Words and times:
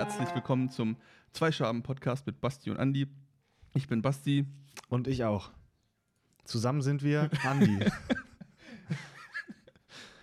Herzlich 0.00 0.34
willkommen 0.34 0.70
zum 0.70 0.96
Zwei-Schaben-Podcast 1.34 2.26
mit 2.26 2.40
Basti 2.40 2.70
und 2.70 2.78
Andi. 2.78 3.06
Ich 3.74 3.86
bin 3.86 4.00
Basti. 4.00 4.46
Und 4.88 5.06
ich 5.06 5.24
auch. 5.24 5.50
Zusammen 6.44 6.80
sind 6.80 7.02
wir 7.02 7.28
Andi. 7.44 7.84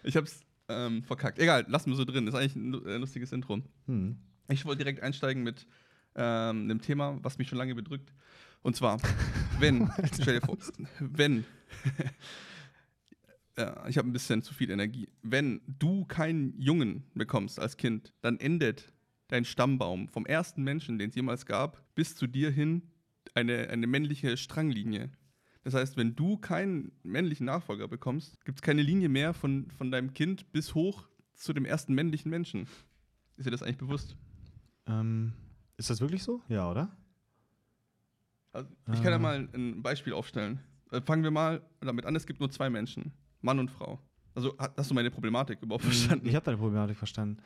Ich 0.02 0.18
hab's 0.18 0.42
ähm, 0.68 1.04
verkackt. 1.04 1.38
Egal, 1.38 1.64
lassen 1.68 1.92
wir 1.92 1.96
so 1.96 2.06
drin. 2.06 2.26
Ist 2.26 2.34
eigentlich 2.34 2.56
ein 2.56 2.74
äh, 2.88 2.98
lustiges 2.98 3.32
Intro. 3.32 3.62
hm. 3.86 4.18
Ich 4.48 4.66
wollte 4.66 4.80
direkt 4.80 5.04
einsteigen 5.04 5.44
mit 5.44 5.68
ähm, 6.16 6.64
einem 6.64 6.82
Thema, 6.82 7.20
was 7.22 7.38
mich 7.38 7.48
schon 7.48 7.60
lange 7.60 7.76
bedrückt. 7.76 8.12
Und 8.64 8.76
zwar, 8.76 9.00
wenn, 9.60 9.92
stell 10.12 10.40
dir 10.40 10.42
vor, 10.44 10.58
wenn, 11.00 11.46
ja, 13.60 13.88
ich 13.88 14.00
habe 14.00 14.10
ein 14.10 14.14
bisschen 14.14 14.42
zu 14.42 14.56
viel 14.56 14.72
Energie. 14.72 15.08
Wenn 15.22 15.62
du 15.68 16.04
keinen 16.06 16.60
Jungen 16.60 17.04
bekommst 17.14 17.60
als 17.60 17.78
Kind, 17.78 18.12
dann 18.22 18.40
endet 18.40 18.92
dein 19.28 19.46
Stammbaum 19.46 20.08
vom 20.10 20.26
ersten 20.26 20.64
Menschen, 20.64 20.98
den 21.00 21.10
es 21.10 21.16
jemals 21.16 21.46
gab, 21.46 21.84
bis 21.96 22.16
zu 22.16 22.28
dir 22.28 22.50
hin 22.52 22.82
eine, 23.34 23.70
eine 23.70 23.88
männliche 23.88 24.38
Stranglinie. 24.38 25.12
Das 25.64 25.74
heißt, 25.74 25.98
wenn 25.98 26.16
du 26.16 26.38
keinen 26.38 26.94
männlichen 27.04 27.46
Nachfolger 27.46 27.88
bekommst, 27.90 28.44
gibt 28.46 28.60
es 28.60 28.62
keine 28.62 28.82
Linie 28.82 29.10
mehr 29.10 29.34
von, 29.34 29.70
von 29.72 29.92
deinem 29.92 30.14
Kind 30.14 30.52
bis 30.54 30.74
hoch 30.76 31.08
zu 31.34 31.52
dem 31.54 31.66
ersten 31.66 31.94
männlichen 31.94 32.30
Menschen. 32.30 32.68
Ist 33.36 33.46
dir 33.46 33.52
das 33.52 33.62
eigentlich 33.64 33.78
bewusst? 33.78 34.16
ähm, 34.88 35.34
ist 35.76 35.90
das 35.90 36.00
wirklich 36.02 36.24
so? 36.24 36.42
Ja, 36.48 36.72
oder? 36.72 36.96
Also, 38.54 38.70
ich 38.94 39.02
kann 39.04 39.12
ja 39.12 39.16
Ah. 39.18 39.20
mal 39.20 39.50
ein 39.54 39.82
Beispiel 39.84 40.14
aufstellen. 40.14 40.60
Äh, 40.92 41.02
fangen 41.02 41.24
wir 41.24 41.32
mal 41.32 41.62
damit 41.82 42.06
an, 42.06 42.16
es 42.16 42.26
gibt 42.26 42.40
nur 42.40 42.50
zwei 42.50 42.70
Menschen, 42.70 43.12
Mann 43.42 43.60
und 43.60 43.70
Frau. 43.70 44.00
Also 44.34 44.58
ha- 44.58 44.74
hast 44.78 44.90
du 44.90 44.96
meine 44.96 45.12
Problematik 45.12 45.62
überhaupt 45.62 45.84
verstanden? 45.84 46.28
Ich 46.28 46.36
habe 46.36 46.46
deine 46.46 46.58
Problematik 46.58 46.96
verstanden. 46.98 47.42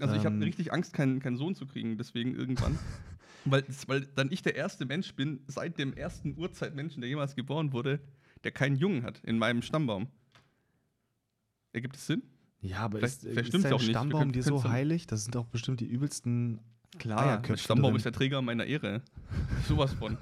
Also 0.00 0.14
ich 0.14 0.24
habe 0.24 0.36
ähm, 0.36 0.42
richtig 0.42 0.72
Angst, 0.72 0.92
keinen, 0.92 1.20
keinen 1.20 1.36
Sohn 1.36 1.54
zu 1.54 1.66
kriegen, 1.66 1.96
deswegen 1.98 2.34
irgendwann. 2.34 2.78
weil, 3.44 3.64
weil 3.86 4.06
dann 4.14 4.30
ich 4.30 4.42
der 4.42 4.54
erste 4.56 4.84
Mensch 4.86 5.14
bin, 5.14 5.40
seit 5.46 5.78
dem 5.78 5.92
ersten 5.94 6.36
Urzeitmenschen, 6.36 7.00
der 7.00 7.08
jemals 7.08 7.34
geboren 7.34 7.72
wurde, 7.72 8.00
der 8.44 8.52
keinen 8.52 8.76
Jungen 8.76 9.02
hat 9.04 9.20
in 9.24 9.38
meinem 9.38 9.62
Stammbaum. 9.62 10.08
Ergibt 11.72 11.96
es 11.96 12.06
Sinn? 12.06 12.22
Ja, 12.60 12.78
aber 12.80 12.98
Vielleicht- 12.98 13.22
ist, 13.24 13.32
vielleicht 13.32 13.54
ist 13.54 13.64
dein 13.64 13.72
auch 13.72 13.78
nicht. 13.78 13.88
Wir 13.88 13.92
Stammbaum 13.94 14.20
können- 14.20 14.32
dir 14.32 14.42
so 14.42 14.64
heilig? 14.64 15.06
Das 15.06 15.24
sind 15.24 15.34
doch 15.34 15.46
bestimmt 15.46 15.80
die 15.80 15.86
übelsten 15.86 16.60
Klar, 16.98 17.20
Eierköpfe 17.20 17.52
der 17.52 17.56
Stammbaum 17.58 17.90
drin. 17.92 17.96
ist 17.98 18.04
der 18.04 18.12
Träger 18.12 18.42
meiner 18.42 18.64
Ehre. 18.64 19.02
Sowas 19.68 19.92
von. 19.94 20.16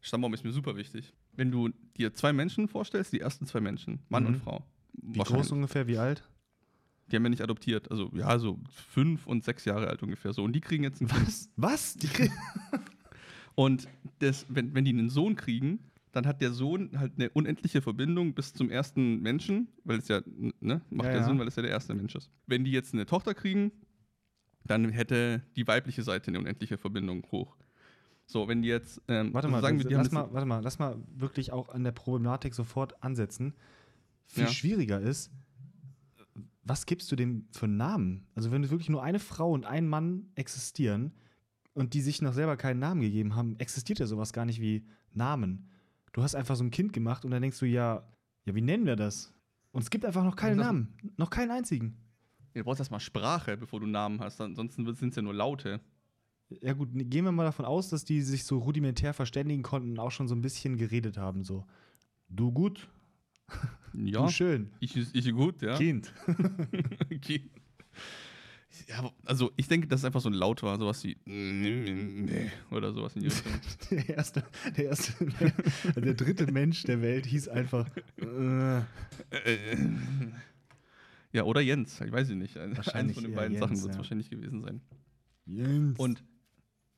Stammbaum 0.00 0.34
ist 0.34 0.44
mir 0.44 0.52
super 0.52 0.76
wichtig. 0.76 1.12
Wenn 1.34 1.50
du 1.50 1.70
dir 1.96 2.14
zwei 2.14 2.32
Menschen 2.32 2.68
vorstellst, 2.68 3.12
die 3.12 3.20
ersten 3.20 3.46
zwei 3.46 3.60
Menschen, 3.60 4.00
Mann 4.08 4.22
Mhm. 4.24 4.28
und 4.30 4.36
Frau. 4.38 4.64
Wie 4.94 5.18
groß 5.20 5.50
ungefähr, 5.52 5.86
wie 5.86 5.98
alt? 5.98 6.26
Die 7.10 7.16
haben 7.16 7.22
ja 7.22 7.28
nicht 7.30 7.42
adoptiert. 7.42 7.90
Also, 7.90 8.10
ja, 8.14 8.38
so 8.38 8.58
fünf 8.70 9.26
und 9.26 9.44
sechs 9.44 9.64
Jahre 9.64 9.88
alt 9.88 10.02
ungefähr 10.02 10.32
so. 10.32 10.42
Und 10.42 10.52
die 10.54 10.60
kriegen 10.60 10.82
jetzt 10.82 11.00
ein 11.00 11.06
Kind. 11.08 11.26
Was? 11.26 11.50
Was? 11.56 11.94
Die 11.94 12.08
kriegen 12.08 12.32
Und 13.54 13.88
das, 14.18 14.44
wenn, 14.48 14.74
wenn 14.74 14.84
die 14.84 14.90
einen 14.92 15.08
Sohn 15.08 15.34
kriegen, 15.34 15.78
dann 16.12 16.26
hat 16.26 16.40
der 16.40 16.52
Sohn 16.52 16.98
halt 16.98 17.12
eine 17.16 17.30
unendliche 17.30 17.80
Verbindung 17.80 18.34
bis 18.34 18.52
zum 18.52 18.70
ersten 18.70 19.20
Menschen, 19.22 19.68
weil 19.84 19.98
es 19.98 20.08
ja, 20.08 20.20
ne, 20.60 20.80
macht 20.90 21.06
Ja, 21.08 21.12
ja, 21.12 21.18
ja. 21.20 21.24
Sinn, 21.24 21.38
weil 21.38 21.48
es 21.48 21.56
ja 21.56 21.62
der 21.62 21.70
erste 21.70 21.94
Mensch 21.94 22.14
ist. 22.14 22.30
Wenn 22.46 22.64
die 22.64 22.70
jetzt 22.72 22.92
eine 22.92 23.06
Tochter 23.06 23.34
kriegen, 23.34 23.72
dann 24.64 24.88
hätte 24.90 25.42
die 25.56 25.66
weibliche 25.66 26.02
Seite 26.02 26.28
eine 26.28 26.38
unendliche 26.40 26.76
Verbindung 26.78 27.24
hoch. 27.30 27.56
So, 28.26 28.48
wenn 28.48 28.62
die 28.62 28.68
jetzt, 28.68 29.00
ähm, 29.08 29.32
Warte 29.32 29.46
also 29.46 29.56
mal, 29.56 29.62
sagen 29.62 29.78
wir, 29.78 29.86
die 29.86 29.94
lass 29.94 30.10
mal, 30.10 30.32
warte 30.32 30.46
mal, 30.46 30.60
lass 30.62 30.78
mal 30.78 30.96
wirklich 31.14 31.52
auch 31.52 31.68
an 31.68 31.84
der 31.84 31.92
Problematik 31.92 32.54
sofort 32.54 33.02
ansetzen. 33.02 33.54
Viel 34.24 34.44
Ja. 34.44 34.50
schwieriger 34.50 35.00
ist, 35.00 35.30
was 36.66 36.84
gibst 36.84 37.10
du 37.12 37.16
dem 37.16 37.46
für 37.52 37.66
einen 37.66 37.76
Namen? 37.76 38.26
Also 38.34 38.50
wenn 38.50 38.68
wirklich 38.68 38.88
nur 38.88 39.02
eine 39.02 39.20
Frau 39.20 39.52
und 39.52 39.64
ein 39.64 39.86
Mann 39.86 40.30
existieren 40.34 41.12
und 41.74 41.94
die 41.94 42.00
sich 42.00 42.20
noch 42.20 42.32
selber 42.32 42.56
keinen 42.56 42.80
Namen 42.80 43.00
gegeben 43.00 43.36
haben, 43.36 43.56
existiert 43.58 44.00
ja 44.00 44.06
sowas 44.06 44.32
gar 44.32 44.44
nicht 44.44 44.60
wie 44.60 44.84
Namen. 45.12 45.70
Du 46.12 46.22
hast 46.22 46.34
einfach 46.34 46.56
so 46.56 46.64
ein 46.64 46.70
Kind 46.70 46.92
gemacht 46.92 47.24
und 47.24 47.30
dann 47.30 47.40
denkst 47.40 47.60
du, 47.60 47.66
ja, 47.66 48.02
ja, 48.46 48.54
wie 48.54 48.62
nennen 48.62 48.84
wir 48.84 48.96
das? 48.96 49.32
Und 49.70 49.82
es 49.82 49.90
gibt 49.90 50.04
einfach 50.04 50.24
noch 50.24 50.34
keinen 50.34 50.58
Namen, 50.58 50.94
noch 51.16 51.30
keinen 51.30 51.52
einzigen. 51.52 51.96
du 52.52 52.64
brauchst 52.64 52.80
erstmal 52.80 53.00
Sprache, 53.00 53.56
bevor 53.56 53.78
du 53.78 53.86
Namen 53.86 54.20
hast, 54.20 54.40
ansonsten 54.40 54.92
sind 54.94 55.10
es 55.10 55.16
ja 55.16 55.22
nur 55.22 55.34
Laute. 55.34 55.80
Ja 56.62 56.72
gut, 56.72 56.88
gehen 56.92 57.24
wir 57.24 57.32
mal 57.32 57.44
davon 57.44 57.64
aus, 57.64 57.90
dass 57.90 58.04
die 58.04 58.22
sich 58.22 58.44
so 58.44 58.58
rudimentär 58.58 59.14
verständigen 59.14 59.62
konnten 59.62 59.90
und 59.90 59.98
auch 59.98 60.10
schon 60.10 60.28
so 60.28 60.34
ein 60.34 60.42
bisschen 60.42 60.76
geredet 60.76 61.16
haben, 61.16 61.44
so. 61.44 61.64
Du 62.28 62.50
gut, 62.50 62.88
Ja, 63.98 64.26
du 64.26 64.30
schön, 64.30 64.70
ich, 64.78 64.94
ich 64.94 65.32
gut, 65.32 65.62
ja. 65.62 65.78
Kind. 65.78 66.12
Okay. 67.14 67.48
Ja, 68.88 69.10
also 69.24 69.52
ich 69.56 69.68
denke, 69.68 69.86
dass 69.86 70.00
es 70.00 70.04
einfach 70.04 70.20
so 70.20 70.28
ein 70.28 70.34
Laut 70.34 70.62
war, 70.62 70.76
sowas 70.76 71.02
wie 71.02 71.16
nee, 71.24 72.50
oder 72.70 72.92
sowas 72.92 73.16
in 73.16 73.22
die 73.22 73.28
Richtung. 73.28 73.52
Der 73.90 74.08
erste, 74.10 74.44
der 74.76 74.84
erste, 74.84 75.14
der 75.96 76.12
dritte 76.12 76.52
Mensch 76.52 76.82
der 76.82 77.00
Welt 77.00 77.24
hieß 77.24 77.48
einfach. 77.48 77.88
Äh, 78.18 78.82
ja, 81.32 81.44
oder 81.44 81.62
Jens, 81.62 82.00
ich 82.02 82.12
weiß 82.12 82.28
nicht. 82.30 82.58
Eins 82.58 83.14
von 83.14 83.24
den 83.24 83.34
beiden 83.34 83.52
Jens, 83.54 83.60
Sachen 83.60 83.76
wird 83.76 83.90
es 83.90 83.94
ja. 83.94 83.96
wahrscheinlich 83.96 84.28
gewesen 84.28 84.60
sein. 84.60 84.82
Jens. 85.46 85.98
Und 85.98 86.22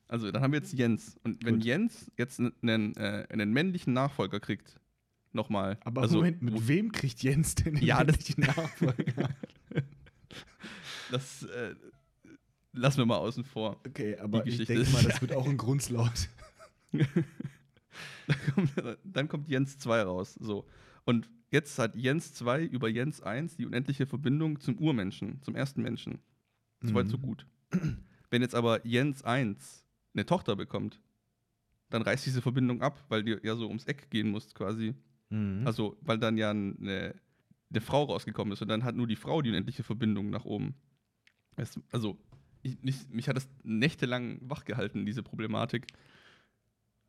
also 0.08 0.30
dann 0.32 0.42
haben 0.42 0.52
wir 0.52 0.58
jetzt 0.58 0.72
Jens. 0.72 1.18
Und 1.22 1.44
wenn 1.44 1.56
Gut. 1.56 1.64
Jens 1.64 2.10
jetzt 2.16 2.40
einen, 2.40 2.96
äh, 2.96 3.26
einen 3.28 3.52
männlichen 3.52 3.92
Nachfolger 3.92 4.40
kriegt, 4.40 4.80
nochmal. 5.32 5.78
Aber 5.84 6.02
also, 6.02 6.16
Moment, 6.16 6.42
mit 6.42 6.54
wo- 6.54 6.68
wem 6.68 6.92
kriegt 6.92 7.22
Jens 7.22 7.54
denn 7.54 7.74
den 7.74 7.84
Ja, 7.84 8.02
das- 8.04 8.16
männlichen 8.16 8.44
Nachfolger? 8.44 9.28
das 11.10 11.42
äh, 11.44 11.74
lassen 12.72 12.98
wir 12.98 13.06
mal 13.06 13.16
außen 13.18 13.44
vor. 13.44 13.80
Okay, 13.86 14.16
aber 14.18 14.40
Die 14.42 14.50
ich 14.50 14.66
denke 14.66 14.90
mal, 14.90 15.02
das 15.02 15.20
wird 15.20 15.32
auch 15.32 15.46
ein 15.46 15.56
Grundslaut. 15.56 16.28
Dann 18.26 18.36
kommt, 18.54 18.98
dann 19.04 19.28
kommt 19.28 19.48
Jens 19.48 19.78
2 19.78 20.02
raus. 20.02 20.34
So. 20.34 20.66
Und 21.04 21.30
jetzt 21.50 21.78
hat 21.78 21.96
Jens 21.96 22.34
2 22.34 22.64
über 22.64 22.88
Jens 22.88 23.22
1 23.22 23.56
die 23.56 23.66
unendliche 23.66 24.06
Verbindung 24.06 24.60
zum 24.60 24.76
Urmenschen, 24.78 25.40
zum 25.42 25.54
ersten 25.54 25.82
Menschen. 25.82 26.18
Soweit 26.82 27.06
Mhm. 27.06 27.10
so 27.10 27.18
gut. 27.18 27.46
Wenn 28.30 28.42
jetzt 28.42 28.54
aber 28.54 28.86
Jens 28.86 29.24
1 29.24 29.84
eine 30.14 30.26
Tochter 30.26 30.56
bekommt, 30.56 31.00
dann 31.90 32.02
reißt 32.02 32.26
diese 32.26 32.42
Verbindung 32.42 32.82
ab, 32.82 33.02
weil 33.08 33.24
die 33.24 33.38
ja 33.42 33.56
so 33.56 33.66
ums 33.66 33.84
Eck 33.84 34.10
gehen 34.10 34.30
muss 34.30 34.54
quasi. 34.54 34.94
Mhm. 35.30 35.66
Also, 35.66 35.96
weil 36.00 36.18
dann 36.18 36.36
ja 36.36 36.50
eine, 36.50 37.14
eine 37.70 37.80
Frau 37.80 38.04
rausgekommen 38.04 38.52
ist 38.52 38.62
und 38.62 38.68
dann 38.68 38.84
hat 38.84 38.94
nur 38.94 39.06
die 39.06 39.16
Frau 39.16 39.42
die 39.42 39.50
unendliche 39.50 39.82
Verbindung 39.82 40.30
nach 40.30 40.44
oben. 40.44 40.74
Es, 41.56 41.78
also, 41.92 42.18
ich, 42.62 42.82
mich, 42.82 43.08
mich 43.10 43.28
hat 43.28 43.36
das 43.36 43.48
nächtelang 43.62 44.38
wachgehalten, 44.42 45.06
diese 45.06 45.22
Problematik. 45.22 45.86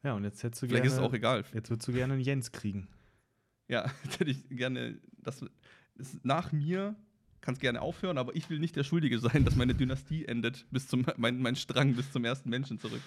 ja, 0.03 0.13
und 0.13 0.23
jetzt 0.23 0.43
hättest 0.43 0.61
du 0.61 0.67
Vielleicht 0.67 0.83
gerne. 0.83 0.95
ist 0.95 0.99
es 1.01 1.05
auch 1.05 1.13
egal. 1.13 1.43
Jetzt 1.53 1.69
würdest 1.69 1.87
du 1.87 1.93
gerne 1.93 2.13
einen 2.13 2.21
Jens 2.21 2.51
kriegen. 2.51 2.87
Ja, 3.67 3.91
jetzt 4.03 4.19
hätte 4.19 4.31
ich 4.31 4.49
gerne, 4.49 4.99
das, 5.17 5.45
das 5.95 6.19
nach 6.23 6.51
mir 6.51 6.95
kann 7.41 7.53
es 7.53 7.59
gerne 7.59 7.81
aufhören, 7.81 8.17
aber 8.17 8.35
ich 8.35 8.49
will 8.49 8.59
nicht 8.59 8.75
der 8.75 8.83
Schuldige 8.83 9.19
sein, 9.19 9.45
dass 9.45 9.55
meine 9.55 9.73
Dynastie 9.73 10.25
endet, 10.25 10.65
bis 10.71 10.87
zum, 10.87 11.05
mein, 11.17 11.41
mein 11.41 11.55
Strang 11.55 11.95
bis 11.95 12.11
zum 12.11 12.25
ersten 12.25 12.49
Menschen 12.49 12.79
zurück. 12.79 13.01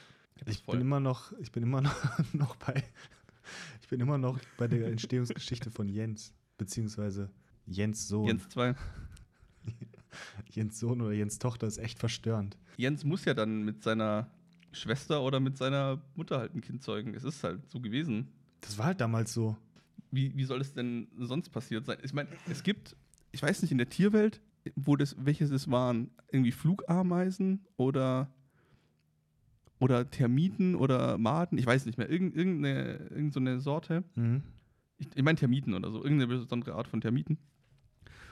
Ich 0.47 0.65
bin 0.65 0.81
immer 0.81 1.01
noch, 1.01 1.33
ich 1.39 1.53
bin 1.53 1.62
immer 1.62 1.81
noch, 1.83 1.95
noch 2.33 2.56
bei, 2.56 2.83
bin 3.92 4.00
immer 4.00 4.16
noch 4.16 4.38
bei 4.56 4.69
der 4.69 4.86
Entstehungsgeschichte 4.86 5.70
von 5.70 5.86
Jens, 5.86 6.32
beziehungsweise 6.56 7.30
Jens 7.66 8.08
Sohn. 8.08 8.26
Jens 8.26 8.48
2. 8.48 8.75
Jens 10.50 10.80
Sohn 10.80 11.03
oder 11.03 11.12
Jens 11.12 11.38
Tochter 11.38 11.66
ist 11.66 11.76
echt 11.76 11.98
verstörend. 11.98 12.56
Jens 12.78 13.04
muss 13.04 13.27
ja 13.27 13.34
dann 13.34 13.65
mit 13.65 13.83
seiner 13.83 14.30
Schwester 14.72 15.22
oder 15.22 15.41
mit 15.41 15.59
seiner 15.59 16.00
Mutter 16.15 16.39
halt 16.39 16.54
ein 16.54 16.62
Kind 16.62 16.83
zeugen. 16.83 17.15
Es 17.15 17.22
ist 17.22 17.44
halt 17.44 17.71
so 17.71 17.80
gewesen. 17.80 18.28
Das 18.62 18.78
war 18.78 18.86
halt 18.86 19.03
damals 19.03 19.34
so. 19.34 19.59
Wie, 20.10 20.34
wie 20.34 20.45
soll 20.45 20.62
es 20.62 20.72
denn 20.72 21.09
sonst 21.18 21.50
passiert 21.50 21.84
sein? 21.84 21.98
Ich 22.03 22.15
meine, 22.15 22.30
es 22.48 22.62
gibt, 22.62 22.97
ich 23.30 23.42
weiß 23.42 23.60
nicht, 23.60 23.72
in 23.72 23.78
der 23.78 23.91
Tierwelt, 23.91 24.41
wo 24.74 24.97
das, 24.97 25.16
welches 25.18 25.50
es 25.50 25.71
waren, 25.71 26.10
irgendwie 26.30 26.53
Flugameisen 26.53 27.66
oder, 27.77 28.33
oder 29.83 30.09
Termiten 30.09 30.77
oder 30.77 31.19
Maden, 31.19 31.59
ich 31.59 31.67
weiß 31.67 31.87
nicht 31.87 31.99
mehr, 31.99 32.09
irgend, 32.09 32.37
irgendeine, 32.37 32.99
irgendeine 33.11 33.33
so 33.33 33.41
eine 33.41 33.61
Sorte. 33.61 34.05
Mhm. 34.15 34.45
Ich, 34.97 35.09
ich 35.13 35.23
meine 35.25 35.37
Termiten 35.37 35.75
oder 35.75 35.91
so, 35.91 36.05
irgendeine 36.05 36.29
besondere 36.29 36.77
Art 36.77 36.87
von 36.87 37.01
Termiten. 37.01 37.37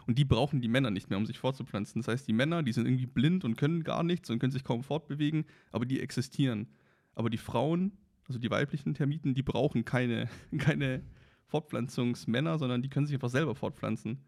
Und 0.07 0.17
die 0.17 0.25
brauchen 0.25 0.61
die 0.61 0.69
Männer 0.69 0.93
nicht 0.93 1.11
mehr, 1.11 1.19
um 1.19 1.27
sich 1.27 1.41
fortzupflanzen. 1.41 2.03
Das 2.03 2.07
heißt, 2.07 2.29
die 2.29 2.33
Männer, 2.35 2.63
die 2.63 2.71
sind 2.71 2.87
irgendwie 2.87 3.07
blind 3.07 3.45
und 3.45 3.57
können 3.57 3.83
gar 3.83 4.05
nichts 4.05 4.31
und 4.31 4.39
können 4.39 4.53
sich 4.53 4.63
kaum 4.63 4.85
fortbewegen, 4.85 5.45
aber 5.73 5.87
die 5.87 5.99
existieren. 5.99 6.69
Aber 7.17 7.31
die 7.31 7.37
Frauen, 7.37 7.99
also 8.29 8.39
die 8.39 8.51
weiblichen 8.51 8.95
Termiten, 8.95 9.35
die 9.35 9.43
brauchen 9.43 9.85
keine, 9.85 10.29
keine 10.59 11.03
Fortpflanzungsmänner, 11.47 12.61
sondern 12.61 12.81
die 12.81 12.89
können 12.89 13.07
sich 13.07 13.15
einfach 13.15 13.29
selber 13.29 13.57
fortpflanzen. 13.57 14.19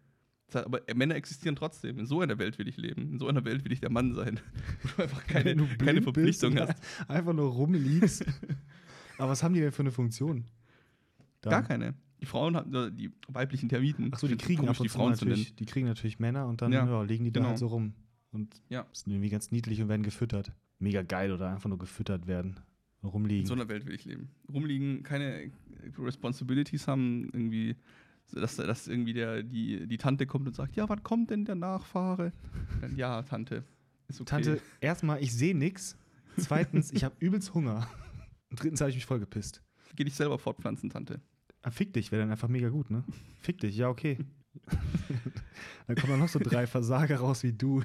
Aber 0.53 0.81
Männer 0.93 1.15
existieren 1.15 1.55
trotzdem. 1.55 1.97
In 1.99 2.05
so 2.05 2.21
einer 2.21 2.37
Welt 2.37 2.59
will 2.59 2.67
ich 2.67 2.77
leben. 2.77 3.13
In 3.13 3.19
so 3.19 3.27
einer 3.27 3.43
Welt 3.45 3.63
will 3.65 3.71
ich 3.71 3.79
der 3.81 3.89
Mann 3.89 4.13
sein. 4.13 4.39
Wo 4.83 4.87
du 4.97 5.03
einfach 5.03 5.25
keine, 5.27 5.55
du 5.55 5.67
keine 5.77 6.01
Verpflichtung 6.01 6.57
hast. 6.59 6.75
Einfach 7.07 7.33
nur 7.33 7.49
rumliegst. 7.51 8.25
Aber 9.17 9.29
was 9.29 9.41
haben 9.43 9.53
die 9.53 9.61
denn 9.61 9.71
für 9.71 9.81
eine 9.83 9.91
Funktion? 9.91 10.45
Da. 11.41 11.49
Gar 11.49 11.63
keine. 11.63 11.95
Die 12.21 12.25
Frauen 12.25 12.55
haben, 12.55 12.73
äh, 12.73 12.91
die 12.91 13.11
weiblichen 13.27 13.67
Termiten. 13.69 14.13
Achso, 14.13 14.27
die 14.27 14.37
kriegen 14.37 14.61
komisch, 14.61 14.77
ab 14.77 14.79
und 14.79 14.83
die 14.85 14.89
Frauen 14.89 15.11
natürlich, 15.11 15.55
die 15.55 15.65
kriegen 15.65 15.87
natürlich 15.87 16.19
Männer 16.19 16.47
und 16.47 16.61
dann 16.61 16.71
Ja, 16.71 16.85
ja, 16.85 17.01
legen 17.03 17.25
die 17.25 17.31
da 17.31 17.39
genau. 17.39 17.49
halt 17.49 17.59
so 17.59 17.67
rum. 17.67 17.93
Und 18.31 18.61
Ja. 18.69 18.85
sind 18.93 19.11
irgendwie 19.11 19.29
ganz 19.29 19.51
niedlich 19.51 19.81
und 19.81 19.89
werden 19.89 20.03
gefüttert. 20.03 20.51
mega 20.79 21.01
geil 21.01 21.31
oder 21.31 21.49
einfach 21.51 21.69
nur 21.69 21.77
gefüttert 21.79 22.27
werden. 22.27 22.59
Rumliegen. 23.03 23.41
In 23.41 23.47
so 23.47 23.53
einer 23.53 23.67
Welt 23.69 23.85
will 23.85 23.93
ich 23.95 24.05
leben. 24.05 24.29
Rumliegen, 24.51 25.03
keine 25.03 25.51
Responsibilities 25.97 26.87
haben, 26.87 27.29
irgendwie, 27.33 27.75
dass, 28.31 28.55
dass 28.55 28.87
irgendwie 28.87 29.13
der, 29.13 29.43
die, 29.43 29.87
die 29.87 29.97
Tante 29.97 30.25
kommt 30.25 30.47
und 30.47 30.55
sagt, 30.55 30.75
ja, 30.75 30.87
wann 30.89 31.03
kommt 31.03 31.29
denn 31.29 31.45
der 31.45 31.55
Nachfahre? 31.55 32.31
Dann, 32.81 32.95
ja, 32.95 33.21
Tante. 33.23 33.63
Ist 34.07 34.21
okay. 34.21 34.29
Tante, 34.29 34.61
erstmal, 34.81 35.21
ich 35.21 35.33
sehe 35.33 35.55
nix. 35.55 35.97
Zweitens, 36.37 36.91
ich 36.91 37.03
habe 37.03 37.15
übelst 37.19 37.53
Hunger. 37.53 37.87
Und 38.49 38.61
drittens 38.61 38.81
habe 38.81 38.89
ich 38.89 38.95
mich 38.95 39.05
voll 39.05 39.19
gepisst. 39.19 39.61
Geh 39.95 40.03
dich 40.03 40.15
selber 40.15 40.39
fortpflanzen, 40.39 40.89
Tante. 40.89 41.21
Ah, 41.61 41.71
fick 41.71 41.93
dich, 41.93 42.11
wäre 42.11 42.23
dann 42.23 42.31
einfach 42.31 42.49
mega 42.49 42.69
gut, 42.69 42.89
ne? 42.89 43.03
Fick 43.39 43.59
dich, 43.59 43.77
ja, 43.77 43.89
okay. 43.89 44.17
dann 45.87 45.95
kommen 45.95 46.11
dann 46.11 46.19
noch 46.19 46.29
so 46.29 46.39
drei 46.39 46.67
Versager 46.67 47.17
raus 47.17 47.43
wie 47.43 47.53
du, 47.53 47.83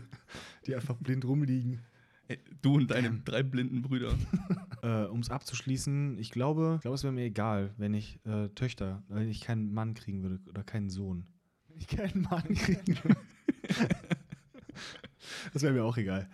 die 0.66 0.74
einfach 0.74 0.96
blind 0.96 1.24
rumliegen. 1.24 1.80
Ey, 2.26 2.38
du 2.60 2.76
und 2.76 2.90
deine 2.90 3.10
drei 3.24 3.42
blinden 3.42 3.82
Brüder. 3.82 4.14
Äh, 4.82 5.04
um 5.06 5.20
es 5.20 5.30
abzuschließen, 5.30 6.18
ich 6.18 6.30
glaube, 6.30 6.74
ich 6.76 6.82
glaube, 6.82 6.94
es 6.94 7.02
wäre 7.02 7.12
mir 7.12 7.24
egal, 7.24 7.74
wenn 7.76 7.94
ich 7.94 8.20
äh, 8.24 8.48
Töchter, 8.50 9.02
wenn 9.08 9.28
ich 9.28 9.40
keinen 9.40 9.72
Mann 9.72 9.94
kriegen 9.94 10.22
würde 10.22 10.40
oder 10.48 10.62
keinen 10.62 10.90
Sohn. 10.90 11.26
Wenn 11.68 11.78
ich 11.78 11.86
keinen 11.88 12.22
Mann 12.22 12.42
kriegen 12.54 12.98
würde. 13.02 13.16
das 15.52 15.62
wäre 15.62 15.72
mir 15.72 15.84
auch 15.84 15.96
egal. 15.96 16.28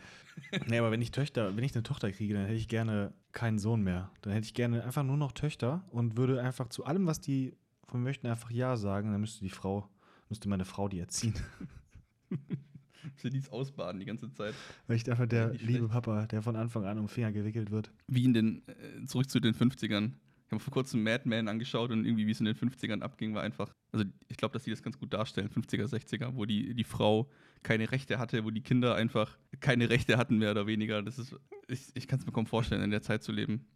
Nee, 0.66 0.78
aber 0.78 0.90
wenn 0.90 1.02
ich 1.02 1.10
Töchter, 1.10 1.56
wenn 1.56 1.64
ich 1.64 1.74
eine 1.74 1.82
Tochter 1.82 2.10
kriege, 2.12 2.34
dann 2.34 2.44
hätte 2.44 2.56
ich 2.56 2.68
gerne 2.68 3.12
keinen 3.32 3.58
Sohn 3.58 3.82
mehr. 3.82 4.10
Dann 4.22 4.32
hätte 4.32 4.46
ich 4.46 4.54
gerne 4.54 4.84
einfach 4.84 5.02
nur 5.02 5.16
noch 5.16 5.32
Töchter 5.32 5.84
und 5.90 6.16
würde 6.16 6.42
einfach 6.42 6.68
zu 6.68 6.84
allem, 6.84 7.06
was 7.06 7.20
die 7.20 7.56
von 7.86 8.00
mir 8.00 8.04
möchten, 8.04 8.26
einfach 8.26 8.50
Ja 8.50 8.76
sagen. 8.76 9.12
Dann 9.12 9.20
müsste 9.20 9.44
die 9.44 9.50
Frau, 9.50 9.88
müsste 10.28 10.48
meine 10.48 10.64
Frau 10.64 10.88
die 10.88 10.98
erziehen. 10.98 11.34
Sie 13.16 13.30
dies 13.30 13.48
ausbaden 13.48 14.00
die 14.00 14.06
ganze 14.06 14.30
Zeit. 14.32 14.54
Weil 14.86 14.96
ich 14.96 15.10
einfach 15.10 15.26
der 15.26 15.50
liebe 15.50 15.72
schlecht. 15.72 15.88
Papa, 15.88 16.26
der 16.26 16.42
von 16.42 16.56
Anfang 16.56 16.84
an 16.84 16.98
um 16.98 17.08
Finger 17.08 17.32
gewickelt 17.32 17.70
wird. 17.70 17.90
Wie 18.06 18.24
in 18.24 18.34
den, 18.34 18.62
äh, 18.68 19.04
zurück 19.06 19.30
zu 19.30 19.40
den 19.40 19.54
50ern. 19.54 20.12
Ich 20.46 20.52
habe 20.52 20.60
vor 20.60 20.72
kurzem 20.72 21.02
Mad 21.02 21.26
Men 21.26 21.48
angeschaut 21.48 21.90
und 21.90 22.04
irgendwie, 22.04 22.26
wie 22.26 22.30
es 22.30 22.40
in 22.40 22.46
den 22.46 22.54
50ern 22.54 23.00
abging, 23.00 23.34
war 23.34 23.42
einfach, 23.42 23.74
also 23.92 24.04
ich 24.28 24.36
glaube, 24.36 24.52
dass 24.52 24.64
die 24.64 24.70
das 24.70 24.82
ganz 24.82 24.98
gut 24.98 25.12
darstellen, 25.12 25.48
50er, 25.48 25.86
60er, 25.86 26.34
wo 26.34 26.44
die, 26.44 26.74
die 26.74 26.84
Frau 26.84 27.30
keine 27.62 27.90
Rechte 27.90 28.18
hatte, 28.18 28.44
wo 28.44 28.50
die 28.50 28.60
Kinder 28.60 28.94
einfach 28.94 29.38
keine 29.60 29.88
Rechte 29.88 30.18
hatten, 30.18 30.38
mehr 30.38 30.50
oder 30.50 30.66
weniger. 30.66 31.02
Das 31.02 31.18
ist, 31.18 31.34
ich, 31.66 31.90
ich 31.94 32.06
kann 32.06 32.18
es 32.18 32.26
mir 32.26 32.32
kaum 32.32 32.46
vorstellen, 32.46 32.82
in 32.82 32.90
der 32.90 33.02
Zeit 33.02 33.22
zu 33.22 33.32
leben. 33.32 33.66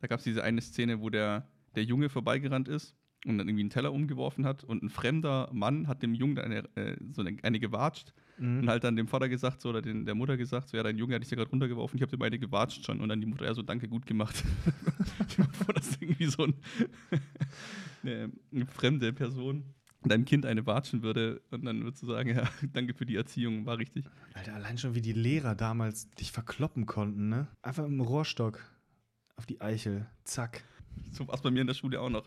Da 0.00 0.08
gab 0.08 0.18
es 0.18 0.24
diese 0.24 0.42
eine 0.42 0.60
Szene, 0.60 1.00
wo 1.00 1.10
der, 1.10 1.48
der 1.76 1.84
Junge 1.84 2.08
vorbeigerannt 2.08 2.68
ist 2.68 2.96
und 3.24 3.38
dann 3.38 3.48
irgendwie 3.48 3.62
einen 3.62 3.70
Teller 3.70 3.92
umgeworfen 3.92 4.44
hat 4.44 4.64
und 4.64 4.82
ein 4.82 4.90
fremder 4.90 5.48
Mann 5.52 5.86
hat 5.88 6.02
dem 6.02 6.14
Jungen 6.14 6.38
eine, 6.38 6.64
äh, 6.76 6.96
so 7.12 7.22
eine, 7.22 7.36
eine 7.42 7.60
gewatscht 7.60 8.12
Mhm. 8.38 8.60
und 8.60 8.68
halt 8.68 8.84
dann 8.84 8.96
dem 8.96 9.08
Vater 9.08 9.28
gesagt 9.28 9.60
so, 9.60 9.70
oder 9.70 9.82
den, 9.82 10.04
der 10.04 10.14
Mutter 10.14 10.36
gesagt, 10.36 10.68
so 10.68 10.76
ja, 10.76 10.82
dein 10.82 10.98
Junge 10.98 11.14
hat 11.14 11.22
dich 11.22 11.30
ja 11.30 11.36
gerade 11.36 11.50
runtergeworfen, 11.50 11.96
ich 11.96 12.02
habe 12.02 12.10
dir 12.10 12.18
beide 12.18 12.38
gewatscht 12.38 12.84
schon. 12.84 13.00
Und 13.00 13.08
dann 13.08 13.20
die 13.20 13.26
Mutter, 13.26 13.44
ja, 13.44 13.54
so 13.54 13.62
danke, 13.62 13.88
gut 13.88 14.06
gemacht. 14.06 14.42
Ich 15.28 15.38
mir 15.38 15.44
vor, 15.46 15.74
dass 15.74 15.96
irgendwie 16.00 16.26
so 16.26 16.44
ein, 16.44 16.54
eine, 18.02 18.30
eine 18.52 18.66
fremde 18.66 19.12
Person 19.12 19.64
deinem 20.08 20.24
Kind 20.24 20.46
eine 20.46 20.66
watschen 20.66 21.02
würde 21.02 21.42
und 21.50 21.64
dann 21.64 21.82
würdest 21.82 22.02
du 22.02 22.06
sagen, 22.06 22.30
ja, 22.30 22.48
danke 22.72 22.94
für 22.94 23.06
die 23.06 23.16
Erziehung, 23.16 23.66
war 23.66 23.78
richtig. 23.78 24.04
Alter, 24.34 24.54
allein 24.54 24.78
schon 24.78 24.94
wie 24.94 25.00
die 25.00 25.12
Lehrer 25.12 25.54
damals 25.54 26.08
dich 26.10 26.32
verkloppen 26.32 26.86
konnten, 26.86 27.28
ne? 27.28 27.48
Einfach 27.62 27.84
im 27.84 28.00
Rohrstock 28.00 28.60
auf 29.36 29.46
die 29.46 29.60
Eichel. 29.60 30.06
Zack. 30.24 30.64
So 31.12 31.26
war 31.28 31.34
es 31.34 31.42
bei 31.42 31.50
mir 31.50 31.60
in 31.60 31.66
der 31.66 31.74
Schule 31.74 32.00
auch 32.00 32.10
noch. 32.10 32.26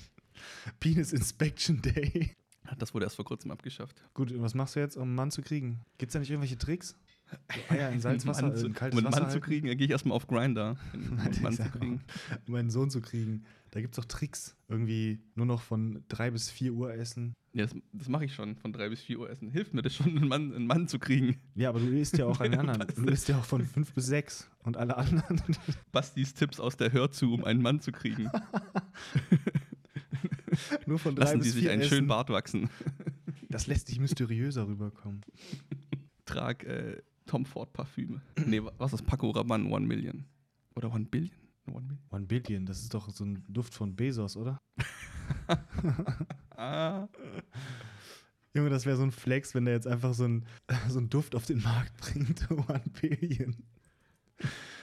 Penis 0.80 1.12
Inspection 1.12 1.82
Day. 1.82 2.36
Das 2.78 2.94
wurde 2.94 3.06
erst 3.06 3.16
vor 3.16 3.24
kurzem 3.24 3.50
abgeschafft. 3.50 4.02
Gut, 4.14 4.32
und 4.32 4.42
was 4.42 4.54
machst 4.54 4.76
du 4.76 4.80
jetzt, 4.80 4.96
um 4.96 5.02
einen 5.02 5.14
Mann 5.14 5.30
zu 5.30 5.42
kriegen? 5.42 5.80
Gibt's 5.98 6.12
da 6.12 6.18
nicht 6.18 6.30
irgendwelche 6.30 6.58
Tricks? 6.58 6.96
So 7.30 7.74
Eier 7.74 7.90
in 7.90 8.00
Salzwasser, 8.00 8.44
um 8.44 8.50
einen 8.50 8.56
äh, 8.56 8.60
zu, 8.60 8.66
in 8.66 8.72
kaltes 8.74 8.98
um 8.98 9.04
einen 9.04 9.12
Wasser 9.12 9.22
Mann 9.22 9.30
zu 9.30 9.34
halten? 9.34 9.46
kriegen, 9.46 9.68
dann 9.68 9.76
gehe 9.76 9.86
ich 9.86 9.90
erstmal 9.90 10.16
auf 10.16 10.26
Grinder, 10.26 10.76
um 10.94 11.18
einen 11.18 11.42
Mann 11.42 11.52
zu 11.54 11.70
kriegen. 11.70 12.00
Um 12.46 12.54
einen 12.54 12.70
Sohn 12.70 12.90
zu 12.90 13.00
kriegen. 13.00 13.44
Da 13.70 13.80
gibt's 13.80 13.96
doch 13.96 14.04
Tricks. 14.04 14.56
Irgendwie 14.68 15.20
nur 15.34 15.46
noch 15.46 15.62
von 15.62 16.04
3 16.08 16.32
bis 16.32 16.50
4 16.50 16.72
Uhr 16.72 16.92
essen. 16.92 17.34
Ja, 17.52 17.64
das, 17.64 17.74
das 17.92 18.08
mache 18.08 18.24
ich 18.24 18.34
schon, 18.34 18.54
von 18.56 18.72
drei 18.72 18.88
bis 18.88 19.00
vier 19.00 19.18
Uhr 19.18 19.28
essen. 19.28 19.50
Hilft 19.50 19.74
mir 19.74 19.82
das 19.82 19.94
schon, 19.94 20.16
einen 20.16 20.28
Mann, 20.28 20.54
einen 20.54 20.68
Mann 20.68 20.86
zu 20.86 21.00
kriegen. 21.00 21.40
Ja, 21.56 21.70
aber 21.70 21.80
du 21.80 21.88
isst 21.88 22.16
ja 22.16 22.26
auch 22.26 22.36
den 22.42 22.54
anderen. 22.54 22.86
Du 22.94 23.10
isst 23.10 23.28
ja 23.28 23.38
auch 23.38 23.44
von 23.44 23.64
5 23.64 23.92
bis 23.92 24.06
6. 24.06 24.50
Und 24.62 24.76
alle 24.76 24.96
anderen. 24.96 25.42
Bastis 25.90 26.34
Tipps 26.34 26.60
aus 26.60 26.76
der 26.76 26.92
Hör 26.92 27.10
zu, 27.10 27.34
um 27.34 27.44
einen 27.44 27.60
Mann 27.60 27.80
zu 27.80 27.90
kriegen. 27.90 28.30
nur 30.86 30.98
von 30.98 31.14
3 31.14 31.22
Lassen 31.24 31.38
bis 31.38 31.48
Sie 31.48 31.52
4 31.52 31.60
sich 31.62 31.70
einen 31.70 31.82
essen. 31.82 31.90
schönen 31.90 32.06
Bart 32.08 32.30
wachsen. 32.30 32.68
Das 33.48 33.66
lässt 33.66 33.88
dich 33.88 33.98
mysteriöser 33.98 34.68
rüberkommen. 34.68 35.22
Trag 36.24 36.62
äh, 36.62 37.02
Tom 37.26 37.44
Ford 37.44 37.72
Parfüme. 37.72 38.20
Nee, 38.46 38.62
wa- 38.62 38.72
was 38.78 38.92
ist 38.92 39.04
Paco 39.04 39.30
Rabanne 39.30 39.68
One 39.68 39.86
Million? 39.88 40.24
Oder 40.76 40.92
One 40.92 41.06
Billion? 41.06 41.34
One 41.66 41.80
Billion? 41.82 41.98
One 42.10 42.26
Billion, 42.26 42.64
das 42.66 42.80
ist 42.82 42.94
doch 42.94 43.10
so 43.10 43.24
ein 43.24 43.42
Duft 43.48 43.74
von 43.74 43.96
Bezos, 43.96 44.36
oder? 44.36 44.60
Ah. 46.56 47.08
Junge, 48.54 48.68
das 48.70 48.84
wäre 48.86 48.96
so 48.96 49.02
ein 49.02 49.12
Flex, 49.12 49.54
wenn 49.54 49.64
der 49.64 49.74
jetzt 49.74 49.86
einfach 49.86 50.12
so 50.14 50.26
ein, 50.28 50.44
so 50.88 50.98
ein 50.98 51.08
Duft 51.08 51.34
auf 51.34 51.46
den 51.46 51.62
Markt 51.62 51.96
bringt. 51.98 52.48
One 52.50 52.82
Billion. 53.00 53.56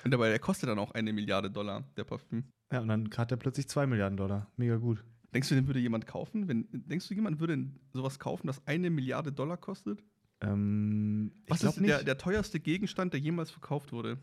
Und 0.03 0.11
dabei, 0.11 0.29
der 0.29 0.39
kostet 0.39 0.69
dann 0.69 0.79
auch 0.79 0.91
eine 0.91 1.13
Milliarde 1.13 1.51
Dollar, 1.51 1.83
der 1.97 2.03
Parfüm. 2.03 2.45
Ja, 2.71 2.81
und 2.81 2.87
dann 2.87 3.09
hat 3.15 3.31
er 3.31 3.37
plötzlich 3.37 3.67
2 3.67 3.87
Milliarden 3.87 4.17
Dollar. 4.17 4.47
Mega 4.57 4.77
gut. 4.77 5.03
Denkst 5.37 5.49
du, 5.49 5.55
den 5.55 5.67
würde 5.67 5.79
jemand 5.79 6.07
kaufen? 6.07 6.47
Wenn, 6.47 6.67
denkst 6.71 7.07
du, 7.07 7.13
jemand 7.13 7.39
würde 7.39 7.67
sowas 7.93 8.17
kaufen, 8.17 8.47
das 8.47 8.65
eine 8.65 8.89
Milliarde 8.89 9.31
Dollar 9.31 9.57
kostet? 9.57 10.03
Ähm, 10.41 11.31
ich 11.45 11.51
Was 11.51 11.63
ist 11.63 11.79
der, 11.79 12.03
der 12.03 12.17
teuerste 12.17 12.59
Gegenstand, 12.59 13.13
der 13.13 13.19
jemals 13.19 13.51
verkauft 13.51 13.91
wurde? 13.91 14.17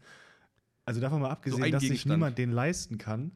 also 0.85 1.01
davon 1.01 1.21
mal 1.23 1.31
abgesehen, 1.31 1.63
ein 1.63 1.73
dass 1.73 1.83
sich 1.83 2.05
niemand 2.05 2.37
den 2.37 2.51
leisten 2.51 2.99
kann, 2.99 3.33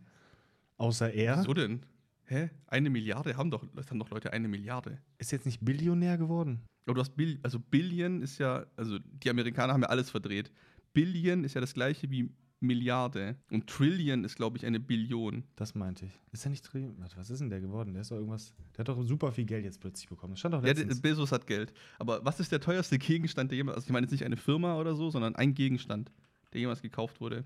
außer 0.76 1.12
er. 1.12 1.38
Wieso 1.38 1.54
denn? 1.54 1.84
Hä? 2.24 2.50
Eine 2.66 2.90
Milliarde? 2.90 3.36
Haben 3.36 3.50
doch, 3.50 3.64
das 3.74 3.88
haben 3.90 3.98
doch 3.98 4.10
Leute 4.10 4.32
eine 4.32 4.48
Milliarde. 4.48 4.98
Ist 5.18 5.32
jetzt 5.32 5.46
nicht 5.46 5.64
Billionär 5.64 6.18
geworden. 6.18 6.60
Aber 6.84 6.94
du 6.94 7.00
hast 7.00 7.16
Bill, 7.16 7.38
also 7.42 7.58
Billion 7.58 8.22
ist 8.22 8.38
ja, 8.38 8.66
also 8.76 8.98
die 8.98 9.30
Amerikaner 9.30 9.72
haben 9.72 9.82
ja 9.82 9.88
alles 9.88 10.10
verdreht. 10.10 10.50
Billion 10.92 11.44
ist 11.44 11.54
ja 11.54 11.60
das 11.60 11.74
gleiche 11.74 12.10
wie 12.10 12.30
Milliarde. 12.60 13.36
Und 13.50 13.68
Trillion 13.68 14.24
ist, 14.24 14.36
glaube 14.36 14.56
ich, 14.58 14.66
eine 14.66 14.80
Billion. 14.80 15.44
Das 15.56 15.74
meinte 15.74 16.06
ich. 16.06 16.12
Ist 16.32 16.44
er 16.44 16.50
nicht 16.50 16.64
Trillion? 16.64 16.98
Warte, 16.98 17.16
was 17.16 17.30
ist 17.30 17.40
denn 17.40 17.50
der 17.50 17.60
geworden? 17.60 17.92
Der 17.92 18.02
ist 18.02 18.10
doch 18.10 18.16
irgendwas. 18.16 18.52
Der 18.74 18.78
hat 18.80 18.88
doch 18.88 19.00
super 19.02 19.30
viel 19.32 19.44
Geld 19.44 19.64
jetzt 19.64 19.80
plötzlich 19.80 20.08
bekommen. 20.08 20.32
Das 20.32 20.40
stand 20.40 20.54
doch 20.54 20.58
Ja, 20.64 20.74
der- 20.74 20.84
letztens. 20.84 21.00
Bezos 21.00 21.30
hat 21.32 21.46
Geld. 21.46 21.72
Aber 21.98 22.24
was 22.24 22.40
ist 22.40 22.50
der 22.50 22.60
teuerste 22.60 22.98
Gegenstand, 22.98 23.50
der 23.50 23.56
jemals, 23.56 23.76
also 23.76 23.86
ich 23.86 23.92
meine 23.92 24.04
jetzt 24.06 24.12
nicht 24.12 24.24
eine 24.24 24.36
Firma 24.36 24.78
oder 24.78 24.94
so, 24.96 25.10
sondern 25.10 25.36
ein 25.36 25.54
Gegenstand, 25.54 26.10
der 26.52 26.60
jemals 26.60 26.82
gekauft 26.82 27.20
wurde? 27.20 27.44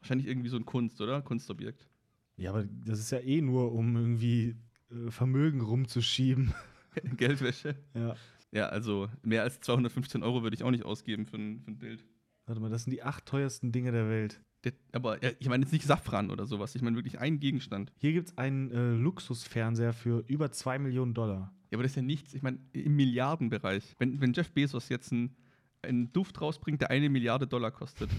Wahrscheinlich 0.00 0.26
irgendwie 0.28 0.48
so 0.48 0.56
ein 0.56 0.64
Kunst, 0.66 1.00
oder? 1.00 1.20
Kunstobjekt. 1.22 1.88
ja, 2.36 2.50
aber 2.50 2.64
das 2.64 2.98
ist 3.00 3.10
ja 3.12 3.18
eh 3.18 3.40
nur, 3.42 3.72
um 3.72 3.96
irgendwie 3.96 4.56
äh, 4.90 5.10
Vermögen 5.10 5.60
rumzuschieben. 5.60 6.52
Geldwäsche. 7.16 7.76
ja. 7.94 8.14
Ja, 8.52 8.66
also 8.68 9.08
mehr 9.22 9.42
als 9.44 9.60
215 9.60 10.24
Euro 10.24 10.42
würde 10.42 10.56
ich 10.56 10.64
auch 10.64 10.72
nicht 10.72 10.84
ausgeben 10.84 11.24
für 11.24 11.36
ein, 11.36 11.60
für 11.60 11.70
ein 11.70 11.78
Bild. 11.78 12.04
Warte 12.46 12.60
mal, 12.60 12.68
das 12.68 12.82
sind 12.82 12.90
die 12.90 13.04
acht 13.04 13.24
teuersten 13.24 13.70
Dinge 13.70 13.92
der 13.92 14.08
Welt. 14.08 14.40
Der, 14.64 14.72
aber 14.92 15.22
ja, 15.24 15.30
ich 15.38 15.48
meine 15.48 15.64
jetzt 15.64 15.72
nicht 15.72 15.86
Safran 15.86 16.30
oder 16.30 16.46
sowas. 16.46 16.74
Ich 16.74 16.82
meine 16.82 16.96
wirklich 16.96 17.18
ein 17.18 17.40
Gegenstand. 17.40 17.92
Hier 17.96 18.12
gibt 18.12 18.28
es 18.28 18.38
einen 18.38 18.70
äh, 18.70 18.92
Luxusfernseher 18.92 19.92
für 19.94 20.22
über 20.26 20.52
2 20.52 20.78
Millionen 20.78 21.14
Dollar. 21.14 21.52
Ja, 21.70 21.76
aber 21.76 21.82
das 21.84 21.92
ist 21.92 21.96
ja 21.96 22.02
nichts. 22.02 22.34
Ich 22.34 22.42
meine, 22.42 22.58
im 22.72 22.94
Milliardenbereich. 22.96 23.94
Wenn, 23.98 24.20
wenn 24.20 24.32
Jeff 24.34 24.50
Bezos 24.52 24.88
jetzt 24.90 25.12
einen, 25.12 25.34
einen 25.82 26.12
Duft 26.12 26.40
rausbringt, 26.40 26.80
der 26.82 26.90
eine 26.90 27.08
Milliarde 27.08 27.46
Dollar 27.46 27.70
kostet, 27.70 28.10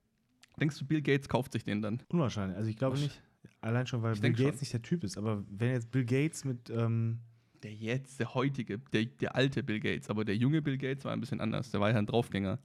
denkst 0.60 0.78
du, 0.78 0.84
Bill 0.84 1.00
Gates 1.00 1.28
kauft 1.28 1.52
sich 1.52 1.64
den 1.64 1.80
dann? 1.80 2.02
Unwahrscheinlich. 2.08 2.58
Also 2.58 2.68
ich 2.68 2.76
glaube 2.76 2.98
nicht. 2.98 3.22
Allein 3.62 3.86
schon, 3.86 4.02
weil 4.02 4.14
Ich 4.14 4.20
Bill 4.20 4.32
Gates 4.32 4.44
schon. 4.50 4.58
nicht 4.60 4.72
der 4.74 4.82
Typ 4.82 5.04
ist. 5.04 5.16
Aber 5.16 5.44
wenn 5.48 5.70
jetzt 5.72 5.90
Bill 5.90 6.04
Gates 6.04 6.44
mit, 6.44 6.68
ähm, 6.68 7.20
Der 7.62 7.72
jetzt, 7.72 8.20
der 8.20 8.34
heutige, 8.34 8.78
der, 8.78 9.06
der 9.06 9.34
alte 9.34 9.62
Bill 9.62 9.80
Gates. 9.80 10.10
Aber 10.10 10.26
der 10.26 10.36
junge 10.36 10.60
Bill 10.60 10.76
Gates 10.76 11.06
war 11.06 11.12
ein 11.12 11.20
bisschen 11.20 11.40
anders. 11.40 11.70
Der 11.70 11.80
war 11.80 11.90
ja 11.90 11.96
ein 11.96 12.06
Draufgänger. 12.06 12.58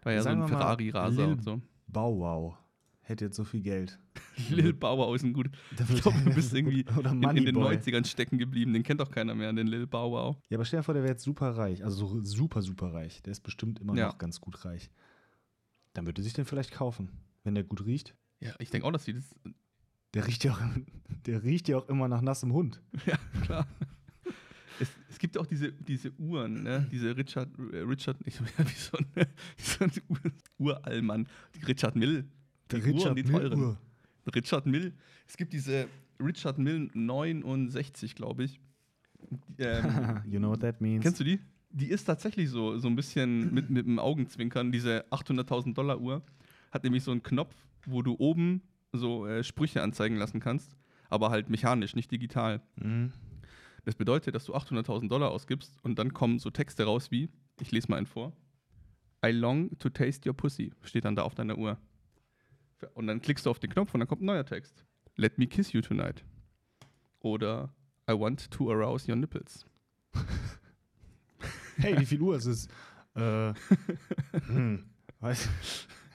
Der 0.00 0.04
war 0.04 0.12
ja 0.12 0.22
Sagen 0.22 0.40
so 0.40 0.44
ein 0.46 0.48
Ferrari-Raser 0.48 1.28
und 1.28 1.44
so. 1.44 1.62
Bow 1.86 2.18
Wow 2.18 2.58
hätte 3.02 3.24
jetzt 3.26 3.36
so 3.36 3.44
viel 3.44 3.60
Geld. 3.60 3.98
Lil 4.50 4.72
Bauer 4.72 5.14
ist 5.14 5.22
ein 5.24 5.32
gut. 5.32 5.50
Ich 5.94 6.02
glaube, 6.02 6.18
du 6.24 6.34
bist 6.34 6.52
irgendwie 6.54 6.84
Oder 6.96 7.10
in, 7.12 7.22
in 7.22 7.44
den 7.44 7.54
Moneyboy. 7.54 7.76
90ern 7.76 8.06
stecken 8.06 8.38
geblieben. 8.38 8.72
Den 8.72 8.82
kennt 8.82 9.00
doch 9.00 9.10
keiner 9.10 9.34
mehr, 9.34 9.52
den 9.52 9.66
Lil 9.66 9.86
Wow. 9.92 10.36
Ja, 10.48 10.56
aber 10.58 10.64
stell 10.64 10.80
dir 10.80 10.84
vor, 10.84 10.94
der 10.94 11.02
wäre 11.02 11.12
jetzt 11.12 11.24
super 11.24 11.50
reich. 11.56 11.84
Also 11.84 12.06
so 12.06 12.24
super, 12.24 12.62
super 12.62 12.92
reich. 12.92 13.22
Der 13.22 13.32
ist 13.32 13.40
bestimmt 13.40 13.80
immer 13.80 13.94
Ja. 13.94 14.06
noch 14.08 14.18
ganz 14.18 14.40
gut 14.40 14.64
reich. 14.64 14.90
Dann 15.94 16.06
würde 16.06 16.22
sich 16.22 16.32
den 16.32 16.44
vielleicht 16.44 16.72
kaufen, 16.72 17.10
wenn 17.44 17.54
der 17.54 17.64
gut 17.64 17.84
riecht. 17.84 18.14
Ja, 18.40 18.54
ich 18.58 18.70
denke 18.70 18.86
auch, 18.86 18.92
dass 18.92 19.04
die 19.04 19.14
das. 19.14 19.34
Der 20.14 20.26
riecht 20.26 20.44
ja 20.44 20.52
auch, 20.52 20.60
der 21.26 21.42
riecht 21.42 21.68
ja 21.68 21.78
auch 21.78 21.88
immer 21.88 22.08
nach 22.08 22.20
nassem 22.22 22.52
Hund. 22.52 22.82
Ja, 23.06 23.16
klar. 23.42 23.66
Es, 24.80 24.90
es 25.10 25.18
gibt 25.18 25.36
auch 25.38 25.46
diese, 25.46 25.70
diese 25.72 26.10
Uhren, 26.18 26.62
ne? 26.62 26.88
diese 26.90 27.16
Richard, 27.16 27.48
äh, 27.72 27.78
Richard, 27.78 28.16
ich, 28.24 28.40
wie 28.40 28.72
so 28.74 28.96
ein, 28.98 29.06
wie 29.14 29.62
so 29.62 29.84
ein 29.84 29.92
Ur, 30.08 30.18
Urallmann, 30.58 31.28
die 31.54 31.64
Richard 31.64 31.94
Mill. 31.94 32.24
Die 32.80 32.92
Uhren, 32.92 33.16
die 33.16 33.22
teuren. 33.24 33.60
Uhr. 33.60 33.78
Richard 34.34 34.66
Mill. 34.66 34.92
Es 35.26 35.36
gibt 35.36 35.52
diese 35.52 35.88
Richard 36.20 36.58
Mill 36.58 36.90
69, 36.94 38.14
glaube 38.14 38.44
ich. 38.44 38.60
Ähm, 39.58 40.22
you 40.30 40.38
know 40.38 40.50
what 40.50 40.60
that 40.60 40.80
means. 40.80 41.02
kennst 41.02 41.20
du 41.20 41.24
die? 41.24 41.40
Die 41.70 41.88
ist 41.88 42.04
tatsächlich 42.04 42.50
so, 42.50 42.76
so 42.78 42.88
ein 42.88 42.96
bisschen 42.96 43.52
mit, 43.52 43.70
mit 43.70 43.86
dem 43.86 43.98
Augenzwinkern, 43.98 44.72
diese 44.72 45.04
800.000 45.10 45.74
Dollar 45.74 46.00
Uhr. 46.00 46.22
hat 46.70 46.84
nämlich 46.84 47.02
so 47.02 47.10
einen 47.10 47.22
Knopf, 47.22 47.54
wo 47.86 48.02
du 48.02 48.14
oben 48.18 48.62
so 48.92 49.26
äh, 49.26 49.42
Sprüche 49.42 49.82
anzeigen 49.82 50.16
lassen 50.16 50.38
kannst, 50.38 50.76
aber 51.08 51.30
halt 51.30 51.48
mechanisch, 51.48 51.96
nicht 51.96 52.10
digital. 52.10 52.60
Mhm. 52.76 53.12
Das 53.84 53.94
bedeutet, 53.94 54.34
dass 54.34 54.44
du 54.44 54.54
800.000 54.54 55.08
Dollar 55.08 55.30
ausgibst 55.30 55.78
und 55.82 55.98
dann 55.98 56.12
kommen 56.12 56.38
so 56.38 56.50
Texte 56.50 56.84
raus 56.84 57.10
wie, 57.10 57.30
ich 57.60 57.72
lese 57.72 57.88
mal 57.90 57.96
einen 57.96 58.06
vor. 58.06 58.32
I 59.24 59.30
long 59.30 59.76
to 59.78 59.88
taste 59.88 60.28
your 60.28 60.36
pussy, 60.36 60.72
steht 60.82 61.04
dann 61.04 61.16
da 61.16 61.22
auf 61.22 61.34
deiner 61.34 61.56
Uhr. 61.56 61.78
Und 62.94 63.06
dann 63.06 63.20
klickst 63.20 63.46
du 63.46 63.50
auf 63.50 63.58
den 63.58 63.70
Knopf 63.70 63.94
und 63.94 64.00
dann 64.00 64.08
kommt 64.08 64.22
ein 64.22 64.26
neuer 64.26 64.44
Text. 64.44 64.84
Let 65.16 65.38
me 65.38 65.46
kiss 65.46 65.72
you 65.72 65.80
tonight. 65.80 66.24
Oder 67.20 67.74
I 68.10 68.12
want 68.12 68.50
to 68.50 68.70
arouse 68.70 69.08
your 69.08 69.16
nipples. 69.16 69.66
Hey, 71.76 71.98
wie 71.98 72.06
viel 72.06 72.20
Uhr 72.20 72.36
ist 72.36 72.46
es? 72.46 72.68
Äh, 73.14 73.54
hm, 74.46 74.84
weiß, 75.20 75.48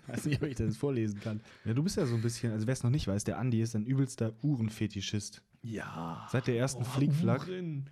weiß 0.07 0.25
nicht, 0.25 0.41
ob 0.41 0.47
ich 0.47 0.55
das 0.55 0.77
vorlesen 0.77 1.19
kann. 1.19 1.41
Ja, 1.65 1.73
du 1.73 1.83
bist 1.83 1.97
ja 1.97 2.05
so 2.05 2.15
ein 2.15 2.21
bisschen, 2.21 2.51
also 2.51 2.67
wer 2.67 2.73
es 2.73 2.83
noch 2.83 2.89
nicht 2.89 3.07
weiß, 3.07 3.23
der 3.23 3.37
Andi 3.37 3.61
ist 3.61 3.75
ein 3.75 3.85
übelster 3.85 4.33
Uhrenfetischist. 4.41 5.43
Ja. 5.61 6.27
Seit 6.31 6.47
der 6.47 6.57
ersten 6.57 6.85
Flickflack. 6.85 7.47
Ah, 7.47 7.89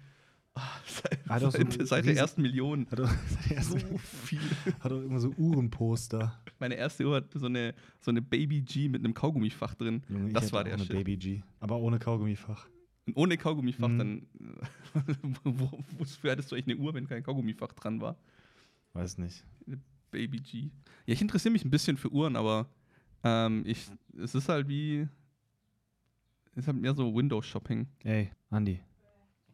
seit, 0.86 1.28
Hat 1.30 1.44
auch 1.44 1.52
so 1.52 1.86
seit, 1.86 2.06
der 2.06 2.16
ersten 2.18 2.42
Million. 2.42 2.88
Hat 2.90 3.00
er, 3.00 3.08
seit 3.08 3.50
der 3.50 3.58
ersten, 3.58 3.80
So 3.80 3.98
viel. 3.98 4.40
hat 4.80 4.92
er 4.92 5.04
immer 5.04 5.20
so 5.20 5.30
Uhrenposter. 5.38 6.40
Meine 6.60 6.76
erste 6.76 7.06
Uhr 7.06 7.18
hat 7.18 7.32
so 7.34 7.46
eine, 7.48 7.74
so 8.00 8.12
eine 8.12 8.22
Baby 8.22 8.62
G 8.62 8.88
mit 8.90 9.04
einem 9.04 9.14
Kaugummifach 9.14 9.76
drin. 9.76 10.04
Junge, 10.10 10.32
Das 10.34 10.52
war 10.54 10.62
auch 10.62 10.64
der 10.64 10.74
eine 10.76 10.84
Shit. 10.86 10.94
Baby 10.96 11.18
G. 11.18 11.42
Aber 11.60 11.78
ohne 11.78 12.00
Kaugummifach. 12.00 12.68
Und 13.08 13.18
ohne 13.18 13.38
Kaugummifach, 13.38 13.88
Mhm. 13.90 13.98
dann. 14.00 14.28
wo, 15.44 15.84
wofür 15.98 16.32
hattest 16.32 16.52
du 16.52 16.56
eigentlich 16.56 16.78
eine 16.78 16.86
Uhr, 16.86 16.94
wenn 16.94 17.08
kein 17.08 17.22
Kaugummifach 17.24 17.74
dran 17.74 18.00
war? 18.02 18.18
Weiß 18.94 19.18
nicht. 19.18 19.44
Baby 20.12 20.40
G. 20.40 20.60
Ja, 21.06 21.14
ich 21.14 21.22
interessiere 21.22 21.52
mich 21.52 21.66
ein 21.66 21.70
bisschen 21.70 21.98
für 21.98 22.10
Uhren, 22.12 22.36
aber 22.38 22.68
ähm, 23.24 23.64
ich, 23.66 23.86
es 24.18 24.34
ist 24.36 24.48
halt 24.50 24.68
wie. 24.70 25.08
Es 26.52 26.60
ist 26.60 26.68
halt 26.68 26.78
mehr 26.80 26.94
so 26.96 27.14
Windows-Shopping. 27.14 27.86
Ey, 28.06 28.32
Andi, 28.50 28.80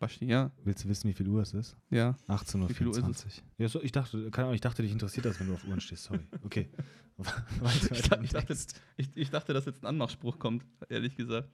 Basti, 0.01 0.25
ja. 0.25 0.51
willst 0.63 0.83
du 0.83 0.89
wissen, 0.89 1.07
wie 1.07 1.13
viel 1.13 1.27
Uhr 1.27 1.43
es 1.43 1.53
ist? 1.53 1.77
Ja. 1.91 2.15
18.24 2.27 2.55
Uhr. 2.59 2.69
Wie 2.69 2.73
viel 2.73 2.87
Uhr 2.87 3.09
ist 3.09 3.25
es? 3.25 3.43
Ja, 3.59 3.69
so, 3.69 3.81
ich 3.81 3.91
dachte, 3.91 4.31
keine 4.31 4.45
Ahnung, 4.45 4.55
ich 4.55 4.61
dachte, 4.61 4.81
dich 4.81 4.91
interessiert 4.91 5.27
das, 5.27 5.39
wenn 5.39 5.47
du 5.47 5.53
auf 5.53 5.63
Uhren 5.65 5.79
stehst. 5.79 6.05
Sorry. 6.05 6.27
Okay. 6.43 6.69
Ich, 7.63 8.11
im 8.11 8.23
ich, 8.23 8.31
dachte, 8.31 8.55
ich, 8.97 9.09
ich 9.13 9.29
dachte, 9.29 9.53
dass 9.53 9.65
jetzt 9.65 9.83
ein 9.83 9.85
Anmachspruch 9.85 10.39
kommt, 10.39 10.65
ehrlich 10.89 11.15
gesagt. 11.15 11.49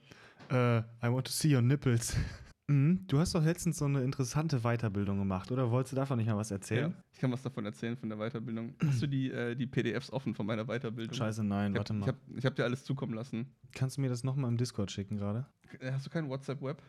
Äh, 0.50 0.78
I 0.78 0.84
want 1.02 1.26
to 1.26 1.32
see 1.32 1.54
your 1.54 1.60
nipples. 1.60 2.16
Mhm, 2.70 3.06
du 3.06 3.18
hast 3.18 3.34
doch 3.34 3.42
letztens 3.42 3.78
so 3.78 3.86
eine 3.86 4.02
interessante 4.02 4.60
Weiterbildung 4.60 5.18
gemacht, 5.18 5.50
oder? 5.50 5.70
Wolltest 5.70 5.92
du 5.92 5.96
davon 5.96 6.18
nicht 6.18 6.26
mal 6.26 6.36
was 6.36 6.50
erzählen? 6.50 6.90
Ja. 6.90 7.02
Ich 7.14 7.18
kann 7.18 7.32
was 7.32 7.40
davon 7.40 7.64
erzählen 7.64 7.96
von 7.96 8.10
der 8.10 8.18
Weiterbildung. 8.18 8.74
Hast 8.84 9.00
du 9.00 9.06
die, 9.06 9.30
äh, 9.30 9.54
die 9.54 9.66
PDFs 9.66 10.12
offen 10.12 10.34
von 10.34 10.44
meiner 10.44 10.66
Weiterbildung? 10.66 11.14
Scheiße, 11.16 11.42
nein, 11.44 11.72
Ich 11.72 11.78
warte 11.78 11.94
habe 11.94 12.00
mal. 12.00 12.04
ich 12.04 12.12
hab, 12.12 12.38
ich 12.38 12.44
hab 12.44 12.56
dir 12.56 12.64
alles 12.64 12.84
zukommen 12.84 13.14
lassen. 13.14 13.56
Kannst 13.72 13.96
du 13.96 14.02
mir 14.02 14.10
das 14.10 14.22
nochmal 14.22 14.50
im 14.50 14.58
Discord 14.58 14.90
schicken 14.90 15.16
gerade? 15.16 15.46
Äh, 15.80 15.92
Hast 15.92 16.04
du 16.04 16.10
kein 16.10 16.28
WhatsApp-Web? 16.28 16.82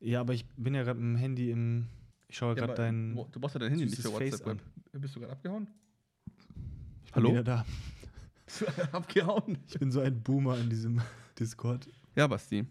Ja, 0.00 0.20
aber 0.20 0.34
ich 0.34 0.46
bin 0.56 0.74
ja 0.74 0.82
gerade 0.84 1.00
im 1.00 1.16
Handy 1.16 1.50
im. 1.50 1.86
Ich 2.28 2.36
schaue 2.36 2.50
Ja, 2.56 2.66
gerade 2.66 2.74
dein. 2.74 3.14
du 3.16 3.40
brauchst 3.40 3.54
ja 3.54 3.58
dein 3.60 3.70
Handy 3.70 3.86
nicht 3.86 3.96
für 3.96 4.10
Face 4.10 4.32
WhatsApp-Web. 4.32 4.62
Bist 5.00 5.16
du 5.16 5.20
gerade 5.20 5.32
abgehauen? 5.32 5.66
Ich 7.04 7.12
bin 7.12 7.14
Hallo? 7.24 7.30
wieder 7.30 7.44
da. 7.44 7.66
Bist 8.44 8.60
du 8.76 8.92
abgehauen? 8.94 9.58
Ich 9.66 9.78
bin 9.78 9.90
so 9.90 10.00
ein 10.00 10.22
Boomer 10.22 10.58
in 10.58 10.68
diesem 10.68 11.00
Discord. 11.38 11.88
Ja, 12.16 12.26
Basti. 12.26 12.66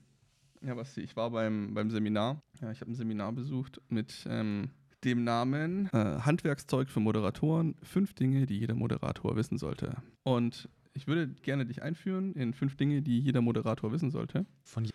Ja, 0.62 0.76
Basti, 0.76 1.02
ich 1.02 1.16
war 1.16 1.32
beim, 1.32 1.74
beim 1.74 1.90
Seminar. 1.90 2.42
Ja, 2.62 2.72
ich 2.72 2.82
habe 2.82 2.92
ein 2.92 2.96
Seminar 2.96 3.32
besucht 3.34 3.82
mit 3.90 4.26
ähm, 4.30 4.70
dem 5.04 5.24
Namen 5.24 5.88
äh, 5.94 6.20
Handwerkszeug 6.22 6.90
für 6.90 7.00
Moderatoren. 7.00 7.76
Fünf 7.84 8.14
Dinge, 8.14 8.46
die 8.46 8.60
jeder 8.60 8.76
Moderator 8.76 9.36
wissen 9.36 9.58
sollte. 9.58 9.96
Und 10.24 10.70
ich 10.94 11.08
würde 11.08 11.28
gerne 11.28 11.66
dich 11.66 11.82
einführen 11.84 12.34
in 12.34 12.54
fünf 12.54 12.76
Dinge, 12.76 13.02
die 13.02 13.20
jeder 13.20 13.42
Moderator 13.42 13.92
wissen 13.92 14.10
sollte. 14.12 14.46
Von 14.64 14.86
J 14.86 14.94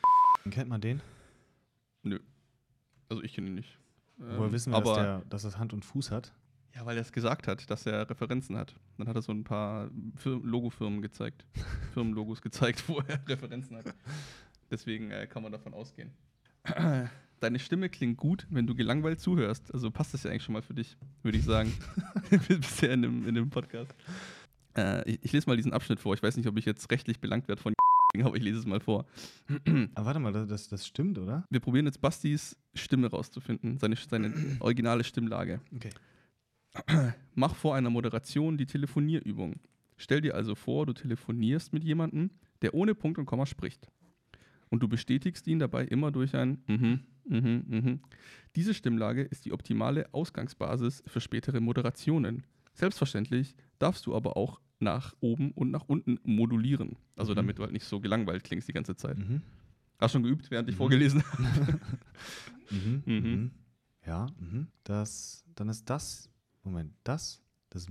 kennt 0.50 0.68
man 0.68 0.80
den? 0.80 1.00
Also 3.08 3.22
ich 3.22 3.34
kenne 3.34 3.48
ihn 3.48 3.54
nicht. 3.54 3.78
Woher 4.16 4.46
Ähm, 4.46 4.52
wissen 4.52 4.72
wir, 4.72 4.80
dass, 4.80 4.94
der, 4.96 5.22
dass 5.28 5.42
das 5.42 5.58
Hand 5.58 5.72
und 5.72 5.84
Fuß 5.84 6.10
hat? 6.10 6.32
Ja, 6.74 6.86
weil 6.86 6.96
er 6.96 7.02
es 7.02 7.12
gesagt 7.12 7.46
hat, 7.48 7.68
dass 7.70 7.84
er 7.86 8.08
Referenzen 8.08 8.56
hat. 8.56 8.74
Dann 8.96 9.08
hat 9.08 9.16
er 9.16 9.22
so 9.22 9.32
ein 9.32 9.44
paar 9.44 9.90
Fir 10.16 10.40
Logofirmen 10.42 11.02
gezeigt. 11.02 11.44
Firmenlogos 11.92 12.40
gezeigt, 12.40 12.88
wo 12.88 13.00
er 13.00 13.20
Referenzen 13.28 13.76
hat. 13.76 13.94
Deswegen 14.70 15.10
äh, 15.10 15.26
kann 15.26 15.42
man 15.42 15.52
davon 15.52 15.74
ausgehen. 15.74 16.12
Deine 17.40 17.58
Stimme 17.58 17.90
klingt 17.90 18.16
gut, 18.16 18.46
wenn 18.50 18.66
du 18.66 18.74
gelangweilt 18.74 19.20
zuhörst. 19.20 19.74
Also 19.74 19.90
passt 19.90 20.14
das 20.14 20.22
ja 20.22 20.30
eigentlich 20.30 20.44
schon 20.44 20.52
mal 20.54 20.62
für 20.62 20.74
dich, 20.74 20.96
würde 21.22 21.36
ich 21.36 21.44
sagen. 21.44 21.72
Bisher 22.48 22.92
in 22.92 23.02
dem, 23.02 23.28
in 23.28 23.34
dem 23.34 23.50
Podcast. 23.50 23.92
Äh, 24.76 25.10
ich, 25.10 25.18
ich 25.24 25.32
lese 25.32 25.50
mal 25.50 25.56
diesen 25.56 25.72
Abschnitt 25.72 26.00
vor. 26.00 26.14
Ich 26.14 26.22
weiß 26.22 26.36
nicht, 26.36 26.46
ob 26.46 26.56
ich 26.56 26.64
jetzt 26.64 26.90
rechtlich 26.90 27.20
belangt 27.20 27.48
werde 27.48 27.60
von 27.60 27.74
aber 28.20 28.36
ich 28.36 28.42
lese 28.42 28.58
es 28.58 28.66
mal 28.66 28.80
vor. 28.80 29.06
Aber 29.94 30.06
warte 30.06 30.20
mal, 30.20 30.32
das, 30.32 30.68
das 30.68 30.86
stimmt, 30.86 31.18
oder? 31.18 31.46
Wir 31.48 31.60
probieren 31.60 31.86
jetzt 31.86 32.00
Bastis 32.00 32.56
Stimme 32.74 33.08
rauszufinden, 33.08 33.78
seine, 33.78 33.96
seine 33.96 34.32
originale 34.60 35.04
Stimmlage. 35.04 35.60
Okay. 35.74 35.90
Mach 37.34 37.54
vor 37.54 37.74
einer 37.74 37.90
Moderation 37.90 38.56
die 38.56 38.66
Telefonierübung. 38.66 39.56
Stell 39.96 40.20
dir 40.20 40.34
also 40.34 40.54
vor, 40.54 40.86
du 40.86 40.92
telefonierst 40.92 41.72
mit 41.72 41.84
jemandem, 41.84 42.30
der 42.62 42.74
ohne 42.74 42.94
Punkt 42.94 43.18
und 43.18 43.26
Komma 43.26 43.46
spricht. 43.46 43.88
Und 44.68 44.82
du 44.82 44.88
bestätigst 44.88 45.46
ihn 45.46 45.58
dabei 45.58 45.84
immer 45.84 46.10
durch 46.10 46.34
ein 46.34 46.62
Mhm, 46.66 47.00
mhm, 47.28 47.64
mhm. 47.68 48.00
Diese 48.56 48.74
Stimmlage 48.74 49.22
ist 49.22 49.44
die 49.44 49.52
optimale 49.52 50.12
Ausgangsbasis 50.12 51.02
für 51.06 51.20
spätere 51.20 51.60
Moderationen. 51.60 52.44
Selbstverständlich 52.74 53.54
darfst 53.78 54.06
du 54.06 54.14
aber 54.14 54.36
auch 54.36 54.60
nach 54.82 55.14
oben 55.20 55.52
und 55.52 55.70
nach 55.70 55.84
unten 55.88 56.18
modulieren. 56.24 56.96
Also 57.16 57.32
Mhm. 57.32 57.36
damit 57.36 57.58
du 57.58 57.62
halt 57.62 57.72
nicht 57.72 57.84
so 57.86 58.00
gelangweilt 58.00 58.44
klingst 58.44 58.68
die 58.68 58.72
ganze 58.72 58.96
Zeit. 58.96 59.18
Mhm. 59.18 59.40
Hast 59.98 60.12
schon 60.12 60.22
geübt, 60.22 60.50
während 60.50 60.68
ich 60.68 60.74
Mhm. 60.74 60.78
vorgelesen 60.78 61.22
habe? 61.32 61.80
Mhm. 62.70 63.02
Mhm. 63.06 63.30
Mhm. 63.30 63.50
Ja, 64.06 64.26
das, 64.84 65.44
dann 65.54 65.68
ist 65.68 65.88
das, 65.88 66.28
Moment, 66.64 66.92
das, 67.04 67.40
das, 67.70 67.86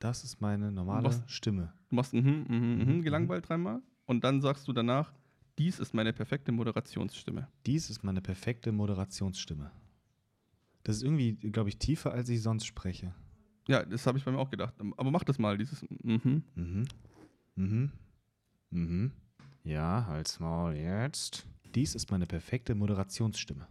das 0.00 0.24
ist 0.24 0.40
meine 0.40 0.72
normale? 0.72 1.22
Stimme. 1.28 1.72
Du 1.88 1.96
machst 1.96 2.12
mhm, 2.14 2.44
mhm, 2.48 2.56
mhm, 2.78 2.88
Mhm, 2.88 3.02
gelangweilt 3.02 3.48
dreimal 3.48 3.80
und 4.06 4.24
dann 4.24 4.40
sagst 4.40 4.66
du 4.66 4.72
danach, 4.72 5.12
dies 5.58 5.78
ist 5.78 5.94
meine 5.94 6.12
perfekte 6.12 6.50
Moderationsstimme. 6.52 7.48
Dies 7.64 7.88
ist 7.90 8.02
meine 8.02 8.20
perfekte 8.20 8.72
Moderationsstimme. 8.72 9.70
Das 10.82 10.96
ist 10.96 11.02
irgendwie, 11.02 11.34
glaube 11.34 11.68
ich, 11.68 11.78
tiefer, 11.78 12.12
als 12.12 12.28
ich 12.28 12.42
sonst 12.42 12.64
spreche. 12.66 13.14
Ja, 13.68 13.84
das 13.84 14.06
habe 14.06 14.18
ich 14.18 14.24
bei 14.24 14.30
mir 14.30 14.38
auch 14.38 14.50
gedacht. 14.50 14.74
Aber 14.96 15.10
mach 15.10 15.24
das 15.24 15.38
mal, 15.38 15.58
dieses 15.58 15.84
mhm. 16.02 16.42
Mhm. 16.54 16.84
Mhm. 17.56 17.92
Mhm. 18.70 19.12
Ja, 19.64 20.06
halt's 20.06 20.38
Maul 20.38 20.74
jetzt. 20.76 21.46
Dies 21.74 21.94
ist 21.94 22.10
meine 22.10 22.26
perfekte 22.26 22.74
Moderationsstimme. 22.74 23.66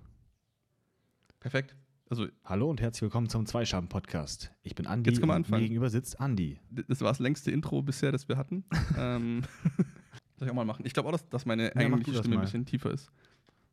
Perfekt. 1.39 1.75
Also, 2.09 2.27
Hallo 2.43 2.69
und 2.69 2.81
herzlich 2.81 3.03
willkommen 3.03 3.29
zum 3.29 3.45
Zweischaben-Podcast. 3.45 4.51
Ich 4.63 4.75
bin 4.75 4.85
Andi 4.85 5.09
Jetzt 5.09 5.21
und 5.21 5.27
mir 5.27 5.33
anfangen. 5.33 5.63
gegenüber 5.63 5.89
sitzt 5.89 6.19
Andi. 6.19 6.59
das 6.69 7.01
war 7.01 7.07
das 7.09 7.19
längste 7.19 7.49
Intro 7.51 7.81
bisher, 7.81 8.11
das 8.11 8.27
wir 8.27 8.37
hatten. 8.37 8.63
ähm, 8.97 9.41
soll 10.37 10.47
ich 10.47 10.49
auch 10.51 10.55
mal 10.55 10.65
machen? 10.65 10.85
Ich 10.85 10.93
glaube 10.93 11.07
auch, 11.07 11.13
dass, 11.13 11.27
dass 11.29 11.45
meine 11.45 11.71
mach 11.73 11.81
eigentliche 11.81 12.19
Stimme 12.19 12.35
ein 12.35 12.39
mal. 12.39 12.41
bisschen 12.43 12.65
tiefer 12.65 12.91
ist. 12.91 13.09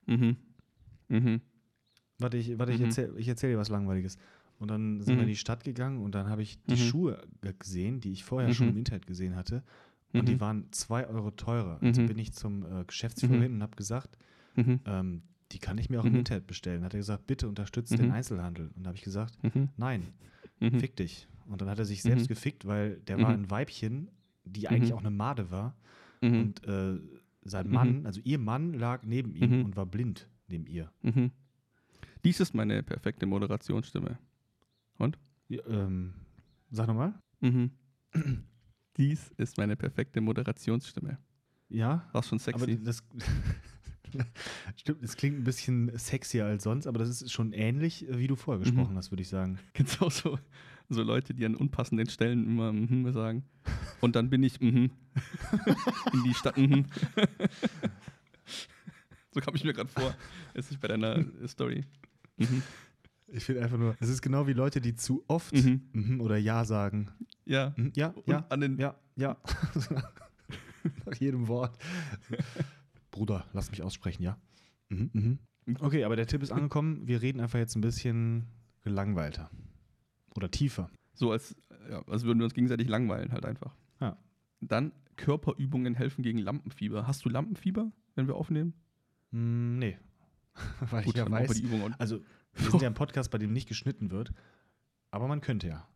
Mhm. 0.07 0.37
Mhm. 1.09 1.41
Warte, 2.19 2.37
ich, 2.39 2.59
warte, 2.59 2.73
ich 2.73 2.79
Mhm. 2.79 2.87
erzähle 2.87 3.19
ich 3.19 3.29
erzähl 3.29 3.51
dir 3.51 3.59
was 3.59 3.69
Langweiliges. 3.69 4.17
Und 4.63 4.69
dann 4.71 5.01
sind 5.01 5.15
wir 5.15 5.17
Mhm. 5.17 5.23
in 5.23 5.29
die 5.29 5.37
Stadt 5.37 5.65
gegangen 5.65 5.99
und 6.03 6.15
dann 6.15 6.29
habe 6.29 6.41
ich 6.43 6.63
die 6.67 6.75
Mhm. 6.75 6.77
Schuhe 6.89 7.23
ge- 7.41 7.53
gesehen, 7.59 8.01
die 8.01 8.13
ich 8.13 8.23
vorher 8.23 8.55
schon 8.55 8.67
Mhm. 8.67 8.73
im 8.73 8.79
Internet 8.79 9.07
gesehen 9.09 9.35
hatte. 9.35 9.65
Und 10.13 10.23
Mhm. 10.23 10.27
die 10.27 10.41
waren 10.41 10.67
zwei 10.71 11.07
Euro 11.09 11.33
teurer. 11.33 11.79
Also 11.83 12.01
Mhm. 12.03 12.07
bin 12.07 12.19
ich 12.19 12.33
zum 12.33 12.65
äh, 12.65 12.85
Geschäftsführer 12.85 13.35
Mhm. 13.37 13.43
hin 13.43 13.53
und 13.55 13.63
habe 13.63 13.75
gesagt, 13.77 14.17
Mhm. 14.55 14.79
ähm, 14.87 15.23
die 15.51 15.59
kann 15.59 15.79
ich 15.79 15.91
mir 15.91 16.01
auch 16.01 16.05
im 16.05 16.13
Mhm. 16.13 16.19
Internet 16.21 16.47
bestellen. 16.47 16.85
Hat 16.85 16.95
er 16.95 16.99
gesagt, 17.01 17.27
bitte 17.27 17.49
unterstützt 17.49 17.93
Mhm. 17.93 17.97
den 17.97 18.11
Einzelhandel. 18.13 18.71
Und 18.77 18.85
da 18.85 18.89
habe 18.89 18.97
ich 18.97 19.03
gesagt, 19.03 19.37
Mhm. 19.43 19.69
nein, 19.77 20.05
Mhm. 20.61 20.79
fick 20.79 20.95
dich. 20.97 21.27
Und 21.47 21.61
dann 21.61 21.69
hat 21.69 21.81
er 21.81 21.85
sich 21.85 22.01
selbst 22.03 22.25
Mhm. 22.25 22.29
gefickt, 22.29 22.65
weil 22.65 23.01
der 23.09 23.19
war 23.21 23.31
Mhm. 23.31 23.45
ein 23.45 23.51
Weibchen, 23.51 24.11
die 24.45 24.69
eigentlich 24.69 24.91
Mhm. 24.91 24.97
auch 24.97 25.01
eine 25.01 25.11
Made 25.11 25.51
war. 25.51 25.75
Mhm. 26.21 26.41
Und 26.41 26.69
äh, 26.69 27.01
sein 27.43 27.67
Mhm. 27.67 27.73
Mann, 27.73 28.07
also 28.07 28.21
ihr 28.23 28.39
Mann 28.39 28.75
lag 28.75 29.03
neben 29.05 29.35
ihm 29.35 29.59
Mhm. 29.59 29.65
und 29.65 29.77
war 29.77 29.87
blind 29.87 30.29
neben 30.47 30.67
ihr. 30.69 30.89
Mhm. 31.03 31.33
Dies 32.25 32.39
ist 32.39 32.55
meine 32.55 32.85
perfekte 32.85 33.27
Moderationsstimme. 33.27 34.17
Ja, 35.49 35.61
ähm, 35.67 36.15
sag 36.71 36.87
nochmal. 36.87 37.15
Mhm. 37.41 37.71
Dies 38.97 39.31
ist 39.37 39.57
meine 39.59 39.77
perfekte 39.77 40.21
Moderationsstimme. 40.21 41.19
Ja, 41.69 42.09
War 42.13 42.23
schon 42.23 42.39
aber 42.39 42.59
sexy. 42.59 42.83
das 42.83 43.03
stimmt, 44.77 45.03
es 45.03 45.17
klingt 45.17 45.39
ein 45.39 45.45
bisschen 45.45 45.97
sexier 45.99 46.45
als 46.45 46.65
sonst, 46.65 46.87
aber 46.87 46.99
das 46.99 47.09
ist 47.09 47.33
schon 47.33 47.53
ähnlich, 47.53 48.07
äh, 48.09 48.19
wie 48.19 48.27
du 48.27 48.37
vorher 48.37 48.59
Mhm. 48.61 48.65
gesprochen 48.65 48.97
hast, 48.97 49.11
würde 49.11 49.23
ich 49.23 49.29
sagen. 49.29 49.59
Kennst 49.73 50.01
du 50.01 50.07
auch 50.07 50.11
so, 50.11 50.39
so 50.91 51.03
Leute, 51.03 51.33
die 51.35 51.47
an 51.47 51.55
unpassenden 51.55 52.09
Stellen 52.09 52.45
immer 52.45 52.73
mhm 52.73 53.11
sagen? 53.13 53.45
Und 54.03 54.17
dann 54.17 54.29
bin 54.29 54.43
ich 54.43 54.61
mhm. 54.61 54.91
in 56.13 56.23
die 56.25 56.35
Stadt. 56.35 56.59
Mhm. 56.59 56.85
so 59.31 59.41
kam 59.41 59.55
ich 59.55 59.65
mir 59.65 59.73
gerade 59.73 59.91
vor. 59.91 60.15
Ist 60.55 60.71
nicht 60.71 60.81
bei 60.81 60.89
deiner 60.89 61.25
Story. 61.49 61.85
Mhm. 62.37 62.63
Ich 63.35 63.45
finde 63.45 63.63
einfach 63.63 63.79
nur, 63.79 63.97
es 64.01 64.09
ist 64.09 64.21
genau 64.23 64.47
wie 64.47 64.53
Leute, 64.53 64.81
die 64.81 64.95
zu 64.95 65.25
oft 65.27 65.55
Mhm. 65.55 65.83
mhm 65.93 66.21
oder 66.21 66.37
ja 66.37 66.65
sagen. 66.65 67.11
Ja. 67.47 67.73
Mhm, 67.77 67.93
ja, 67.97 68.09
Und 68.09 68.29
ja, 68.29 68.47
an 68.49 68.61
den, 68.61 68.79
ja, 68.79 68.95
ja. 69.17 69.37
Nach 71.07 71.15
jedem 71.19 71.49
Wort. 71.49 71.77
Bruder, 73.11 73.47
lass 73.53 73.71
mich 73.71 73.83
aussprechen, 73.83 74.23
ja? 74.23 74.37
Mhm, 74.89 75.11
mhm. 75.13 75.39
Okay, 75.81 76.05
aber 76.05 76.17
der 76.17 76.27
Tipp 76.27 76.43
ist 76.43 76.51
angekommen. 76.53 77.07
Wir 77.07 77.23
reden 77.23 77.41
einfach 77.41 77.59
jetzt 77.59 77.77
ein 77.77 77.81
bisschen 77.81 78.47
gelangweilter. 78.83 79.51
Oder 80.35 80.51
tiefer. 80.51 80.91
So 81.15 81.31
als, 81.31 81.55
ja, 81.89 82.03
als 82.09 82.25
würden 82.25 82.39
wir 82.39 82.45
uns 82.45 82.55
gegenseitig 82.55 82.89
langweilen, 82.89 83.33
halt 83.33 83.45
einfach. 83.45 83.75
Ja. 84.01 84.17
Dann 84.61 84.93
Körperübungen 85.17 85.95
helfen 85.95 86.23
gegen 86.23 86.39
Lampenfieber. 86.39 87.07
Hast 87.07 87.25
du 87.25 87.29
Lampenfieber, 87.29 87.93
wenn 88.15 88.27
wir 88.27 88.35
aufnehmen? 88.35 88.73
Hm, 89.31 89.79
nee. 89.79 89.99
Weil 90.91 91.05
Gut, 91.05 91.15
ich 91.15 91.19
ja 91.21 91.31
weiß, 91.31 91.53
die 91.53 91.63
Übung. 91.63 91.83
auch. 91.83 92.01
also 92.01 92.21
wir 92.55 92.71
sind 92.71 92.83
ja 92.83 92.89
ein 92.89 92.95
Podcast, 92.95 93.31
bei 93.31 93.39
dem 93.39 93.53
nicht 93.53 93.69
geschnitten 93.69 94.11
wird. 94.11 94.33
Aber 95.11 95.29
man 95.29 95.41
könnte 95.41 95.69
ja. 95.69 95.87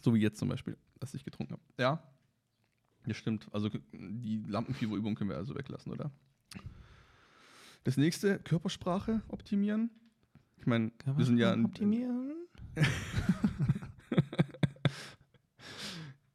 So 0.00 0.14
wie 0.14 0.20
jetzt 0.20 0.38
zum 0.38 0.48
Beispiel, 0.48 0.76
dass 1.00 1.14
ich 1.14 1.24
getrunken 1.24 1.54
habe. 1.54 1.62
Ja. 1.78 2.02
Ja, 3.06 3.14
stimmt. 3.14 3.48
Also 3.52 3.70
die 3.92 4.42
Lampenfieberübung 4.46 5.14
können 5.14 5.30
wir 5.30 5.36
also 5.36 5.54
weglassen, 5.54 5.92
oder? 5.92 6.10
Das 7.84 7.96
nächste, 7.96 8.38
Körpersprache 8.40 9.22
optimieren. 9.28 9.90
Ich 10.58 10.66
meine, 10.66 10.90
wir 11.04 11.24
sind 11.24 11.38
ja 11.38 11.52
ein, 11.52 11.66
optimieren. 11.66 12.32
wir 12.74 12.84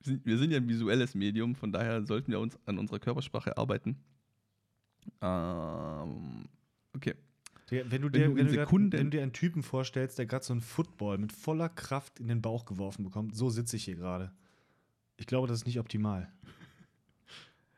sind, 0.02 0.26
wir 0.26 0.38
sind 0.38 0.52
ja 0.52 0.58
ein 0.58 0.70
visuelles 0.70 1.14
Medium, 1.14 1.56
von 1.56 1.74
daher 1.74 2.06
sollten 2.06 2.32
wir 2.32 2.40
uns 2.40 2.58
an 2.66 2.78
unserer 2.78 3.00
Körpersprache 3.00 3.58
arbeiten. 3.58 3.98
Ähm, 5.20 6.46
okay. 6.94 7.16
Wenn 7.72 7.90
du, 7.90 8.08
Wenn 8.08 8.12
dir, 8.12 8.26
du 8.26 8.32
in 8.32 8.38
wenn, 8.38 8.48
du 8.48 8.54
grad, 8.54 8.68
Sekunden- 8.68 8.92
wenn 8.92 9.06
du 9.12 9.18
dir 9.18 9.24
einen 9.24 9.32
Typen 9.34 9.64
vorstellst, 9.64 10.20
der 10.20 10.26
gerade 10.26 10.44
so 10.44 10.52
einen 10.54 10.62
Football 10.62 11.18
mit 11.18 11.32
voller 11.32 11.70
Kraft 11.70 12.20
in 12.20 12.28
den 12.28 12.42
Bauch 12.42 12.66
geworfen 12.66 13.04
bekommt, 13.06 13.34
so 13.36 13.50
sitze 13.50 13.78
ich 13.78 13.86
hier 13.86 13.96
gerade. 13.96 14.32
Ich 15.18 15.26
glaube, 15.26 15.48
das 15.48 15.60
ist 15.60 15.66
nicht 15.66 15.80
optimal. 15.80 16.32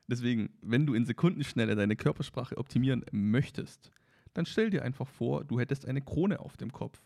Deswegen, 0.07 0.49
wenn 0.61 0.85
du 0.85 0.93
in 0.95 1.05
Sekundenschnelle 1.05 1.75
deine 1.75 1.95
Körpersprache 1.95 2.57
optimieren 2.57 3.05
möchtest, 3.11 3.91
dann 4.33 4.45
stell 4.45 4.69
dir 4.69 4.83
einfach 4.83 5.07
vor, 5.07 5.45
du 5.45 5.59
hättest 5.59 5.87
eine 5.87 6.01
Krone 6.01 6.39
auf 6.39 6.57
dem 6.57 6.71
Kopf 6.71 6.99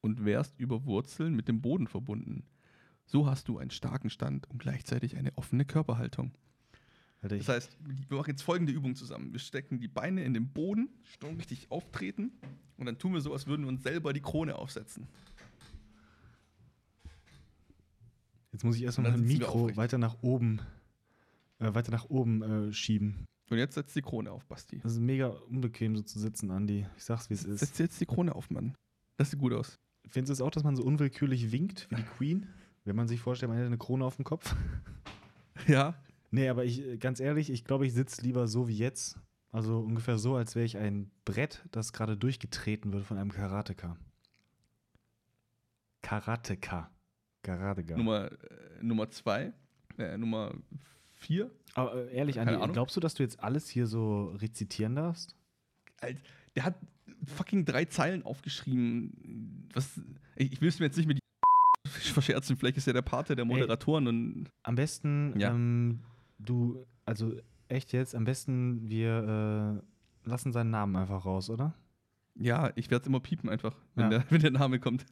und 0.00 0.24
wärst 0.24 0.58
über 0.58 0.84
Wurzeln 0.84 1.34
mit 1.34 1.48
dem 1.48 1.60
Boden 1.62 1.86
verbunden. 1.86 2.44
So 3.06 3.26
hast 3.26 3.48
du 3.48 3.58
einen 3.58 3.70
starken 3.70 4.10
Stand 4.10 4.50
und 4.50 4.58
gleichzeitig 4.58 5.16
eine 5.16 5.36
offene 5.36 5.64
Körperhaltung. 5.64 6.32
Alter, 7.22 7.36
Das 7.38 7.48
heißt, 7.48 7.78
wir 8.08 8.16
machen 8.16 8.30
jetzt 8.30 8.42
folgende 8.42 8.72
Übung 8.72 8.96
zusammen. 8.96 9.32
Wir 9.32 9.38
stecken 9.38 9.78
die 9.78 9.88
Beine 9.88 10.24
in 10.24 10.34
den 10.34 10.48
Boden, 10.48 10.88
stehen 11.04 11.36
richtig 11.36 11.70
auftreten 11.70 12.32
und 12.76 12.86
dann 12.86 12.98
tun 12.98 13.14
wir 13.14 13.20
so, 13.20 13.32
als 13.32 13.46
würden 13.46 13.62
wir 13.62 13.68
uns 13.68 13.84
selber 13.84 14.12
die 14.12 14.20
Krone 14.20 14.56
aufsetzen. 14.56 15.06
jetzt 18.52 18.64
muss 18.64 18.76
ich 18.76 18.82
erstmal 18.82 19.10
mein 19.12 19.24
Mikro 19.24 19.74
weiter 19.76 19.98
nach 19.98 20.22
oben, 20.22 20.60
äh, 21.58 21.72
weiter 21.74 21.90
nach 21.90 22.10
oben 22.10 22.42
äh, 22.42 22.72
schieben. 22.72 23.24
Und 23.50 23.58
jetzt 23.58 23.74
setzt 23.74 23.94
die 23.94 24.02
Krone 24.02 24.30
auf, 24.30 24.44
Basti. 24.46 24.80
Das 24.82 24.92
ist 24.92 25.00
mega 25.00 25.28
unbequem, 25.28 25.96
so 25.96 26.02
zu 26.02 26.18
sitzen, 26.18 26.50
Andi. 26.50 26.86
Ich 26.96 27.04
sag's, 27.04 27.28
wie 27.28 27.34
es 27.34 27.44
ist. 27.44 27.60
Setz 27.60 27.78
jetzt 27.78 28.00
die 28.00 28.06
Krone 28.06 28.34
auf, 28.34 28.50
Mann. 28.50 28.74
Das 29.16 29.30
sieht 29.30 29.40
gut 29.40 29.52
aus. 29.52 29.78
Findest 30.08 30.30
du 30.30 30.32
es 30.32 30.40
auch, 30.40 30.50
dass 30.50 30.64
man 30.64 30.74
so 30.74 30.82
unwillkürlich 30.82 31.52
winkt 31.52 31.88
wie 31.90 31.96
die 31.96 32.02
Queen? 32.02 32.46
Wenn 32.84 32.96
man 32.96 33.08
sich 33.08 33.20
vorstellt, 33.20 33.50
man 33.50 33.58
hätte 33.58 33.66
eine 33.66 33.78
Krone 33.78 34.04
auf 34.04 34.16
dem 34.16 34.24
Kopf? 34.24 34.54
Ja, 35.68 35.94
Nee, 36.34 36.48
aber 36.48 36.64
ich, 36.64 36.80
äh, 36.80 36.96
ganz 36.96 37.20
ehrlich, 37.20 37.50
ich 37.50 37.64
glaube, 37.64 37.86
ich 37.86 37.92
sitze 37.92 38.22
lieber 38.22 38.48
so 38.48 38.66
wie 38.66 38.76
jetzt. 38.76 39.18
Also 39.52 39.78
ungefähr 39.80 40.16
so, 40.18 40.34
als 40.34 40.54
wäre 40.56 40.64
ich 40.64 40.78
ein 40.78 41.10
Brett, 41.26 41.62
das 41.72 41.92
gerade 41.92 42.16
durchgetreten 42.16 42.92
wird 42.92 43.04
von 43.04 43.18
einem 43.18 43.30
Karateka. 43.30 43.96
Karateka. 46.02 46.90
Karateka. 47.42 47.96
Nummer, 47.96 48.30
äh, 48.32 48.36
Nummer 48.82 49.10
zwei, 49.10 49.52
äh, 49.98 50.16
Nummer 50.16 50.54
vier. 51.14 51.50
aber 51.74 51.94
äh, 52.10 52.14
ehrlich, 52.16 52.36
Keine 52.36 52.52
Andi, 52.52 52.62
Ahnung. 52.62 52.72
glaubst 52.74 52.96
du, 52.96 53.00
dass 53.00 53.14
du 53.14 53.22
jetzt 53.22 53.40
alles 53.40 53.68
hier 53.68 53.86
so 53.86 54.26
rezitieren 54.40 54.96
darfst? 54.96 55.36
Der 56.56 56.64
hat 56.64 56.76
fucking 57.36 57.64
drei 57.64 57.84
Zeilen 57.84 58.22
aufgeschrieben. 58.24 59.68
Was, 59.74 60.00
ich, 60.36 60.52
ich 60.52 60.60
will 60.60 60.68
es 60.68 60.78
mir 60.80 60.86
jetzt 60.86 60.96
nicht 60.96 61.06
mit 61.06 61.18
verscherzen. 61.86 62.56
Vielleicht 62.56 62.76
ist 62.78 62.86
er 62.86 62.92
der 62.94 63.02
Pate 63.02 63.36
der 63.36 63.44
Moderatoren 63.44 64.06
und 64.08 64.48
Am 64.62 64.74
besten, 64.76 65.38
Ja. 65.38 65.50
ähm, 65.50 66.00
du, 66.44 66.84
also 67.04 67.34
echt 67.68 67.92
jetzt, 67.92 68.14
am 68.14 68.24
besten 68.24 68.88
wir 68.88 69.82
äh, 70.24 70.28
lassen 70.28 70.52
seinen 70.52 70.70
Namen 70.70 70.96
einfach 70.96 71.24
raus, 71.24 71.50
oder? 71.50 71.74
ja, 72.34 72.72
ich 72.76 72.90
werde 72.90 73.02
es 73.02 73.06
immer 73.08 73.20
piepen 73.20 73.50
einfach, 73.50 73.76
wenn, 73.94 74.04
Ja. 74.10 74.18
der, 74.18 74.24
wenn 74.30 74.40
der 74.40 74.50
Name 74.52 74.80
kommt. 74.80 75.04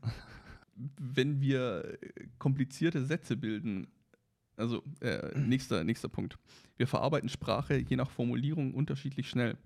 wenn 0.98 1.40
wir 1.40 1.98
äh, 2.02 2.26
komplizierte 2.38 3.04
Sätze 3.04 3.36
bilden, 3.36 3.88
also 4.56 4.82
äh, 5.00 5.38
nächster, 5.38 5.84
nächster 5.84 6.08
Punkt. 6.08 6.38
Wir 6.76 6.86
verarbeiten 6.86 7.28
Sprache 7.28 7.76
je 7.76 7.96
nach 7.96 8.10
Formulierung 8.10 8.72
unterschiedlich 8.74 9.28
schnell. 9.28 9.58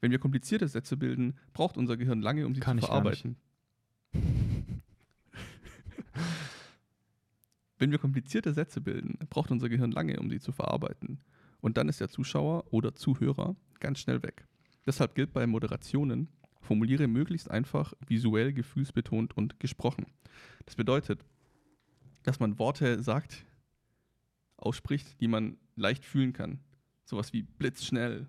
Wenn 0.00 0.10
wir 0.10 0.18
komplizierte 0.18 0.66
Sätze 0.68 0.96
bilden, 0.96 1.34
braucht 1.52 1.76
unser 1.76 1.96
Gehirn 1.96 2.20
lange, 2.20 2.46
um 2.46 2.54
sie 2.54 2.60
Kann 2.60 2.78
zu 2.80 2.86
verarbeiten. 2.86 3.36
Wenn 7.78 7.90
wir 7.90 7.98
komplizierte 7.98 8.52
Sätze 8.52 8.80
bilden, 8.80 9.18
braucht 9.28 9.50
unser 9.50 9.68
Gehirn 9.68 9.90
lange, 9.90 10.18
um 10.18 10.30
sie 10.30 10.40
zu 10.40 10.52
verarbeiten. 10.52 11.18
Und 11.60 11.76
dann 11.76 11.88
ist 11.88 12.00
der 12.00 12.08
Zuschauer 12.08 12.64
oder 12.72 12.94
Zuhörer 12.94 13.56
ganz 13.80 13.98
schnell 13.98 14.22
weg. 14.22 14.46
Deshalb 14.86 15.14
gilt 15.14 15.32
bei 15.32 15.46
Moderationen, 15.46 16.28
formuliere 16.60 17.06
möglichst 17.06 17.50
einfach, 17.50 17.92
visuell, 18.06 18.52
gefühlsbetont 18.52 19.36
und 19.36 19.60
gesprochen. 19.60 20.06
Das 20.64 20.76
bedeutet, 20.76 21.24
dass 22.22 22.40
man 22.40 22.58
Worte 22.58 23.02
sagt, 23.02 23.44
ausspricht, 24.56 25.20
die 25.20 25.28
man 25.28 25.58
leicht 25.76 26.04
fühlen 26.04 26.32
kann. 26.32 26.60
Sowas 27.04 27.32
wie 27.32 27.42
blitzschnell, 27.42 28.26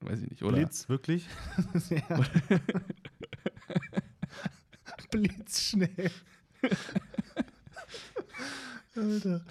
weiß 0.00 0.22
ich 0.22 0.30
nicht, 0.30 0.42
oder? 0.42 0.56
Blitz, 0.56 0.88
wirklich? 0.88 1.26
Blitzschnell. 5.10 6.10
Alter. 9.10 9.44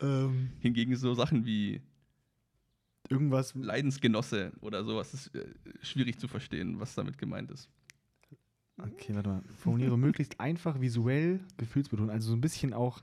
Ähm, 0.00 0.50
Hingegen 0.60 0.96
so 0.96 1.14
Sachen 1.14 1.44
wie 1.44 1.80
irgendwas. 3.08 3.54
Leidensgenosse 3.54 4.52
oder 4.60 4.84
sowas 4.84 5.12
ist 5.14 5.34
äh, 5.34 5.46
schwierig 5.82 6.18
zu 6.18 6.28
verstehen, 6.28 6.80
was 6.80 6.94
damit 6.94 7.18
gemeint 7.18 7.50
ist. 7.50 7.68
Okay, 8.78 9.14
warte 9.14 9.28
mal. 9.28 9.42
Formuliere 9.56 9.98
möglichst 9.98 10.40
einfach 10.40 10.80
visuell 10.80 11.40
gefühlsbetont. 11.58 12.10
Also 12.10 12.28
so 12.30 12.34
ein 12.36 12.40
bisschen 12.40 12.72
auch 12.72 13.02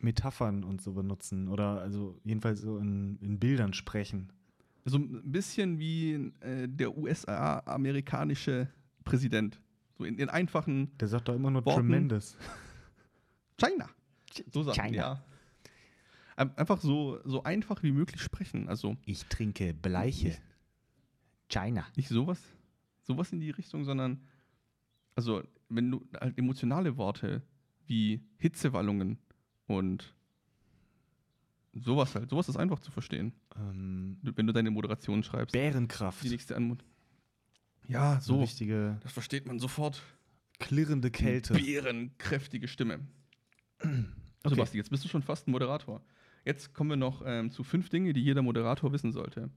Metaphern 0.00 0.64
und 0.64 0.82
so 0.82 0.92
benutzen. 0.92 1.48
Oder 1.48 1.80
also 1.80 2.18
jedenfalls 2.24 2.60
so 2.60 2.78
in, 2.78 3.18
in 3.20 3.38
Bildern 3.38 3.72
sprechen. 3.72 4.30
So 4.84 4.98
ein 4.98 5.32
bisschen 5.32 5.78
wie 5.78 6.30
äh, 6.40 6.68
der 6.68 6.96
USA-amerikanische 6.98 8.68
Präsident. 9.04 9.58
So 9.96 10.04
in, 10.04 10.18
in 10.18 10.28
einfachen 10.28 10.90
Der 10.98 11.08
sagt 11.08 11.28
doch 11.28 11.34
immer 11.34 11.50
nur 11.50 11.64
Worten. 11.64 11.80
tremendous. 11.80 12.36
China. 13.56 13.88
So 14.50 14.62
Sachen, 14.62 14.82
China. 14.82 14.96
ja. 14.96 15.24
Ein- 16.36 16.56
Einfach 16.56 16.80
so, 16.80 17.20
so 17.24 17.42
einfach 17.44 17.82
wie 17.82 17.92
möglich 17.92 18.20
sprechen. 18.22 18.68
Also 18.68 18.96
Ich 19.04 19.24
trinke 19.26 19.72
Bleiche. 19.74 20.36
China. 21.48 21.86
nicht 21.96 22.08
sowas, 22.08 22.40
sowas 23.02 23.30
in 23.32 23.38
die 23.40 23.50
Richtung, 23.50 23.84
sondern 23.84 24.26
also 25.14 25.42
wenn 25.68 25.90
du 25.90 26.04
halt 26.20 26.36
emotionale 26.38 26.96
Worte 26.96 27.42
wie 27.86 28.20
Hitzewallungen 28.38 29.18
und 29.66 30.14
sowas 31.74 32.14
halt, 32.14 32.30
sowas 32.30 32.48
ist 32.48 32.56
einfach 32.56 32.80
zu 32.80 32.90
verstehen, 32.90 33.32
Ähm, 33.56 34.18
wenn 34.22 34.46
du 34.46 34.52
deine 34.52 34.70
Moderation 34.70 35.22
schreibst. 35.22 35.52
Bärenkraft. 35.52 36.24
Die 36.24 36.30
nächste 36.30 36.56
Anmut. 36.56 36.84
Ja, 37.86 38.18
so 38.20 38.34
so. 38.36 38.40
richtige 38.40 38.98
Das 39.02 39.12
versteht 39.12 39.46
man 39.46 39.58
sofort. 39.60 40.02
klirrende 40.58 41.10
Kälte. 41.10 41.52
Bärenkräftige 41.54 42.66
Stimme. 42.68 43.00
Also 44.44 44.54
Okay. 44.54 44.60
Basti, 44.62 44.76
jetzt 44.78 44.90
bist 44.90 45.04
du 45.04 45.08
schon 45.08 45.22
fast 45.22 45.48
ein 45.48 45.50
Moderator. 45.50 46.00
Jetzt 46.44 46.72
kommen 46.74 46.90
wir 46.90 46.96
noch 46.96 47.22
ähm, 47.24 47.50
zu 47.50 47.64
fünf 47.64 47.88
Dinge, 47.88 48.12
die 48.12 48.22
jeder 48.22 48.42
Moderator 48.42 48.92
wissen 48.92 49.10
sollte. 49.12 49.50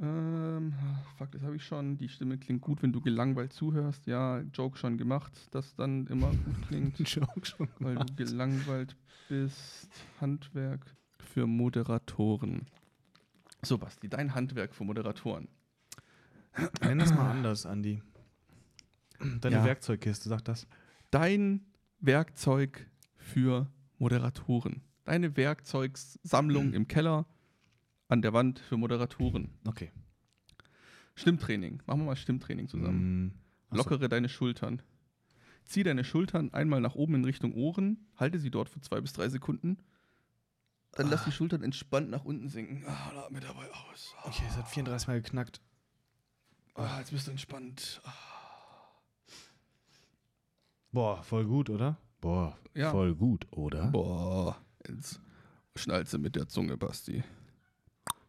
Ähm, 0.00 0.72
fuck, 1.18 1.30
das 1.32 1.42
habe 1.42 1.56
ich 1.56 1.64
schon. 1.64 1.98
Die 1.98 2.08
Stimme 2.08 2.38
klingt 2.38 2.62
gut, 2.62 2.82
wenn 2.82 2.92
du 2.92 3.00
gelangweilt 3.00 3.52
zuhörst. 3.52 4.06
Ja, 4.06 4.40
Joke 4.54 4.78
schon 4.78 4.96
gemacht, 4.96 5.32
das 5.50 5.74
dann 5.74 6.06
immer 6.06 6.30
gut 6.30 6.68
klingt, 6.68 6.98
Joke 7.14 7.44
schon 7.44 7.68
weil 7.80 7.96
du 7.96 8.06
gelangweilt 8.16 8.96
bist. 9.28 9.88
Handwerk 10.20 10.86
für 11.18 11.46
Moderatoren. 11.46 12.66
So, 13.62 13.78
Basti, 13.78 14.08
dein 14.08 14.34
Handwerk 14.34 14.74
für 14.74 14.84
Moderatoren. 14.84 15.48
Nenn 16.82 16.98
das 16.98 17.12
mal 17.14 17.30
anders, 17.30 17.64
Andi. 17.66 18.02
Deine 19.40 19.56
Ja. 19.56 19.64
Werkzeugkiste, 19.64 20.28
sag 20.28 20.44
das. 20.44 20.66
Dein 21.10 21.64
Werkzeug 22.00 22.88
für 23.22 23.70
Moderatoren. 23.98 24.82
Deine 25.04 25.36
Werkzeugsammlung 25.36 26.72
im 26.74 26.86
Keller 26.88 27.26
an 28.08 28.22
der 28.22 28.32
Wand 28.32 28.58
für 28.58 28.76
Moderatoren. 28.76 29.50
Okay. 29.66 29.90
Stimmtraining. 31.14 31.82
Machen 31.86 32.00
wir 32.00 32.06
mal 32.06 32.16
Stimmtraining 32.16 32.68
zusammen. 32.68 33.24
Mm, 33.26 33.32
so. 33.70 33.76
Lockere 33.78 34.08
deine 34.08 34.28
Schultern. 34.28 34.82
Zieh 35.64 35.82
deine 35.82 36.04
Schultern 36.04 36.52
einmal 36.52 36.80
nach 36.80 36.94
oben 36.94 37.14
in 37.16 37.24
Richtung 37.24 37.54
Ohren. 37.54 38.06
Halte 38.16 38.38
sie 38.38 38.50
dort 38.50 38.68
für 38.68 38.80
zwei 38.80 39.00
bis 39.00 39.12
drei 39.12 39.28
Sekunden. 39.28 39.78
Dann 40.92 41.08
lass 41.08 41.24
die 41.24 41.32
Schultern 41.32 41.62
entspannt 41.62 42.10
nach 42.10 42.24
unten 42.24 42.48
sinken. 42.48 42.84
Ah, 42.86 43.24
atme 43.24 43.40
dabei 43.40 43.70
aus. 43.70 44.14
Ah, 44.18 44.28
Okay, 44.28 44.42
es 44.48 44.56
hat 44.56 44.68
34 44.68 45.08
Mal 45.08 45.22
geknackt. 45.22 45.60
ah, 46.74 46.98
jetzt 46.98 47.12
bist 47.12 47.26
du 47.26 47.30
entspannt. 47.30 48.00
Ah. 48.04 48.12
Boah, 50.90 51.22
voll 51.22 51.46
gut, 51.46 51.70
oder? 51.70 51.96
Boah, 52.22 52.56
Ja. 52.74 52.90
voll 52.92 53.14
gut, 53.16 53.46
oder? 53.50 53.88
Boah, 53.88 54.56
jetzt 54.88 55.20
schnalze 55.74 56.18
mit 56.18 56.36
der 56.36 56.46
Zunge, 56.48 56.76
Basti. 56.76 57.22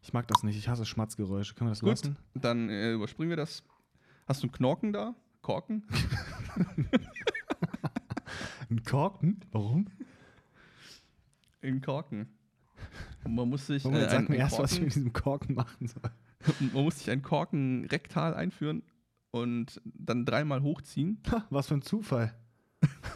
Ich 0.01 0.11
mag 0.13 0.27
das 0.27 0.41
nicht, 0.43 0.57
ich 0.57 0.67
hasse 0.67 0.85
Schmatzgeräusche. 0.85 1.53
Können 1.53 1.69
wir 1.69 1.71
das 1.73 1.79
Gut. 1.81 1.89
lassen? 1.91 2.17
Dann 2.33 2.69
äh, 2.69 2.91
überspringen 2.93 3.29
wir 3.29 3.37
das. 3.37 3.63
Hast 4.27 4.41
du 4.43 4.47
einen 4.47 4.51
Knorken 4.53 4.91
da? 4.93 5.15
Korken? 5.41 5.85
Ein 8.69 8.83
Korken? 8.83 9.39
Warum? 9.51 9.87
Einen 11.61 11.81
Korken. 11.81 12.27
Man 13.27 13.49
muss 13.49 13.67
sich, 13.67 13.83
Moment, 13.83 14.03
äh, 14.05 14.09
sag 14.09 14.19
einen, 14.19 14.27
mir 14.29 14.37
erst, 14.37 14.57
was 14.57 14.71
ich 14.73 14.79
Korken, 14.79 14.85
mit 14.85 14.95
diesem 14.95 15.13
Korken 15.13 15.55
machen 15.55 15.87
soll. 15.87 16.11
man 16.73 16.83
muss 16.83 16.97
sich 16.97 17.11
einen 17.11 17.21
Korken 17.21 17.85
rektal 17.85 18.33
einführen 18.33 18.81
und 19.31 19.79
dann 19.85 20.25
dreimal 20.25 20.61
hochziehen. 20.63 21.21
Ha, 21.31 21.45
was 21.51 21.67
für 21.67 21.75
ein 21.75 21.81
Zufall. 21.83 22.33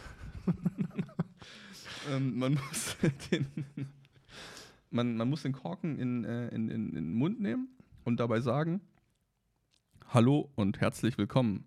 Ähm, 2.10 2.38
man, 2.38 2.54
muss 2.70 2.98
den, 3.32 3.48
man, 4.90 5.18
man 5.18 5.30
muss 5.30 5.44
den 5.44 5.54
Korken 5.54 6.00
in, 6.00 6.24
äh, 6.24 6.48
in, 6.50 6.70
in, 6.70 6.90
in 6.90 6.96
den 6.96 7.14
Mund 7.14 7.40
nehmen 7.40 7.70
und 8.04 8.20
dabei 8.20 8.40
sagen: 8.42 8.82
Hallo 10.10 10.50
und 10.56 10.80
herzlich 10.80 11.18
willkommen. 11.18 11.66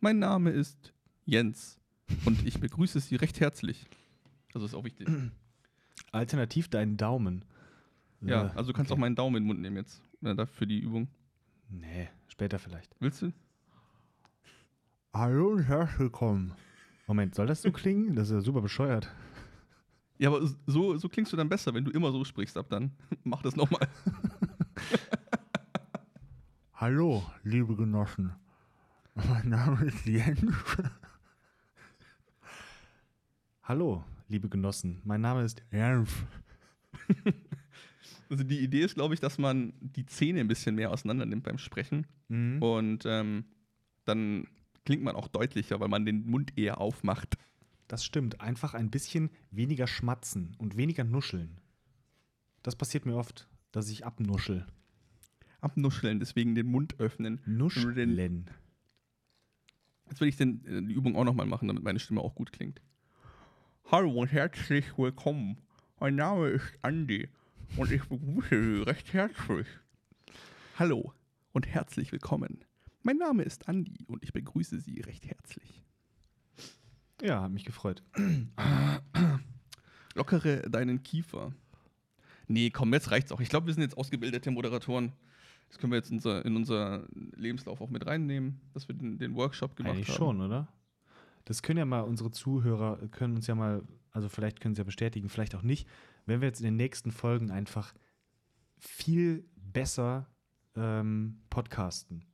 Mein 0.00 0.18
Name 0.18 0.50
ist 0.50 0.92
Jens 1.24 1.78
und 2.24 2.46
ich 2.46 2.60
begrüße 2.60 3.00
Sie 3.00 3.16
recht 3.16 3.40
herzlich. 3.40 3.86
Das 4.52 4.62
ist 4.62 4.74
auch 4.74 4.84
wichtig. 4.84 5.08
Alternativ 6.12 6.68
deinen 6.68 6.96
Daumen. 6.96 7.44
Ja, 8.22 8.46
Äh, 8.46 8.50
also 8.56 8.72
du 8.72 8.76
kannst 8.76 8.90
okay. 8.90 8.98
auch 8.98 9.00
meinen 9.00 9.16
Daumen 9.16 9.36
in 9.36 9.42
den 9.42 9.46
Mund 9.48 9.60
nehmen 9.60 9.76
jetzt. 9.76 10.02
äh, 10.22 10.34
dafür 10.34 10.54
für 10.54 10.66
die 10.66 10.78
Übung. 10.80 11.08
Nee, 11.68 12.08
später 12.28 12.58
vielleicht. 12.58 12.94
Willst 13.00 13.22
du? 13.22 13.32
Hallo 15.12 15.48
und 15.52 15.62
herzlich 15.64 15.98
willkommen. 15.98 16.52
Moment, 17.06 17.34
soll 17.34 17.46
das 17.46 17.62
so 17.62 17.72
klingen? 17.72 18.14
Das 18.14 18.28
ist 18.28 18.34
ja 18.34 18.40
super 18.40 18.60
bescheuert. 18.60 19.08
Ja, 20.20 20.28
aber 20.28 20.46
so, 20.66 20.98
so 20.98 21.08
klingst 21.08 21.32
du 21.32 21.36
dann 21.38 21.48
besser, 21.48 21.72
wenn 21.72 21.82
du 21.82 21.90
immer 21.92 22.12
so 22.12 22.22
sprichst 22.26 22.58
ab 22.58 22.66
dann. 22.68 22.90
Mach 23.24 23.40
das 23.40 23.56
nochmal. 23.56 23.88
Hallo, 26.74 27.24
liebe 27.42 27.74
Genossen. 27.74 28.34
Mein 29.14 29.48
Name 29.48 29.86
ist 29.86 30.04
Jens. 30.04 30.42
Hallo, 33.62 34.04
liebe 34.28 34.50
Genossen. 34.50 35.00
Mein 35.04 35.22
Name 35.22 35.42
ist 35.42 35.62
Jens. 35.72 36.10
Also 38.28 38.44
die 38.44 38.60
Idee 38.60 38.82
ist, 38.82 38.96
glaube 38.96 39.14
ich, 39.14 39.20
dass 39.20 39.38
man 39.38 39.72
die 39.80 40.04
Zähne 40.04 40.40
ein 40.40 40.48
bisschen 40.48 40.74
mehr 40.74 40.90
auseinander 40.90 41.24
nimmt 41.24 41.44
beim 41.44 41.56
Sprechen. 41.56 42.06
Mhm. 42.28 42.62
Und 42.62 43.04
ähm, 43.06 43.46
dann 44.04 44.46
klingt 44.84 45.02
man 45.02 45.16
auch 45.16 45.28
deutlicher, 45.28 45.80
weil 45.80 45.88
man 45.88 46.04
den 46.04 46.26
Mund 46.26 46.58
eher 46.58 46.78
aufmacht. 46.78 47.38
Das 47.90 48.04
stimmt. 48.04 48.40
Einfach 48.40 48.74
ein 48.74 48.88
bisschen 48.88 49.30
weniger 49.50 49.88
schmatzen 49.88 50.54
und 50.58 50.76
weniger 50.76 51.02
nuscheln. 51.02 51.60
Das 52.62 52.76
passiert 52.76 53.04
mir 53.04 53.16
oft, 53.16 53.48
dass 53.72 53.90
ich 53.90 54.06
abnuschel. 54.06 54.64
Abnuscheln, 55.60 56.20
deswegen 56.20 56.54
den 56.54 56.68
Mund 56.68 57.00
öffnen. 57.00 57.40
Nuscheln. 57.46 58.48
Jetzt 60.08 60.20
will 60.20 60.28
ich 60.28 60.36
den, 60.36 60.64
äh, 60.66 60.82
die 60.82 60.94
Übung 60.94 61.16
auch 61.16 61.24
nochmal 61.24 61.46
machen, 61.46 61.66
damit 61.66 61.82
meine 61.82 61.98
Stimme 61.98 62.20
auch 62.20 62.36
gut 62.36 62.52
klingt. 62.52 62.80
Hallo 63.90 64.12
und 64.12 64.28
herzlich 64.28 64.96
willkommen. 64.96 65.58
Mein 65.98 66.14
Name 66.14 66.46
ist 66.46 66.78
Andi 66.82 67.28
und 67.76 67.90
ich 67.90 68.08
begrüße 68.08 68.52
Sie 68.52 68.82
recht 68.82 69.12
herzlich. 69.12 69.66
Hallo 70.78 71.12
und 71.50 71.66
herzlich 71.66 72.12
willkommen. 72.12 72.64
Mein 73.02 73.16
Name 73.16 73.42
ist 73.42 73.68
Andi 73.68 74.04
und 74.06 74.22
ich 74.22 74.32
begrüße 74.32 74.78
Sie 74.78 75.00
recht 75.00 75.26
herzlich. 75.26 75.89
Ja, 77.22 77.42
hat 77.42 77.50
mich 77.50 77.64
gefreut. 77.64 78.02
Lockere 80.14 80.70
deinen 80.70 81.02
Kiefer. 81.02 81.52
Nee, 82.48 82.70
komm, 82.70 82.92
jetzt 82.92 83.10
reicht's 83.10 83.32
auch. 83.32 83.40
Ich 83.40 83.48
glaube, 83.48 83.66
wir 83.66 83.74
sind 83.74 83.82
jetzt 83.82 83.96
ausgebildete 83.96 84.50
Moderatoren. 84.50 85.12
Das 85.68 85.78
können 85.78 85.92
wir 85.92 85.98
jetzt 85.98 86.10
in 86.10 86.16
unser, 86.16 86.44
in 86.44 86.56
unser 86.56 87.06
Lebenslauf 87.36 87.80
auch 87.80 87.90
mit 87.90 88.06
reinnehmen, 88.06 88.60
dass 88.74 88.88
wir 88.88 88.96
den, 88.96 89.18
den 89.18 89.36
Workshop 89.36 89.76
gemacht 89.76 89.94
Eigentlich 89.94 90.08
haben. 90.08 90.16
schon, 90.16 90.40
oder? 90.40 90.66
Das 91.44 91.62
können 91.62 91.78
ja 91.78 91.84
mal 91.84 92.00
unsere 92.00 92.32
Zuhörer, 92.32 92.98
können 93.12 93.36
uns 93.36 93.46
ja 93.46 93.54
mal, 93.54 93.82
also 94.10 94.28
vielleicht 94.28 94.60
können 94.60 94.74
sie 94.74 94.80
ja 94.80 94.84
bestätigen, 94.84 95.28
vielleicht 95.28 95.54
auch 95.54 95.62
nicht, 95.62 95.86
wenn 96.26 96.40
wir 96.40 96.48
jetzt 96.48 96.60
in 96.60 96.64
den 96.64 96.76
nächsten 96.76 97.12
Folgen 97.12 97.50
einfach 97.50 97.94
viel 98.78 99.44
besser 99.56 100.26
ähm, 100.74 101.40
podcasten, 101.50 102.24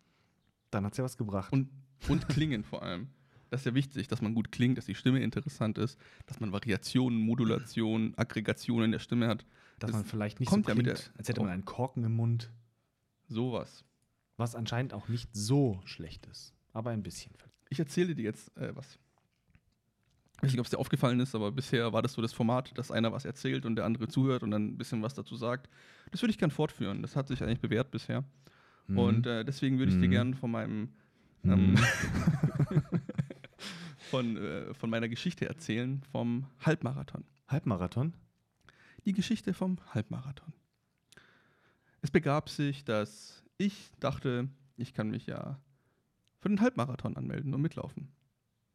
dann 0.70 0.84
hat 0.84 0.92
es 0.92 0.98
ja 0.98 1.04
was 1.04 1.16
gebracht. 1.16 1.52
Und, 1.52 1.68
und 2.08 2.28
klingen 2.28 2.64
vor 2.64 2.82
allem. 2.82 3.08
Das 3.50 3.60
ist 3.60 3.64
ja 3.66 3.74
wichtig, 3.74 4.08
dass 4.08 4.20
man 4.22 4.34
gut 4.34 4.50
klingt, 4.50 4.76
dass 4.78 4.86
die 4.86 4.94
Stimme 4.94 5.20
interessant 5.22 5.78
ist, 5.78 5.98
dass 6.26 6.40
man 6.40 6.52
Variationen, 6.52 7.18
Modulationen, 7.20 8.16
Aggregationen 8.18 8.86
in 8.86 8.92
der 8.92 8.98
Stimme 8.98 9.28
hat. 9.28 9.46
dass 9.78 9.90
das 9.90 10.00
man 10.00 10.04
vielleicht 10.06 10.40
nicht 10.40 10.48
kommt 10.48 10.64
so 10.64 10.70
ja 10.70 10.74
klingt, 10.74 10.86
der- 10.88 10.98
als 11.18 11.28
hätte 11.28 11.40
man 11.42 11.50
einen 11.50 11.64
Korken 11.64 12.02
im 12.04 12.16
Mund, 12.16 12.50
Sowas. 13.28 13.84
was 14.36 14.54
anscheinend 14.54 14.92
auch 14.94 15.08
nicht 15.08 15.28
so 15.34 15.80
schlecht 15.84 16.26
ist, 16.26 16.54
aber 16.72 16.90
ein 16.90 17.02
bisschen. 17.02 17.32
Ich 17.70 17.78
erzähle 17.78 18.14
dir 18.14 18.22
jetzt 18.24 18.56
äh, 18.56 18.74
was. 18.74 18.98
Ich 20.38 20.42
weiß 20.42 20.50
nicht, 20.52 20.60
ob 20.60 20.66
es 20.66 20.70
dir 20.70 20.78
aufgefallen 20.78 21.18
ist, 21.20 21.34
aber 21.34 21.50
bisher 21.52 21.92
war 21.92 22.02
das 22.02 22.12
so 22.12 22.20
das 22.22 22.32
Format, 22.32 22.76
dass 22.76 22.90
einer 22.90 23.10
was 23.12 23.24
erzählt 23.24 23.64
und 23.64 23.76
der 23.76 23.84
andere 23.86 24.06
zuhört 24.08 24.42
und 24.42 24.50
dann 24.50 24.66
ein 24.66 24.76
bisschen 24.78 25.02
was 25.02 25.14
dazu 25.14 25.34
sagt. 25.36 25.68
Das 26.10 26.20
würde 26.22 26.30
ich 26.30 26.38
gern 26.38 26.50
fortführen. 26.50 27.00
Das 27.02 27.16
hat 27.16 27.28
sich 27.28 27.42
eigentlich 27.42 27.60
bewährt 27.60 27.90
bisher. 27.90 28.22
Mhm. 28.86 28.98
Und 28.98 29.26
äh, 29.26 29.44
deswegen 29.44 29.78
würde 29.78 29.92
ich 29.92 29.98
dir 29.98 30.06
Mhm. 30.08 30.10
gern 30.12 30.34
von 30.34 30.50
meinem 30.50 30.88
Mhm. 31.42 31.76
von, 34.06 34.36
äh, 34.36 34.74
von 34.74 34.90
meiner 34.90 35.08
Geschichte 35.08 35.48
erzählen 35.48 36.02
vom 36.12 36.46
Halbmarathon. 36.60 37.24
Halbmarathon? 37.48 38.14
Die 39.04 39.12
Geschichte 39.12 39.54
vom 39.54 39.78
Halbmarathon. 39.94 40.52
Es 42.02 42.10
begab 42.10 42.48
sich, 42.48 42.84
dass 42.84 43.42
ich 43.58 43.90
dachte, 44.00 44.48
ich 44.76 44.94
kann 44.94 45.10
mich 45.10 45.26
ja 45.26 45.58
für 46.40 46.48
den 46.48 46.60
Halbmarathon 46.60 47.16
anmelden 47.16 47.54
und 47.54 47.60
mitlaufen. 47.60 48.08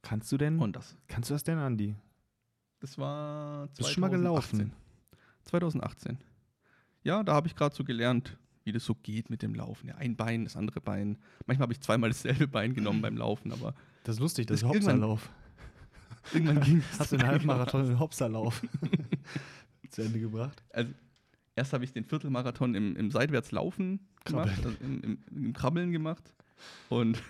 Kannst 0.01 0.31
du 0.31 0.37
denn? 0.37 0.59
Und 0.59 0.75
das, 0.75 0.95
kannst 1.07 1.29
du 1.29 1.35
das 1.35 1.43
denn, 1.43 1.59
Andi? 1.59 1.95
das 2.81 2.97
war 2.97 3.67
Bist 3.67 3.79
du 3.79 3.93
schon 3.93 4.01
mal 4.01 4.09
gelaufen? 4.09 4.73
2018. 5.43 6.17
Ja, 7.03 7.23
da 7.23 7.33
habe 7.33 7.47
ich 7.47 7.55
gerade 7.55 7.73
so 7.73 7.83
gelernt, 7.83 8.37
wie 8.63 8.71
das 8.71 8.85
so 8.85 8.95
geht 8.95 9.29
mit 9.29 9.41
dem 9.41 9.55
Laufen. 9.55 9.87
Ja, 9.87 9.95
ein 9.95 10.15
Bein, 10.15 10.43
das 10.43 10.55
andere 10.55 10.81
Bein. 10.81 11.17
Manchmal 11.47 11.63
habe 11.65 11.73
ich 11.73 11.81
zweimal 11.81 12.09
dasselbe 12.11 12.47
Bein 12.47 12.73
genommen 12.73 13.01
beim 13.01 13.17
Laufen, 13.17 13.51
aber 13.51 13.73
Das 14.03 14.15
ist 14.15 14.19
lustig, 14.21 14.47
das 14.47 14.57
ist 14.57 14.63
Das 14.63 14.71
irgendwann- 14.73 15.01
Hopserlauf. 15.01 15.29
irgendwann 16.33 16.61
ging 16.61 16.77
es. 16.91 16.99
Hast 16.99 17.11
du 17.11 17.17
einen 17.17 17.27
Halbmarathon 17.27 17.85
in 17.89 17.99
Hopserlauf 17.99 18.61
zu 19.89 20.01
Ende 20.03 20.19
gebracht? 20.19 20.61
Also, 20.71 20.91
erst 21.55 21.73
habe 21.73 21.83
ich 21.83 21.91
den 21.93 22.05
Viertelmarathon 22.05 22.75
im, 22.75 22.95
im 22.95 23.11
Seitwärtslaufen 23.11 23.99
gemacht, 24.25 24.49
Krabbeln. 24.55 24.65
also 24.65 24.77
im, 24.83 25.01
im, 25.01 25.19
im 25.45 25.53
Krabbeln 25.53 25.91
gemacht. 25.91 26.33
Und, 26.89 27.21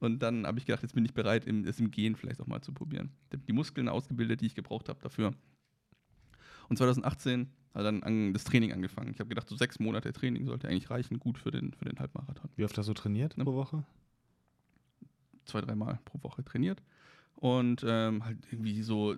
und 0.00 0.20
dann 0.20 0.46
habe 0.46 0.58
ich 0.58 0.64
gedacht, 0.66 0.82
jetzt 0.82 0.94
bin 0.94 1.04
ich 1.04 1.12
bereit, 1.14 1.46
im, 1.46 1.64
es 1.64 1.78
im 1.78 1.90
Gehen 1.90 2.16
vielleicht 2.16 2.40
auch 2.40 2.46
mal 2.46 2.62
zu 2.62 2.72
probieren. 2.72 3.10
Ich 3.28 3.34
habe 3.34 3.44
die 3.46 3.52
Muskeln 3.52 3.88
ausgebildet, 3.88 4.40
die 4.40 4.46
ich 4.46 4.54
gebraucht 4.54 4.88
habe 4.88 5.00
dafür. 5.02 5.34
Und 6.68 6.78
2018 6.78 7.50
hat 7.76 7.84
dann 7.84 8.02
an, 8.02 8.32
das 8.32 8.44
Training 8.44 8.72
angefangen. 8.72 9.10
Ich 9.12 9.20
habe 9.20 9.28
gedacht, 9.28 9.48
so 9.48 9.56
sechs 9.56 9.78
Monate 9.78 10.12
Training 10.12 10.46
sollte 10.46 10.68
eigentlich 10.68 10.90
reichen, 10.90 11.18
gut 11.20 11.38
für 11.38 11.50
den, 11.50 11.72
für 11.74 11.84
den 11.84 11.98
Halbmarathon. 11.98 12.50
Wie 12.56 12.64
oft 12.64 12.76
hast 12.76 12.88
du 12.88 12.94
trainiert 12.94 13.36
Ne? 13.36 13.44
pro 13.44 13.54
Woche? 13.54 13.84
zwei, 15.44 15.60
dreimal 15.60 16.00
pro 16.04 16.20
Woche 16.22 16.44
trainiert 16.44 16.82
und 17.36 17.84
ähm, 17.86 18.24
halt 18.24 18.38
irgendwie 18.50 18.82
so 18.82 19.14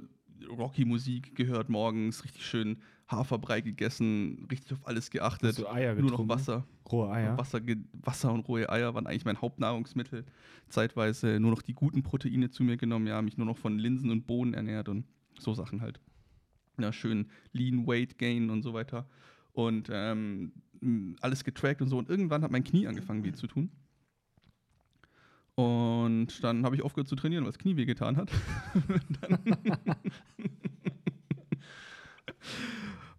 Rocky-Musik 0.47 1.35
gehört 1.35 1.69
morgens, 1.69 2.23
richtig 2.25 2.45
schön 2.45 2.79
Haferbrei 3.09 3.63
gegessen, 3.63 4.47
richtig 4.51 4.75
auf 4.75 4.87
alles 4.87 5.11
geachtet. 5.11 5.49
Hast 5.51 5.59
du 5.59 5.69
Eier 5.69 5.95
Nur 5.95 6.03
noch 6.03 6.11
getrunken? 6.11 6.29
Wasser. 6.31 6.67
Rohe 6.93 7.11
Eier? 7.11 7.39
Wasser, 7.39 7.61
Wasser 7.93 8.33
und 8.33 8.47
rohe 8.47 8.69
Eier 8.69 8.95
waren 8.95 9.07
eigentlich 9.07 9.25
mein 9.25 9.41
Hauptnahrungsmittel. 9.41 10.27
Zeitweise 10.69 11.41
nur 11.41 11.51
noch 11.51 11.63
die 11.63 11.73
guten 11.73 12.03
Proteine 12.03 12.51
zu 12.51 12.63
mir 12.63 12.77
genommen, 12.77 13.07
ja, 13.07 13.21
mich 13.23 13.39
nur 13.39 13.47
noch 13.47 13.57
von 13.57 13.79
Linsen 13.79 14.11
und 14.11 14.27
Bohnen 14.27 14.53
ernährt 14.53 14.89
und 14.91 15.07
so 15.39 15.55
Sachen 15.55 15.81
halt. 15.81 16.01
Ja, 16.79 16.93
schön 16.93 17.27
Lean 17.53 17.87
Weight 17.87 18.19
Gain 18.19 18.51
und 18.51 18.63
so 18.63 18.73
weiter. 18.73 19.07
Und 19.53 19.89
ähm, 19.91 20.53
alles 21.21 21.45
getrackt 21.45 21.83
und 21.83 21.89
so. 21.89 21.99
Und 21.99 22.09
irgendwann 22.09 22.43
hat 22.43 22.51
mein 22.51 22.65
Knie 22.65 22.87
angefangen, 22.87 23.25
weh 23.25 23.33
zu 23.33 23.47
tun. 23.47 23.71
Und 25.57 26.45
dann 26.45 26.65
habe 26.65 26.77
ich 26.77 26.83
aufgehört 26.83 27.09
zu 27.09 27.17
trainieren, 27.17 27.43
weil 27.45 27.51
das 27.51 27.59
Knie 27.59 27.77
weh 27.77 27.85
getan 27.85 28.17
hat. 28.17 28.31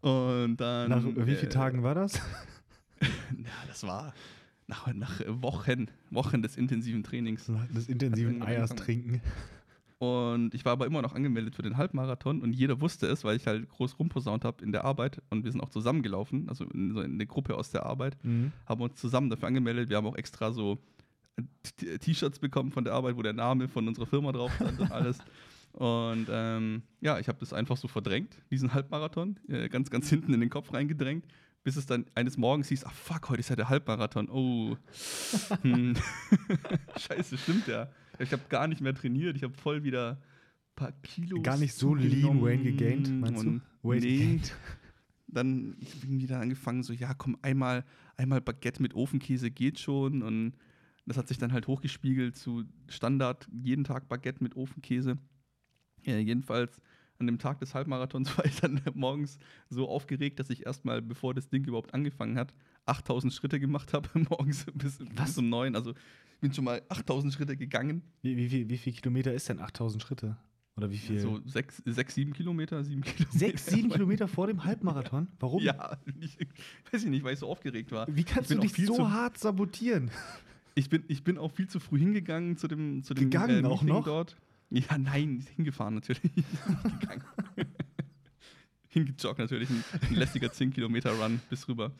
und 0.01 0.61
dann. 0.61 0.89
Nach 0.89 1.03
wie 1.03 1.31
äh, 1.31 1.35
vielen 1.35 1.51
Tagen 1.51 1.83
war 1.83 1.95
das? 1.95 2.13
ja, 3.01 3.51
das 3.67 3.83
war 3.83 4.13
nach, 4.67 4.93
nach 4.93 5.19
Wochen, 5.27 5.87
Wochen 6.11 6.41
des 6.41 6.55
intensiven 6.55 7.03
Trainings. 7.03 7.51
Des 7.75 7.89
intensiven 7.89 8.41
Eiers 8.41 8.73
trinken. 8.75 9.21
Und 9.99 10.53
ich 10.55 10.63
war 10.63 10.71
aber 10.71 10.85
immer 10.85 11.01
noch 11.01 11.13
angemeldet 11.13 11.55
für 11.55 11.61
den 11.61 11.75
Halbmarathon 11.75 12.41
und 12.41 12.53
jeder 12.53 12.79
wusste 12.79 13.05
es, 13.07 13.25
weil 13.25 13.35
ich 13.35 13.47
halt 13.47 13.67
groß 13.69 13.99
rumposaunt 13.99 14.45
habe 14.45 14.63
in 14.63 14.71
der 14.71 14.85
Arbeit 14.85 15.21
und 15.29 15.43
wir 15.43 15.51
sind 15.51 15.59
auch 15.59 15.69
zusammengelaufen, 15.69 16.47
also 16.47 16.63
in, 16.65 16.93
so 16.93 17.01
in 17.01 17.17
der 17.17 17.27
Gruppe 17.27 17.55
aus 17.57 17.69
der 17.71 17.85
Arbeit, 17.85 18.15
Mhm. 18.23 18.53
haben 18.65 18.81
uns 18.81 18.95
zusammen 18.95 19.29
dafür 19.29 19.49
angemeldet. 19.49 19.89
Wir 19.89 19.97
haben 19.97 20.07
auch 20.07 20.15
extra 20.15 20.53
so 20.53 20.77
T- 21.77 21.97
T-Shirts 21.97 22.39
bekommen 22.39 22.71
von 22.71 22.85
der 22.85 22.93
Arbeit, 22.93 23.17
wo 23.17 23.21
der 23.21 23.33
Name 23.33 23.67
von 23.67 23.87
unserer 23.89 24.05
Firma 24.05 24.31
drauf 24.31 24.53
stand 24.55 24.79
und 24.79 24.91
alles. 24.91 25.17
Und 25.73 26.25
ähm, 26.31 26.81
ja, 26.99 27.19
ich 27.19 27.27
habe 27.27 27.37
das 27.39 27.53
einfach 27.53 27.77
so 27.77 27.87
verdrängt, 27.87 28.35
diesen 28.49 28.73
Halbmarathon, 28.73 29.37
äh, 29.47 29.69
ganz, 29.69 29.91
ganz 29.91 30.09
hinten 30.09 30.33
in 30.33 30.39
den 30.39 30.49
Kopf 30.49 30.73
reingedrängt, 30.73 31.25
bis 31.63 31.75
es 31.75 31.85
dann 31.85 32.05
eines 32.15 32.37
Morgens 32.37 32.69
hieß, 32.69 32.85
ach 32.85 32.93
fuck, 32.93 33.29
heute 33.29 33.39
ist 33.41 33.49
ja 33.49 33.55
der 33.55 33.69
Halbmarathon. 33.69 34.29
Oh. 34.31 34.75
hm. 35.61 35.93
Scheiße, 36.97 37.37
stimmt 37.37 37.67
ja. 37.67 37.87
Ich 38.19 38.31
habe 38.31 38.43
gar 38.49 38.67
nicht 38.67 38.81
mehr 38.81 38.93
trainiert, 38.93 39.35
ich 39.37 39.43
habe 39.43 39.53
voll 39.53 39.83
wieder 39.83 40.11
ein 40.11 40.75
paar 40.75 40.91
Kilos 41.03 41.43
Gar 41.43 41.57
nicht 41.57 41.73
so 41.73 41.95
lean 41.95 42.41
Wayne 42.41 42.63
gegained, 42.63 43.09
meinst 43.19 43.43
du? 43.43 43.61
Weight 43.81 44.03
nee, 44.03 44.17
gegained. 44.17 44.55
dann 45.27 45.77
irgendwie 46.01 46.27
dann 46.27 46.41
angefangen, 46.41 46.83
so, 46.83 46.93
ja, 46.93 47.13
komm, 47.13 47.37
einmal, 47.41 47.85
einmal 48.17 48.41
Baguette 48.41 48.81
mit 48.81 48.93
Ofenkäse 48.93 49.51
geht 49.51 49.79
schon. 49.79 50.21
Und 50.21 50.53
das 51.05 51.17
hat 51.17 51.27
sich 51.27 51.37
dann 51.37 51.53
halt 51.53 51.67
hochgespiegelt 51.67 52.35
zu 52.35 52.65
Standard, 52.87 53.47
jeden 53.51 53.83
Tag 53.83 54.07
Baguette 54.09 54.43
mit 54.43 54.55
Ofenkäse. 54.55 55.17
Ja, 56.03 56.17
jedenfalls 56.17 56.81
an 57.19 57.27
dem 57.27 57.37
Tag 57.37 57.59
des 57.59 57.75
Halbmarathons 57.75 58.35
war 58.37 58.45
ich 58.45 58.59
dann 58.59 58.81
morgens 58.93 59.37
so 59.69 59.87
aufgeregt, 59.87 60.39
dass 60.39 60.49
ich 60.49 60.65
erstmal, 60.65 61.01
bevor 61.01 61.33
das 61.33 61.49
Ding 61.49 61.63
überhaupt 61.65 61.93
angefangen 61.93 62.37
hat, 62.37 62.53
8000 62.85 63.33
Schritte 63.33 63.59
gemacht 63.59 63.93
habe, 63.93 64.07
morgens 64.29 64.65
bis, 64.73 64.97
bis 64.97 65.37
um 65.37 65.49
neun. 65.49 65.75
Also 65.75 65.91
ich 65.91 66.39
bin 66.41 66.53
schon 66.53 66.63
mal 66.63 66.81
8000 66.89 67.33
Schritte 67.33 67.57
gegangen. 67.57 68.01
Wie, 68.21 68.37
wie, 68.37 68.49
viel, 68.49 68.69
wie 68.69 68.77
viel 68.77 68.93
Kilometer 68.93 69.33
ist 69.33 69.49
denn 69.49 69.59
8000 69.59 70.01
Schritte? 70.01 70.37
Oder 70.77 70.89
wie 70.91 70.97
viel? 70.97 71.19
So 71.19 71.41
sechs, 71.45 71.83
sechs, 71.85 72.15
sieben 72.15 72.31
Kilometer, 72.31 72.81
sieben 72.85 73.01
Kilometer. 73.01 73.37
Sechs, 73.37 73.65
sieben 73.65 73.89
Kilometer 73.91 74.29
vor 74.29 74.47
dem 74.47 74.63
Halbmarathon? 74.63 75.27
Warum? 75.37 75.61
Ja, 75.61 75.97
ich, 76.21 76.37
weiß 76.89 77.03
ich 77.03 77.09
nicht, 77.09 77.25
weil 77.25 77.33
ich 77.33 77.39
so 77.39 77.47
aufgeregt 77.47 77.91
war. 77.91 78.07
Wie 78.07 78.23
kannst 78.23 78.49
du 78.49 78.55
dich 78.55 78.89
auch 78.89 78.95
so 78.95 79.11
hart 79.11 79.37
sabotieren? 79.37 80.09
Ich 80.75 80.89
bin, 80.89 81.03
ich 81.09 81.25
bin 81.25 81.37
auch 81.37 81.51
viel 81.51 81.67
zu 81.67 81.81
früh 81.81 81.99
hingegangen 81.99 82.55
zu 82.55 82.69
dem, 82.69 83.03
zu 83.03 83.13
dem 83.13 83.29
Gegangen 83.29 83.65
auch 83.65 83.81
Meeting 83.81 83.97
noch? 83.97 84.05
dort. 84.05 84.37
Ja, 84.71 84.97
nein, 84.97 85.45
hingefahren 85.55 85.95
natürlich. 85.95 86.21
Hingejoggt 88.91 89.37
natürlich, 89.39 89.69
ein, 89.69 89.83
ein 90.09 90.15
lästiger 90.15 90.51
10 90.51 90.73
Kilometer 90.73 91.11
Run 91.11 91.39
bis 91.49 91.67
rüber. 91.67 91.91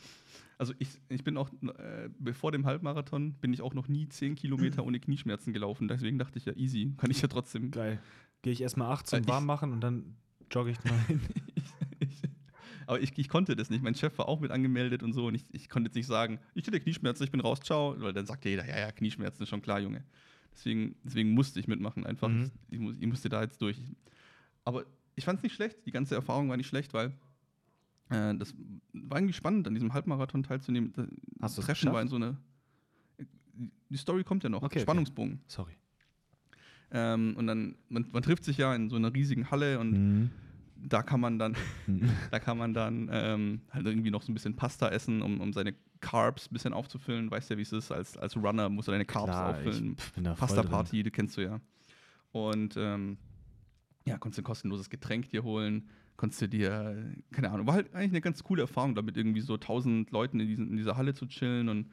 Also 0.58 0.74
ich, 0.80 0.90
ich 1.08 1.24
bin 1.24 1.38
auch, 1.38 1.50
äh, 1.78 2.10
bevor 2.18 2.52
dem 2.52 2.66
Halbmarathon, 2.66 3.34
bin 3.34 3.54
ich 3.54 3.62
auch 3.62 3.74
noch 3.76 3.88
nie 3.88 4.10
10 4.10 4.36
Kilometer 4.36 4.84
ohne 4.86 5.00
Knieschmerzen 5.00 5.54
gelaufen. 5.54 5.88
Deswegen 5.88 6.18
dachte 6.18 6.38
ich 6.40 6.46
ja, 6.46 6.54
easy, 6.54 6.94
kann 6.98 7.12
ich 7.12 7.22
ja 7.22 7.28
trotzdem. 7.28 7.72
Geil. 7.72 8.00
Gehe 8.42 8.54
ich 8.54 8.62
erstmal 8.62 8.92
18 8.92 9.20
Äh, 9.20 9.22
ich- 9.22 9.28
warm 9.28 9.46
machen 9.46 9.72
und 9.72 9.82
dann 9.82 10.16
jogge 10.52 10.72
ich 10.72 10.84
mal 10.84 10.98
hin. 11.08 11.22
aber 12.88 13.00
ich, 13.02 13.16
ich 13.18 13.30
konnte 13.30 13.56
das 13.56 13.70
nicht. 13.70 13.84
Mein 13.84 13.94
Chef 13.94 14.18
war 14.18 14.28
auch 14.28 14.40
mit 14.40 14.50
angemeldet 14.50 15.04
und 15.04 15.14
so. 15.14 15.28
Und 15.28 15.36
ich, 15.36 15.44
ich 15.52 15.70
konnte 15.70 15.90
jetzt 15.90 15.96
nicht 15.96 16.08
sagen, 16.08 16.40
ich 16.56 16.66
hätte 16.66 16.80
Knieschmerzen, 16.80 17.24
ich 17.24 17.32
bin 17.32 17.40
raus, 17.42 17.60
ciao. 17.60 17.96
Weil 18.00 18.14
dann 18.14 18.26
sagt 18.26 18.46
jeder, 18.46 18.68
ja, 18.68 18.80
ja, 18.80 18.92
Knieschmerzen 18.92 19.44
ist 19.44 19.50
schon 19.50 19.62
klar, 19.62 19.80
Junge. 19.80 20.04
Deswegen, 20.60 20.96
deswegen 21.06 21.32
musste 21.32 21.58
ich 21.62 21.70
mitmachen 21.70 22.06
einfach. 22.06 22.28
Mhm. 22.28 22.52
Ich, 22.68 22.74
ich, 22.74 22.80
muss, 22.80 22.96
ich 23.00 23.08
musste 23.08 23.30
da 23.30 23.42
jetzt 23.42 23.62
durch. 23.62 23.78
Aber 24.66 24.84
ich 25.16 25.24
fand 25.24 25.38
es 25.40 25.44
nicht 25.44 25.56
schlecht. 25.56 25.78
Die 25.86 25.92
ganze 25.92 26.16
Erfahrung 26.16 26.50
war 26.50 26.58
nicht 26.58 26.68
schlecht, 26.68 26.94
weil 26.94 27.14
äh, 28.10 28.36
das 28.36 28.54
war 28.92 29.20
irgendwie 29.20 29.34
spannend, 29.34 29.68
an 29.70 29.74
diesem 29.74 29.94
Halbmarathon 29.94 30.44
teilzunehmen. 30.44 30.92
Das 30.94 31.08
Hast 31.42 31.58
du's 31.58 31.66
Treffen 31.66 31.94
war 31.94 32.02
in 32.02 32.10
so 32.10 32.18
eine. 32.18 32.36
Die 33.90 33.98
Story 33.98 34.26
kommt 34.26 34.44
ja 34.44 34.50
noch. 34.50 34.64
Okay, 34.64 34.66
okay. 34.76 34.80
Spannungsbogen. 34.82 35.40
Sorry. 35.48 35.74
Ähm, 36.92 37.36
und 37.38 37.48
dann, 37.48 37.76
man, 37.88 38.06
man 38.12 38.22
trifft 38.22 38.44
sich 38.44 38.58
ja 38.58 38.76
in 38.76 38.90
so 38.90 38.98
einer 38.98 39.14
riesigen 39.14 39.50
Halle 39.50 39.80
und 39.80 39.92
Mhm. 39.92 40.30
Da 40.82 41.04
kann 41.04 41.20
man 41.20 41.40
dann 41.40 41.56
da 42.32 42.40
kann 42.40 42.58
man 42.58 42.74
dann 42.74 43.10
ähm, 43.12 43.62
halt 43.72 43.86
irgendwie 43.86 44.12
noch 44.12 44.22
so 44.22 44.32
ein 44.32 44.36
bisschen 44.36 44.56
Pasta 44.56 44.90
essen, 44.90 45.22
um, 45.22 45.42
um 45.42 45.54
seine 45.54 45.74
Carbs 46.02 46.48
ein 46.50 46.54
bisschen 46.54 46.74
aufzufüllen. 46.74 47.30
Weißt 47.30 47.50
ja, 47.50 47.58
wie 47.58 47.62
es 47.62 47.74
ist. 47.74 47.92
Als, 47.92 48.18
als 48.18 48.36
Runner 48.38 48.70
musst 48.70 48.88
du 48.88 48.92
deine 48.92 49.06
Carbs 49.06 49.32
Klar, 49.32 49.50
auffüllen. 49.52 49.96
ich 49.98 50.14
bin 50.14 50.24
da 50.24 50.36
voll 50.36 50.48
Pasta 50.48 50.62
drin. 50.62 50.72
Party, 50.72 51.04
die 51.04 51.12
kennst 51.12 51.38
du 51.38 51.42
ja. 51.42 51.60
Und 52.32 52.76
ähm, 52.78 53.18
ja, 54.06 54.18
konntest 54.18 54.38
du 54.38 54.42
ein 54.42 54.46
kostenloses 54.46 54.90
Getränk 54.90 55.30
dir 55.30 55.44
holen. 55.44 55.90
Konntest 56.16 56.42
du 56.42 56.50
dir, 56.50 57.14
keine 57.32 57.50
Ahnung, 57.50 57.66
war 57.66 57.76
halt 57.76 57.94
eigentlich 57.94 58.12
eine 58.12 58.22
ganz 58.22 58.44
coole 58.44 58.64
Erfahrung, 58.64 58.94
damit 58.94 59.16
irgendwie 59.16 59.42
so 59.42 59.56
tausend 59.58 60.12
Leuten 60.12 60.40
in, 60.40 60.48
diesen, 60.48 60.70
in 60.70 60.78
dieser 60.78 60.98
Halle 60.98 61.14
zu 61.14 61.26
chillen 61.28 61.70
und 61.70 61.90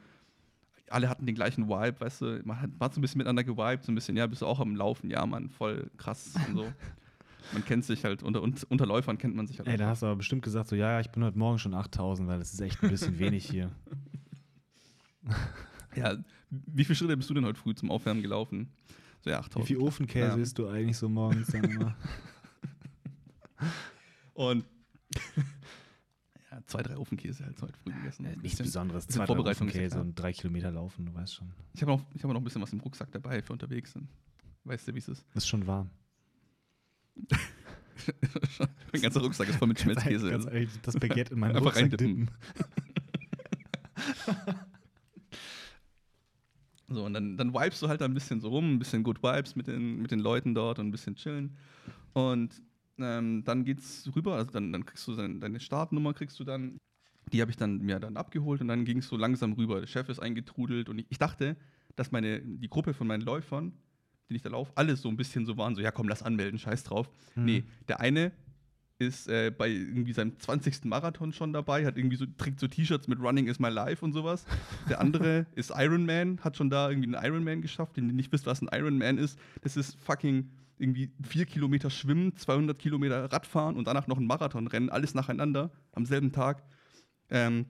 alle 0.89 1.09
hatten 1.09 1.25
den 1.25 1.35
gleichen 1.35 1.67
Vibe, 1.67 1.99
weißt 1.99 2.21
du, 2.21 2.41
man 2.43 2.61
hat, 2.61 2.69
war 2.77 2.91
so 2.91 2.99
ein 2.99 3.01
bisschen 3.01 3.19
miteinander 3.19 3.43
gewiped, 3.43 3.83
so 3.83 3.91
ein 3.91 3.95
bisschen, 3.95 4.15
ja, 4.17 4.27
bist 4.27 4.41
du 4.41 4.45
auch 4.45 4.59
am 4.59 4.75
Laufen, 4.75 5.09
ja, 5.09 5.25
Mann, 5.25 5.49
voll 5.49 5.89
krass 5.97 6.33
und 6.47 6.55
so. 6.55 6.65
man 7.53 7.63
kennt 7.65 7.85
sich 7.85 8.03
halt, 8.03 8.23
unter, 8.23 8.41
unter 8.41 8.85
Läufern 8.85 9.17
kennt 9.17 9.35
man 9.35 9.47
sich 9.47 9.59
halt 9.59 9.67
Ey, 9.67 9.77
da 9.77 9.87
hast 9.87 10.01
du 10.01 10.07
aber 10.07 10.17
bestimmt 10.17 10.43
gesagt, 10.43 10.69
so, 10.69 10.75
ja, 10.75 10.91
ja, 10.91 10.99
ich 10.99 11.09
bin 11.09 11.23
heute 11.23 11.37
Morgen 11.37 11.59
schon 11.59 11.73
8000, 11.73 12.27
weil 12.27 12.39
das 12.39 12.53
ist 12.53 12.61
echt 12.61 12.81
ein 12.83 12.89
bisschen 12.89 13.19
wenig 13.19 13.49
hier. 13.49 13.71
Ja, 15.95 16.15
wie 16.49 16.83
viele 16.85 16.95
Schritte 16.95 17.17
bist 17.17 17.27
du 17.29 17.33
denn 17.33 17.43
heute 17.43 17.59
früh 17.59 17.73
zum 17.73 17.89
Aufwärmen 17.89 18.21
gelaufen? 18.21 18.71
So, 19.21 19.31
ja, 19.31 19.37
Wie 19.37 19.45
8000. 19.45 19.67
viel 19.67 19.77
Ofenkäse 19.77 20.27
Ja. 20.27 20.35
isst 20.35 20.57
du 20.59 20.67
eigentlich 20.67 20.95
so 20.95 21.09
morgens 21.09 21.47
dann 21.47 21.63
immer? 21.63 21.95
Und 24.35 24.63
ja, 26.51 26.59
zwei, 26.67 26.83
drei 26.83 26.97
Ofenkäse 26.97 27.43
halt 27.45 27.59
heute 27.61 27.77
früh 27.79 27.91
gegessen. 27.91 28.27
Ein 28.27 28.39
Nichts 28.39 28.59
Besonderes. 28.59 29.07
Zwei, 29.07 29.25
drei 29.25 29.33
ja 29.33 29.39
Ofenkäse 29.51 29.89
klar. 29.95 30.01
und 30.01 30.15
drei 30.15 30.33
Kilometer 30.33 30.69
laufen, 30.71 31.05
du 31.07 31.13
weißt 31.15 31.33
schon. 31.35 31.51
Ich 31.73 31.81
habe 31.81 31.93
noch, 31.93 32.05
ich 32.13 32.23
hab 32.23 32.31
noch 32.31 32.39
ein 32.39 32.43
bisschen 32.43 32.61
was 32.61 32.71
im 32.73 32.79
Rucksack 32.79 33.11
dabei 33.11 33.41
für 33.41 33.53
unterwegs. 33.53 33.95
Weißt 34.63 34.87
du, 34.87 34.93
wie 34.93 34.99
es 34.99 35.07
ist? 35.07 35.25
Ist 35.33 35.47
schon 35.47 35.65
warm. 35.65 35.89
mein 38.93 39.01
ganzer 39.01 39.21
Rucksack 39.21 39.49
ist 39.49 39.57
voll 39.57 39.67
mit 39.67 39.79
Schmelzkäse. 39.79 40.29
Ganz 40.29 40.45
ehrlich, 40.45 40.69
das 40.81 40.95
Baguette 40.95 41.33
in 41.33 41.39
meinen 41.39 41.55
Einfach 41.55 41.67
Rucksack 41.67 41.83
reindippen. 41.83 42.29
dippen. 42.29 42.29
So, 46.89 47.03
und 47.03 47.13
dann, 47.13 47.35
dann 47.35 47.53
vibest 47.53 47.81
du 47.81 47.89
halt 47.89 48.01
ein 48.01 48.13
bisschen 48.13 48.39
so 48.39 48.49
rum, 48.49 48.75
ein 48.75 48.79
bisschen 48.79 49.03
Good 49.03 49.21
Vibes 49.21 49.55
mit 49.55 49.67
den, 49.67 50.01
mit 50.01 50.11
den 50.11 50.19
Leuten 50.19 50.55
dort 50.55 50.79
und 50.79 50.87
ein 50.87 50.91
bisschen 50.91 51.15
chillen. 51.15 51.57
Und 52.13 52.61
ähm, 52.97 53.43
dann 53.43 53.65
geht's 53.65 54.09
rüber, 54.15 54.35
also 54.35 54.51
dann, 54.51 54.71
dann 54.71 54.85
kriegst 54.85 55.05
du 55.07 55.15
deine, 55.15 55.39
deine 55.39 55.59
Startnummer, 55.59 56.13
kriegst 56.13 56.39
du 56.39 56.43
dann. 56.43 56.77
Die 57.33 57.41
habe 57.41 57.51
ich 57.51 57.57
dann 57.57 57.79
mir 57.79 57.99
dann 57.99 58.15
abgeholt 58.15 58.61
und 58.61 58.69
dann 58.69 58.85
ging 58.85 58.99
es 58.99 59.09
so 59.09 59.17
langsam 59.17 59.51
rüber. 59.53 59.81
Der 59.81 59.87
Chef 59.87 60.07
ist 60.07 60.19
eingetrudelt 60.19 60.87
und 60.87 60.99
ich, 60.99 61.07
ich 61.09 61.17
dachte, 61.17 61.57
dass 61.97 62.13
meine, 62.13 62.39
die 62.39 62.69
Gruppe 62.69 62.93
von 62.93 63.05
meinen 63.05 63.21
Läufern, 63.21 63.73
die 64.29 64.35
ich 64.35 64.41
da 64.41 64.49
laufe, 64.49 64.71
alle 64.75 64.95
so 64.95 65.09
ein 65.09 65.17
bisschen 65.17 65.45
so 65.45 65.57
waren, 65.57 65.75
so, 65.75 65.81
ja 65.81 65.91
komm, 65.91 66.07
lass 66.07 66.23
anmelden, 66.23 66.59
scheiß 66.59 66.83
drauf. 66.83 67.09
Mhm. 67.35 67.45
Nee, 67.45 67.63
der 67.87 67.99
eine 67.99 68.31
ist 68.99 69.27
äh, 69.27 69.51
bei 69.55 69.69
irgendwie 69.69 70.13
seinem 70.13 70.39
20. 70.39 70.85
Marathon 70.85 71.31
schon 71.31 71.53
dabei, 71.53 71.85
hat 71.85 71.97
irgendwie 71.97 72.15
so, 72.15 72.25
trägt 72.37 72.59
so 72.59 72.67
T-Shirts 72.67 73.07
mit 73.07 73.19
Running 73.19 73.47
is 73.47 73.59
my 73.59 73.69
life 73.69 74.03
und 74.03 74.13
sowas. 74.13 74.45
Der 74.89 74.99
andere 74.99 75.45
ist 75.55 75.71
Ironman, 75.75 76.39
hat 76.43 76.57
schon 76.57 76.69
da 76.69 76.89
irgendwie 76.89 77.15
einen 77.15 77.25
Ironman 77.25 77.61
geschafft. 77.61 77.95
Wenn 77.95 78.07
ihr 78.07 78.13
nicht 78.13 78.31
wisst, 78.31 78.47
was 78.47 78.61
ein 78.61 78.69
Ironman 78.71 79.17
ist, 79.17 79.37
das 79.61 79.77
ist 79.77 79.95
fucking 79.99 80.49
irgendwie 80.79 81.11
vier 81.27 81.45
Kilometer 81.45 81.89
Schwimmen, 81.89 82.35
200 82.35 82.77
Kilometer 82.77 83.31
Radfahren 83.31 83.77
und 83.77 83.87
danach 83.87 84.07
noch 84.07 84.17
ein 84.17 84.25
Marathonrennen, 84.25 84.89
alles 84.89 85.13
nacheinander 85.13 85.71
am 85.91 86.05
selben 86.05 86.31
Tag. 86.31 86.63
Ähm, 87.29 87.65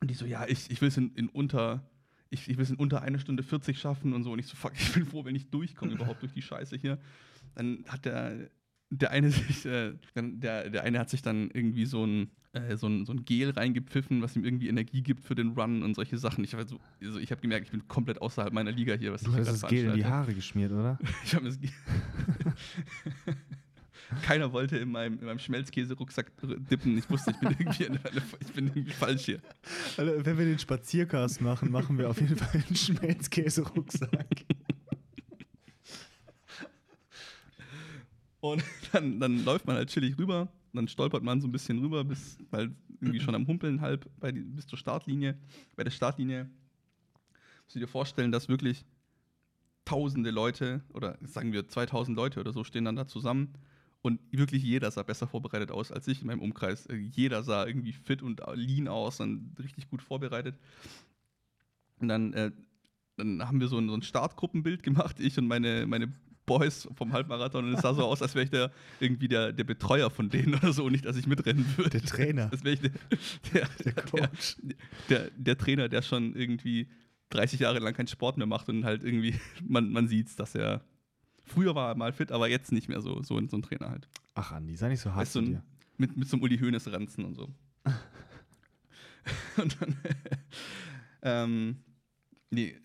und 0.00 0.10
die 0.10 0.14
so, 0.14 0.26
ja, 0.26 0.46
ich, 0.46 0.70
ich 0.70 0.80
will 0.80 0.88
es 0.88 0.96
in, 0.96 1.12
in 1.14 1.28
unter, 1.28 1.88
ich, 2.30 2.48
ich 2.48 2.56
will 2.56 2.62
es 2.64 2.70
in 2.70 2.76
unter 2.76 3.02
einer 3.02 3.18
Stunde 3.18 3.42
40 3.42 3.78
schaffen 3.78 4.12
und 4.12 4.22
so. 4.24 4.32
Und 4.32 4.38
ich 4.38 4.46
so, 4.46 4.56
fuck, 4.56 4.72
ich 4.78 4.92
bin 4.92 5.04
froh, 5.06 5.24
wenn 5.24 5.34
ich 5.36 5.48
durchkomme 5.50 5.92
überhaupt 5.94 6.22
durch 6.22 6.32
die 6.32 6.42
Scheiße 6.42 6.76
hier. 6.76 6.98
Dann 7.54 7.84
hat 7.88 8.04
der, 8.04 8.50
der 8.90 9.10
eine 9.10 9.30
sich, 9.30 9.64
äh, 9.66 9.94
dann, 10.14 10.40
der, 10.40 10.70
der 10.70 10.82
eine 10.84 10.98
hat 10.98 11.10
sich 11.10 11.22
dann 11.22 11.50
irgendwie 11.52 11.86
so 11.86 12.04
ein, 12.04 12.30
äh, 12.52 12.76
so, 12.76 12.86
ein, 12.88 13.04
so 13.04 13.12
ein 13.12 13.24
Gel 13.24 13.50
reingepfiffen, 13.50 14.22
was 14.22 14.34
ihm 14.36 14.44
irgendwie 14.44 14.68
Energie 14.68 15.02
gibt 15.02 15.24
für 15.24 15.34
den 15.34 15.50
Run 15.50 15.82
und 15.82 15.94
solche 15.94 16.18
Sachen. 16.18 16.42
Ich, 16.44 16.54
war 16.54 16.66
so, 16.66 16.78
also 17.02 17.18
ich 17.18 17.30
habe 17.30 17.40
gemerkt, 17.40 17.66
ich 17.66 17.70
bin 17.72 17.86
komplett 17.88 18.20
außerhalb 18.22 18.52
meiner 18.52 18.72
Liga 18.72 18.94
hier. 18.94 19.12
Was 19.12 19.22
Du 19.22 19.32
hast 19.34 19.46
das 19.62 19.68
Gel 19.68 19.86
in 19.86 19.94
die. 19.94 20.04
Haare 20.04 20.34
geschmiert, 20.34 20.72
oder? 20.72 20.98
Ich 21.24 21.34
habe 21.34 21.44
das. 21.46 21.58
Ge- 21.60 21.70
Keiner 24.22 24.52
wollte 24.52 24.76
in 24.78 24.90
meinem, 24.90 25.18
in 25.18 25.26
meinem 25.26 25.38
Schmelzkäse-Rucksack 25.38 26.32
dippen. 26.70 26.98
Ich 26.98 27.08
wusste, 27.10 27.30
ich 27.32 27.38
bin 27.38 27.50
irgendwie, 27.58 27.84
in 27.84 27.98
einer, 27.98 28.22
ich 28.40 28.52
bin 28.52 28.66
irgendwie 28.68 28.92
falsch 28.92 29.24
hier. 29.26 29.40
Also, 29.96 30.24
wenn 30.24 30.38
wir 30.38 30.44
den 30.44 30.58
Spaziercast 30.58 31.40
machen, 31.40 31.70
machen 31.70 31.98
wir 31.98 32.10
auf 32.10 32.20
jeden 32.20 32.36
Fall 32.36 32.62
einen 32.66 32.76
Schmelzkäse-Rucksack. 32.76 34.44
Und 38.40 38.62
dann, 38.92 39.18
dann 39.18 39.44
läuft 39.44 39.66
man 39.66 39.76
halt 39.76 39.88
chillig 39.88 40.18
rüber, 40.18 40.48
dann 40.72 40.88
stolpert 40.88 41.22
man 41.22 41.40
so 41.40 41.48
ein 41.48 41.52
bisschen 41.52 41.78
rüber, 41.80 42.04
bis 42.04 42.38
weil 42.50 42.74
irgendwie 43.00 43.20
schon 43.20 43.34
am 43.34 43.46
Humpeln 43.46 43.80
halb 43.80 44.08
bei 44.18 44.32
die, 44.32 44.40
bis 44.40 44.66
zur 44.66 44.78
Startlinie. 44.78 45.36
Bei 45.74 45.84
der 45.84 45.90
Startlinie 45.90 46.48
musst 47.64 47.76
du 47.76 47.80
dir 47.80 47.88
vorstellen, 47.88 48.32
dass 48.32 48.48
wirklich 48.48 48.84
tausende 49.84 50.30
Leute 50.30 50.82
oder 50.92 51.18
sagen 51.22 51.52
wir 51.52 51.68
2000 51.68 52.16
Leute 52.16 52.40
oder 52.40 52.52
so 52.52 52.64
stehen 52.64 52.84
dann 52.84 52.96
da 52.96 53.06
zusammen 53.06 53.54
und 54.06 54.20
wirklich 54.30 54.62
jeder 54.62 54.90
sah 54.90 55.02
besser 55.02 55.26
vorbereitet 55.26 55.70
aus 55.70 55.90
als 55.90 56.06
ich 56.08 56.20
in 56.20 56.28
meinem 56.28 56.40
Umkreis. 56.40 56.86
Äh, 56.86 56.96
Jeder 56.96 57.42
sah 57.42 57.66
irgendwie 57.66 57.92
fit 57.92 58.22
und 58.22 58.40
lean 58.54 58.88
aus 58.88 59.20
und 59.20 59.54
richtig 59.58 59.88
gut 59.88 60.00
vorbereitet. 60.00 60.56
Und 61.98 62.08
dann, 62.08 62.32
äh, 62.32 62.52
dann 63.16 63.46
haben 63.46 63.60
wir 63.60 63.68
so 63.68 63.78
ein, 63.78 63.88
so 63.88 63.94
ein 63.94 64.02
Startgruppenbild 64.02 64.82
gemacht, 64.82 65.18
ich 65.18 65.36
und 65.38 65.48
meine, 65.48 65.86
meine 65.86 66.12
Boys 66.46 66.88
vom 66.94 67.12
Halbmarathon 67.12 67.64
und 67.64 67.74
es 67.74 67.82
sah 67.82 67.92
so 67.92 68.04
aus, 68.04 68.22
als 68.22 68.34
wäre 68.36 68.44
ich 68.44 68.50
der, 68.50 68.70
irgendwie 69.00 69.26
der, 69.26 69.52
der 69.52 69.64
Betreuer 69.64 70.10
von 70.10 70.30
denen 70.30 70.54
oder 70.54 70.72
so, 70.72 70.88
nicht, 70.88 71.04
dass 71.04 71.16
ich 71.16 71.26
mitrennen 71.26 71.66
würde. 71.76 71.90
Der 71.90 72.02
Trainer. 72.02 72.46
Das 72.46 72.62
wäre 72.62 72.74
ich 72.74 72.80
der, 72.80 72.92
der, 73.52 73.68
Der 73.84 73.92
Coach. 74.04 74.56
Der, 74.62 74.76
der, 75.08 75.30
der 75.36 75.58
Trainer, 75.58 75.88
der 75.88 76.02
schon 76.02 76.36
irgendwie 76.36 76.88
30 77.30 77.58
Jahre 77.60 77.80
lang 77.80 77.94
keinen 77.94 78.06
Sport 78.06 78.38
mehr 78.38 78.46
macht 78.46 78.68
und 78.68 78.84
halt 78.84 79.02
irgendwie, 79.02 79.34
man, 79.66 79.90
man 79.90 80.06
sieht 80.06 80.38
dass 80.38 80.54
er, 80.54 80.84
früher 81.46 81.74
war 81.74 81.88
er 81.90 81.94
mal 81.96 82.12
fit, 82.12 82.32
aber 82.32 82.48
jetzt 82.48 82.72
nicht 82.72 82.88
mehr 82.88 83.00
so, 83.00 83.22
so, 83.22 83.40
so 83.46 83.56
ein 83.56 83.62
Trainer 83.62 83.90
halt. 83.90 84.08
Ach, 84.34 84.52
Andi, 84.52 84.76
sei 84.76 84.88
nicht 84.88 85.00
so 85.00 85.10
hart 85.10 85.20
Weißt 85.22 85.32
zu 85.32 85.38
ein- 85.40 85.62
mit, 85.98 86.16
mit 86.16 86.28
so 86.28 86.36
einem 86.36 86.42
Uli 86.42 86.58
Hoeneß 86.58 86.92
ranzen 86.92 87.24
und 87.24 87.34
so. 87.34 87.48
und 89.56 89.76
dann, 89.80 89.96
ähm, 91.22 91.76
nee, 92.50 92.76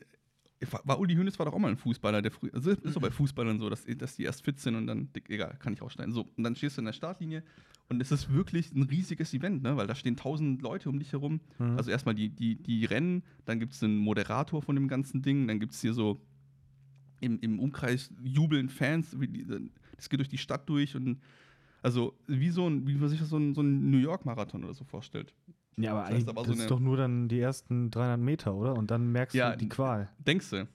war, 0.83 0.99
Uli 0.99 1.15
Hoeneß 1.15 1.37
war 1.39 1.45
doch 1.47 1.53
auch 1.53 1.59
mal 1.59 1.71
ein 1.71 1.77
Fußballer, 1.77 2.21
der 2.21 2.31
früh, 2.31 2.49
also 2.53 2.71
ist 2.71 2.93
so 2.93 2.99
bei 2.99 3.09
Fußballern 3.11 3.59
so, 3.59 3.69
dass, 3.69 3.83
dass 3.85 4.15
die 4.15 4.23
erst 4.23 4.43
fit 4.45 4.59
sind 4.59 4.75
und 4.75 4.87
dann, 4.87 5.09
egal, 5.27 5.55
kann 5.59 5.73
ich 5.73 5.81
ausschneiden. 5.81 6.13
So, 6.13 6.29
und 6.37 6.43
dann 6.43 6.55
stehst 6.55 6.77
du 6.77 6.81
in 6.81 6.85
der 6.85 6.93
Startlinie 6.93 7.43
und 7.89 8.01
es 8.01 8.11
ist 8.11 8.31
wirklich 8.31 8.71
ein 8.73 8.83
riesiges 8.83 9.33
Event, 9.33 9.63
ne, 9.63 9.75
weil 9.75 9.87
da 9.87 9.95
stehen 9.95 10.15
tausend 10.15 10.61
Leute 10.61 10.89
um 10.89 10.99
dich 10.99 11.11
herum. 11.13 11.41
Mhm. 11.59 11.77
Also 11.77 11.89
erstmal 11.91 12.15
die, 12.15 12.29
die, 12.29 12.55
die 12.61 12.85
Rennen, 12.85 13.23
dann 13.45 13.59
gibt 13.59 13.73
es 13.73 13.83
einen 13.83 13.97
Moderator 13.97 14.61
von 14.61 14.75
dem 14.75 14.87
ganzen 14.87 15.21
Ding, 15.21 15.47
dann 15.47 15.59
gibt 15.59 15.73
es 15.73 15.81
hier 15.81 15.93
so 15.93 16.21
im, 17.21 17.39
im 17.39 17.59
Umkreis 17.59 18.11
jubeln 18.21 18.69
Fans, 18.69 19.15
das 19.95 20.09
geht 20.09 20.19
durch 20.19 20.29
die 20.29 20.37
Stadt 20.37 20.67
durch 20.67 20.95
und 20.95 21.21
also 21.81 22.13
wie 22.27 22.49
so 22.49 22.67
ein, 22.67 22.87
wie 22.87 22.95
man 22.95 23.09
sich 23.09 23.19
das 23.19 23.29
so 23.29 23.37
ein, 23.37 23.55
so 23.55 23.61
ein 23.61 23.89
New 23.89 23.97
York-Marathon 23.97 24.63
oder 24.63 24.73
so 24.73 24.83
vorstellt. 24.83 25.33
Ja, 25.77 25.91
aber 25.91 26.01
Das 26.01 26.09
heißt 26.09 26.27
eigentlich, 26.27 26.29
aber 26.29 26.41
das 26.47 26.57
so 26.57 26.61
ist 26.63 26.71
doch 26.71 26.79
nur 26.79 26.97
dann 26.97 27.27
die 27.27 27.39
ersten 27.39 27.89
300 27.89 28.19
Meter, 28.19 28.53
oder? 28.53 28.75
Und 28.75 28.91
dann 28.91 29.11
merkst 29.11 29.35
Ja, 29.35 29.51
du 29.51 29.57
die 29.57 29.69
Qual. 29.69 30.09
Denkst 30.19 30.49
du? 30.49 30.67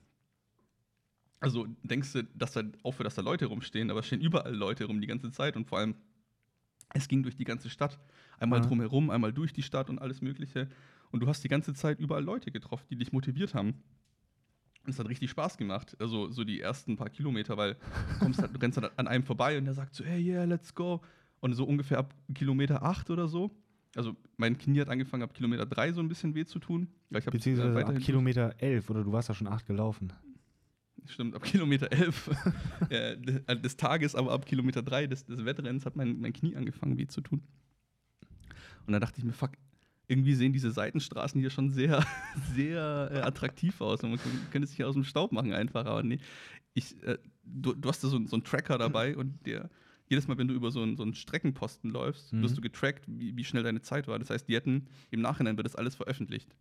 Also 1.38 1.66
denkst 1.82 2.12
du, 2.14 2.24
dass 2.35 2.52
da 2.52 2.62
auch 2.82 2.92
für 2.92 3.04
dass 3.04 3.14
da 3.14 3.22
Leute 3.22 3.46
rumstehen, 3.46 3.90
aber 3.90 4.00
es 4.00 4.06
stehen 4.06 4.20
überall 4.20 4.54
Leute 4.54 4.87
rum 4.87 5.00
die 5.00 5.06
ganze 5.06 5.30
Zeit 5.30 5.56
und 5.56 5.66
vor 5.68 5.78
allem 5.78 5.94
es 6.94 7.09
ging 7.09 7.22
durch 7.22 7.37
die 7.37 7.44
ganze 7.44 7.68
Stadt, 7.68 8.00
einmal 8.38 8.61
Aha. 8.61 8.68
drumherum, 8.68 9.11
einmal 9.11 9.32
durch 9.32 9.52
die 9.52 9.62
Stadt 9.62 9.90
und 9.90 9.98
alles 9.98 10.22
Mögliche 10.22 10.68
und 11.11 11.20
du 11.20 11.26
hast 11.26 11.44
die 11.44 11.48
ganze 11.48 11.74
Zeit 11.74 12.00
überall 12.00 12.24
Leute 12.24 12.50
getroffen, 12.50 12.87
die 12.90 12.96
dich 12.96 13.12
motiviert 13.12 13.54
haben. 13.54 13.82
Es 14.88 14.99
hat 14.99 15.09
richtig 15.09 15.31
Spaß 15.31 15.57
gemacht, 15.57 15.96
also 16.01 16.31
so 16.31 16.44
die 16.44 16.61
ersten 16.61 16.96
paar 16.96 17.11
Kilometer, 17.11 17.57
weil 17.57 17.75
du, 17.75 18.18
kommst 18.20 18.40
halt, 18.40 18.61
rennst 18.62 18.81
halt 18.81 18.92
an 18.99 19.09
einem 19.09 19.25
vorbei 19.25 19.59
und 19.59 19.64
der 19.64 19.75
sagt 19.75 19.94
so, 19.94 20.05
hey, 20.05 20.20
yeah, 20.22 20.44
let's 20.44 20.75
go. 20.75 21.01
Und 21.40 21.53
so 21.55 21.64
ungefähr 21.64 21.99
ab 21.99 22.14
Kilometer 22.35 22.83
8 22.83 23.11
oder 23.11 23.29
so, 23.29 23.51
also 23.94 24.14
mein 24.37 24.59
Knie 24.59 24.81
hat 24.81 24.88
angefangen 24.88 25.22
ab 25.22 25.35
Kilometer 25.35 25.66
3 25.66 25.92
so 25.92 26.01
ein 26.01 26.09
bisschen 26.09 26.35
weh 26.35 26.44
zu 26.44 26.59
tun. 26.59 26.88
Ich 27.11 27.27
äh, 27.27 27.31
Beziehungsweise 27.31 27.87
ab 27.87 27.99
Kilometer 27.99 28.55
11, 28.59 28.90
oder 28.90 29.05
du 29.05 29.12
warst 29.12 29.29
ja 29.29 29.35
schon 29.35 29.46
8 29.46 29.66
gelaufen. 29.66 30.12
Stimmt, 31.07 31.35
ab 31.37 31.42
Kilometer 31.42 31.92
11 31.92 32.31
äh, 32.90 33.16
de- 33.16 33.61
des 33.61 33.77
Tages, 33.77 34.14
aber 34.14 34.33
ab 34.33 34.44
Kilometer 34.44 34.83
3 34.83 35.07
des, 35.07 35.25
des 35.25 35.44
Wettrenns 35.44 35.87
hat 35.87 35.94
mein, 35.96 36.20
mein 36.20 36.33
Knie 36.33 36.57
angefangen 36.57 36.99
weh 36.99 37.07
zu 37.07 37.20
tun. 37.20 37.42
Und 38.87 38.92
da 38.92 39.01
dachte 39.01 39.18
ich 39.18 39.25
mir, 39.25 39.33
fuck, 39.33 39.53
irgendwie 40.08 40.34
sehen 40.34 40.52
diese 40.52 40.70
Seitenstraßen 40.70 41.40
hier 41.40 41.50
schon 41.50 41.70
sehr, 41.70 42.04
sehr 42.54 43.10
äh, 43.12 43.18
attraktiv 43.20 43.80
aus. 43.80 44.02
Und 44.04 44.10
man 44.10 44.18
kö- 44.18 44.50
könnte 44.50 44.68
sich 44.68 44.76
hier 44.76 44.88
aus 44.88 44.94
dem 44.94 45.04
Staub 45.04 45.32
machen 45.32 45.52
einfach, 45.52 45.84
aber 45.86 46.02
nee. 46.02 46.18
Ich, 46.74 47.02
äh, 47.02 47.18
du, 47.44 47.72
du 47.74 47.88
hast 47.88 48.04
da 48.04 48.08
so, 48.08 48.24
so 48.26 48.36
einen 48.36 48.44
Tracker 48.44 48.76
dabei 48.78 49.16
und 49.16 49.44
der, 49.46 49.70
jedes 50.08 50.28
Mal, 50.28 50.36
wenn 50.38 50.46
du 50.46 50.54
über 50.54 50.70
so 50.70 50.82
einen, 50.82 50.96
so 50.96 51.02
einen 51.02 51.14
Streckenposten 51.14 51.90
läufst, 51.90 52.32
Mhm. 52.32 52.42
wirst 52.42 52.56
du 52.56 52.60
getrackt, 52.60 53.04
wie, 53.08 53.36
wie 53.36 53.44
schnell 53.44 53.62
deine 53.62 53.80
Zeit 53.80 54.06
war. 54.08 54.18
Das 54.18 54.30
heißt, 54.30 54.46
die 54.48 54.54
hätten, 54.54 54.86
im 55.10 55.20
Nachhinein 55.22 55.56
wird 55.56 55.66
das 55.66 55.74
alles 55.74 55.94
veröffentlicht. 55.96 56.54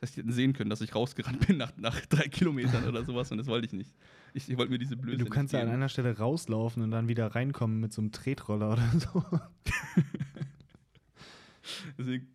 Das 0.00 0.10
heißt, 0.10 0.16
die 0.16 0.20
hätten 0.20 0.32
sehen 0.32 0.52
können, 0.52 0.68
dass 0.70 0.80
ich 0.80 0.94
rausgerannt 0.94 1.46
bin 1.46 1.56
nach, 1.56 1.72
nach 1.76 1.98
drei 2.06 2.28
Kilometern 2.28 2.84
oder 2.84 3.04
sowas 3.04 3.30
und 3.32 3.38
das 3.38 3.46
wollte 3.46 3.66
ich 3.66 3.72
nicht. 3.72 3.94
Ich, 4.34 4.48
ich 4.48 4.56
wollte 4.58 4.70
mir 4.72 4.78
diese 4.78 4.96
Blöße 4.96 5.18
du 5.18 5.26
kannst 5.30 5.52
ja 5.54 5.60
an 5.62 5.68
einer 5.68 5.88
Stelle 5.88 6.16
rauslaufen 6.18 6.82
und 6.82 6.90
dann 6.90 7.08
wieder 7.08 7.28
reinkommen 7.34 7.80
mit 7.80 7.92
so 7.92 8.02
einem 8.02 8.12
Tretroller 8.12 8.72
oder 8.74 8.88
so. 8.98 9.24
Deswegen, 11.98 12.26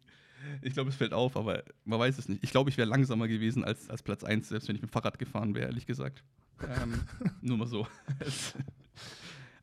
ich 0.62 0.74
glaube, 0.74 0.90
es 0.90 0.96
fällt 0.96 1.14
auf, 1.14 1.36
aber 1.38 1.64
man 1.86 2.00
weiß 2.00 2.18
es 2.18 2.30
nicht. 2.30 2.44
Ich 2.44 2.52
glaube, 2.52 2.70
ich 2.70 2.78
wäre 2.78 2.88
langsamer 2.88 3.28
gewesen 3.28 3.64
als, 3.64 3.90
als 3.90 4.04
Platz 4.04 4.24
1, 4.24 4.50
selbst 4.50 4.68
wenn 4.68 4.76
ich 4.76 4.82
mit 4.82 4.92
dem 4.92 4.94
Fahrrad 4.94 5.20
gefahren 5.20 5.56
wäre, 5.56 5.68
ehrlich 5.68 5.86
gesagt. 5.86 6.24
Ähm, 6.68 7.02
nur 7.42 7.58
mal 7.58 7.68
so. 7.68 7.88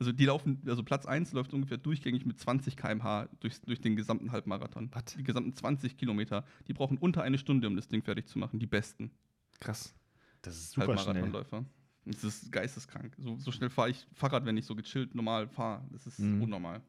Also 0.00 0.10
die 0.10 0.24
laufen, 0.24 0.60
also 0.66 0.82
Platz 0.82 1.06
1 1.06 1.32
läuft 1.32 1.54
ungefähr 1.54 1.78
durchgängig 1.78 2.26
mit 2.26 2.38
20 2.38 2.76
km/h 2.76 3.28
durch, 3.38 3.60
durch 3.60 3.80
den 3.80 3.94
gesamten 3.94 4.32
Halbmarathon. 4.32 4.90
Was? 4.92 5.04
Die 5.16 5.22
gesamten 5.22 5.54
20 5.54 5.96
Kilometer. 5.96 6.44
Die 6.66 6.72
brauchen 6.72 6.98
unter 6.98 7.22
eine 7.22 7.38
Stunde, 7.38 7.68
um 7.68 7.76
das 7.76 7.86
Ding 7.86 8.02
fertig 8.02 8.26
zu 8.26 8.38
machen. 8.40 8.58
Die 8.58 8.66
besten 8.66 9.12
Krass. 9.60 9.94
Das 10.42 10.56
ist 10.56 10.72
super 10.72 10.86
schnell. 10.98 10.98
Halbmarathonläufer. 10.98 11.64
Das 12.06 12.24
ist 12.24 12.50
geisteskrank. 12.52 13.14
So, 13.18 13.36
so 13.38 13.52
schnell 13.52 13.70
fahre 13.70 13.90
ich 13.90 14.04
Fahrrad, 14.12 14.44
wenn 14.44 14.56
ich 14.56 14.66
so 14.66 14.74
gechillt 14.74 15.14
normal 15.14 15.46
fahre. 15.48 15.86
Das 15.92 16.06
ist 16.08 16.18
Mhm. 16.18 16.42
unnormal. 16.42 16.82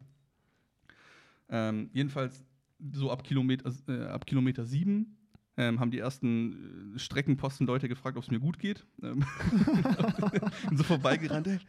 Ähm, 1.50 1.90
jedenfalls 1.94 2.44
so 2.80 3.12
ab 3.12 3.24
Kilometer, 3.24 3.72
äh, 3.88 4.06
ab 4.06 4.26
Kilometer 4.26 4.66
7 4.66 5.18
ähm, 5.58 5.80
haben 5.80 5.92
die 5.92 6.00
ersten 6.00 6.96
äh, 6.96 7.00
Streckenposten 7.00 7.66
Leute 7.66 7.88
gefragt, 7.88 8.18
ob 8.18 8.24
es 8.24 8.32
mir 8.32 8.40
gut 8.40 8.60
geht. 8.60 8.86
Ähm, 9.02 9.26
und 10.70 10.78
so 10.78 10.84
vorbeigerannt. 10.84 11.60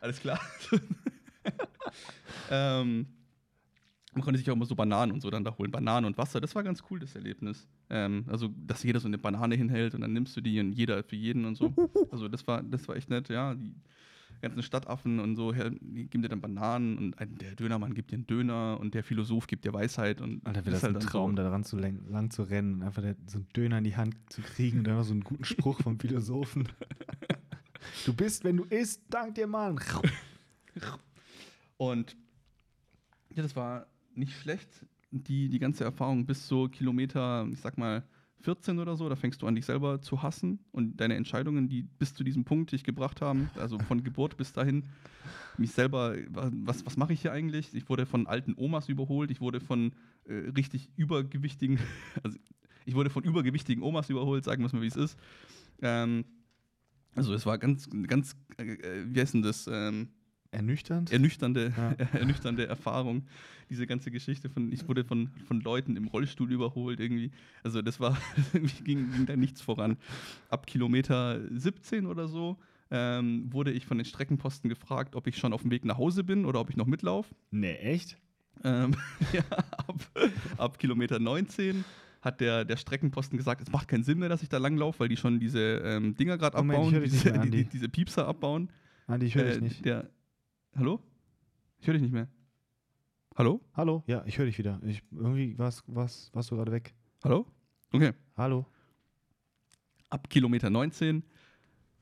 Alles 0.00 0.20
klar. 0.20 0.40
ähm, 2.50 3.06
man 4.14 4.22
konnte 4.22 4.38
sich 4.38 4.50
auch 4.50 4.54
immer 4.54 4.64
so 4.64 4.74
Bananen 4.74 5.12
und 5.12 5.20
so 5.20 5.28
dann 5.28 5.44
da 5.44 5.56
holen. 5.58 5.70
Bananen 5.70 6.06
und 6.06 6.16
Wasser, 6.16 6.40
das 6.40 6.54
war 6.54 6.62
ganz 6.62 6.82
cool, 6.90 6.98
das 6.98 7.14
Erlebnis. 7.14 7.68
Ähm, 7.90 8.24
also, 8.28 8.48
dass 8.56 8.82
jeder 8.82 8.98
so 8.98 9.08
eine 9.08 9.18
Banane 9.18 9.54
hinhält 9.54 9.94
und 9.94 10.00
dann 10.00 10.14
nimmst 10.14 10.34
du 10.36 10.40
die 10.40 10.58
und 10.58 10.72
jeder 10.72 11.02
für 11.02 11.16
jeden 11.16 11.44
und 11.44 11.56
so. 11.56 11.74
Also, 12.10 12.28
das 12.28 12.46
war, 12.46 12.62
das 12.62 12.88
war 12.88 12.96
echt 12.96 13.10
nett, 13.10 13.28
ja. 13.28 13.54
Die 13.54 13.74
ganzen 14.40 14.62
Stadtaffen 14.62 15.18
und 15.20 15.36
so, 15.36 15.52
her- 15.54 15.70
die 15.80 16.06
geben 16.08 16.22
dir 16.22 16.28
dann 16.28 16.40
Bananen 16.40 16.98
und 16.98 17.18
ein, 17.18 17.34
der 17.36 17.54
Dönermann 17.54 17.94
gibt 17.94 18.10
dir 18.10 18.16
einen 18.16 18.26
Döner 18.26 18.78
und 18.80 18.94
der 18.94 19.02
Philosoph 19.04 19.46
gibt 19.46 19.64
dir 19.64 19.72
Weisheit. 19.72 20.20
Und 20.20 20.46
Alter, 20.46 20.64
wäre 20.64 20.74
das 20.74 20.84
ein 20.84 20.94
dann 20.94 21.02
Traum, 21.02 21.30
So. 21.32 21.36
da 21.36 21.48
dran 21.48 21.64
zu 21.64 21.76
lang, 21.78 22.00
lang 22.08 22.30
zu 22.30 22.42
rennen 22.42 22.74
und 22.74 22.82
einfach 22.82 23.02
der, 23.02 23.16
so 23.26 23.38
einen 23.38 23.48
Döner 23.56 23.78
in 23.78 23.84
die 23.84 23.96
Hand 23.96 24.14
zu 24.28 24.42
kriegen 24.42 24.80
und 24.80 24.88
einfach 24.88 25.04
so 25.04 25.12
einen 25.12 25.22
guten 25.24 25.44
Spruch 25.44 25.80
vom 25.82 25.98
Philosophen. 25.98 26.68
Du 28.04 28.12
bist, 28.12 28.42
wenn 28.42 28.56
du 28.56 28.64
isst, 28.64 29.02
dank 29.10 29.36
dir, 29.36 29.46
Mann. 29.46 29.78
Und 31.76 32.16
ja, 33.34 33.42
das 33.42 33.54
war 33.54 33.86
nicht 34.14 34.32
schlecht, 34.32 34.68
die, 35.10 35.48
die 35.48 35.58
ganze 35.58 35.84
Erfahrung 35.84 36.26
bis 36.26 36.48
so 36.48 36.68
Kilometer, 36.68 37.46
ich 37.52 37.60
sag 37.60 37.78
mal, 37.78 38.02
14 38.40 38.78
oder 38.78 38.96
so, 38.96 39.08
da 39.08 39.16
fängst 39.16 39.42
du 39.42 39.46
an, 39.46 39.54
dich 39.54 39.64
selber 39.64 40.00
zu 40.00 40.22
hassen 40.22 40.60
und 40.72 40.96
deine 40.98 41.14
Entscheidungen, 41.14 41.68
die 41.68 41.82
bis 41.82 42.14
zu 42.14 42.22
diesem 42.22 42.44
Punkt 42.44 42.72
dich 42.72 42.84
gebracht 42.84 43.20
haben, 43.20 43.50
also 43.56 43.78
von 43.78 44.04
Geburt 44.04 44.36
bis 44.36 44.52
dahin, 44.52 44.84
mich 45.58 45.72
selber, 45.72 46.16
was, 46.28 46.84
was 46.84 46.96
mache 46.96 47.12
ich 47.12 47.22
hier 47.22 47.32
eigentlich? 47.32 47.74
Ich 47.74 47.88
wurde 47.88 48.06
von 48.06 48.26
alten 48.26 48.54
Omas 48.56 48.88
überholt, 48.88 49.30
ich 49.30 49.40
wurde 49.40 49.60
von 49.60 49.92
äh, 50.24 50.34
richtig 50.56 50.90
übergewichtigen, 50.96 51.78
also 52.22 52.38
ich 52.84 52.94
wurde 52.94 53.10
von 53.10 53.24
übergewichtigen 53.24 53.82
Omas 53.82 54.10
überholt, 54.10 54.44
sagen 54.44 54.62
wir 54.62 54.66
es 54.66 54.72
mal, 54.72 54.82
wie 54.82 54.86
es 54.86 54.96
ist. 54.96 55.18
Ähm, 55.82 56.24
also 57.14 57.32
es 57.34 57.46
war 57.46 57.58
ganz, 57.58 57.88
ganz, 58.06 58.36
äh, 58.58 58.74
äh, 58.74 59.04
wie 59.08 59.20
heißt 59.20 59.34
denn 59.34 59.42
das? 59.42 59.66
Ähm, 59.66 60.08
Ernüchternd? 60.50 61.12
ernüchternde, 61.12 61.72
Ja. 61.76 61.92
ernüchternde 62.18 62.66
Erfahrung, 62.66 63.24
diese 63.70 63.86
ganze 63.86 64.10
Geschichte 64.10 64.48
von, 64.48 64.70
ich 64.72 64.86
wurde 64.88 65.04
von, 65.04 65.30
von 65.46 65.60
Leuten 65.60 65.96
im 65.96 66.06
Rollstuhl 66.08 66.50
überholt 66.52 67.00
irgendwie. 67.00 67.30
Also 67.62 67.82
das 67.82 67.98
war, 68.00 68.16
irgendwie 68.52 68.82
ging, 68.84 69.10
ging 69.12 69.26
da 69.26 69.36
nichts 69.36 69.60
voran. 69.60 69.96
Ab 70.48 70.66
Kilometer 70.66 71.40
17 71.50 72.06
oder 72.06 72.28
so 72.28 72.56
ähm, 72.90 73.52
wurde 73.52 73.72
ich 73.72 73.84
von 73.86 73.98
den 73.98 74.04
Streckenposten 74.04 74.68
gefragt, 74.70 75.16
ob 75.16 75.26
ich 75.26 75.36
schon 75.38 75.52
auf 75.52 75.62
dem 75.62 75.70
Weg 75.70 75.84
nach 75.84 75.98
Hause 75.98 76.22
bin 76.24 76.44
oder 76.44 76.60
ob 76.60 76.70
ich 76.70 76.76
noch 76.76 76.86
mitlaufe. 76.86 77.34
nee, 77.50 77.74
echt? 77.76 78.16
Ähm, 78.64 78.94
ja, 79.32 79.42
ab, 79.50 80.10
ab 80.56 80.78
Kilometer 80.78 81.18
19 81.18 81.84
hat 82.22 82.40
der, 82.40 82.64
der 82.64 82.76
Streckenposten 82.76 83.36
gesagt, 83.36 83.60
es 83.60 83.70
macht 83.70 83.86
keinen 83.88 84.02
Sinn 84.02 84.18
mehr, 84.18 84.28
dass 84.28 84.42
ich 84.42 84.48
da 84.48 84.58
langlaufe, 84.58 85.00
weil 85.00 85.08
die 85.08 85.16
schon 85.16 85.38
diese 85.38 85.60
ähm, 85.84 86.14
Dinger 86.16 86.38
gerade 86.38 86.56
Moment, 86.56 86.80
ich 86.80 86.86
abbauen, 86.88 87.02
nicht 87.02 87.14
diese, 87.24 87.38
die, 87.40 87.50
die, 87.50 87.64
diese 87.64 87.88
Piepser 87.88 88.26
abbauen. 88.26 88.70
Andi, 89.06 89.26
ich 89.26 89.34
höre 89.34 89.44
Äh, 89.46 89.52
dich 89.52 89.60
nicht. 89.60 89.84
Der, 89.84 90.08
hallo? 90.76 91.00
Ich 91.78 91.86
höre 91.86 91.94
dich 91.94 92.02
nicht 92.02 92.12
mehr. 92.12 92.28
Hallo? 93.36 93.60
Hallo? 93.74 94.02
Ja, 94.06 94.24
ich 94.26 94.38
höre 94.38 94.46
dich 94.46 94.58
wieder. 94.58 94.80
Ich, 94.84 95.02
irgendwie 95.10 95.58
warst, 95.58 95.82
warst, 95.86 96.34
warst 96.34 96.50
du 96.50 96.56
gerade 96.56 96.72
weg. 96.72 96.94
Hallo? 97.22 97.46
Okay. 97.92 98.12
Hallo? 98.36 98.66
Ab 100.08 100.30
Kilometer 100.30 100.70
19 100.70 101.22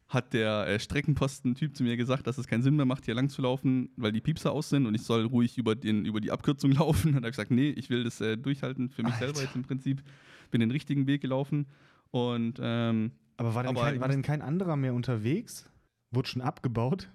hat 0.08 0.32
der 0.32 0.68
äh, 0.68 0.78
Streckenposten-Typ 0.78 1.74
zu 1.74 1.82
mir 1.82 1.96
gesagt, 1.96 2.26
dass 2.26 2.38
es 2.38 2.46
keinen 2.46 2.62
Sinn 2.62 2.76
mehr 2.76 2.84
macht, 2.84 3.04
hier 3.04 3.14
lang 3.14 3.28
zu 3.28 3.42
laufen, 3.42 3.90
weil 3.96 4.12
die 4.12 4.20
Piepser 4.20 4.52
aus 4.52 4.68
sind 4.68 4.86
und 4.86 4.94
ich 4.94 5.02
soll 5.02 5.24
ruhig 5.24 5.58
über, 5.58 5.74
den, 5.74 6.04
über 6.04 6.20
die 6.20 6.30
Abkürzung 6.30 6.72
laufen. 6.72 7.10
Und 7.10 7.16
habe 7.16 7.28
ich 7.28 7.32
gesagt, 7.32 7.50
nee, 7.50 7.70
ich 7.70 7.90
will 7.90 8.04
das 8.04 8.20
äh, 8.20 8.36
durchhalten 8.36 8.90
für 8.90 9.02
mich 9.02 9.14
Alter. 9.14 9.26
selber 9.26 9.42
jetzt 9.42 9.56
im 9.56 9.62
Prinzip. 9.62 10.02
Bin 10.50 10.60
den 10.60 10.70
richtigen 10.70 11.06
Weg 11.06 11.20
gelaufen 11.20 11.66
und 12.10 12.60
ähm, 12.62 13.12
Aber 13.36 13.54
war 13.54 13.64
denn, 13.64 13.70
Aber 13.70 13.80
kein, 13.80 14.00
war 14.00 14.08
denn 14.08 14.22
kein 14.22 14.42
anderer 14.42 14.76
mehr 14.76 14.94
unterwegs? 14.94 15.68
Wurde 16.12 16.28
schon 16.28 16.42
abgebaut? 16.42 17.10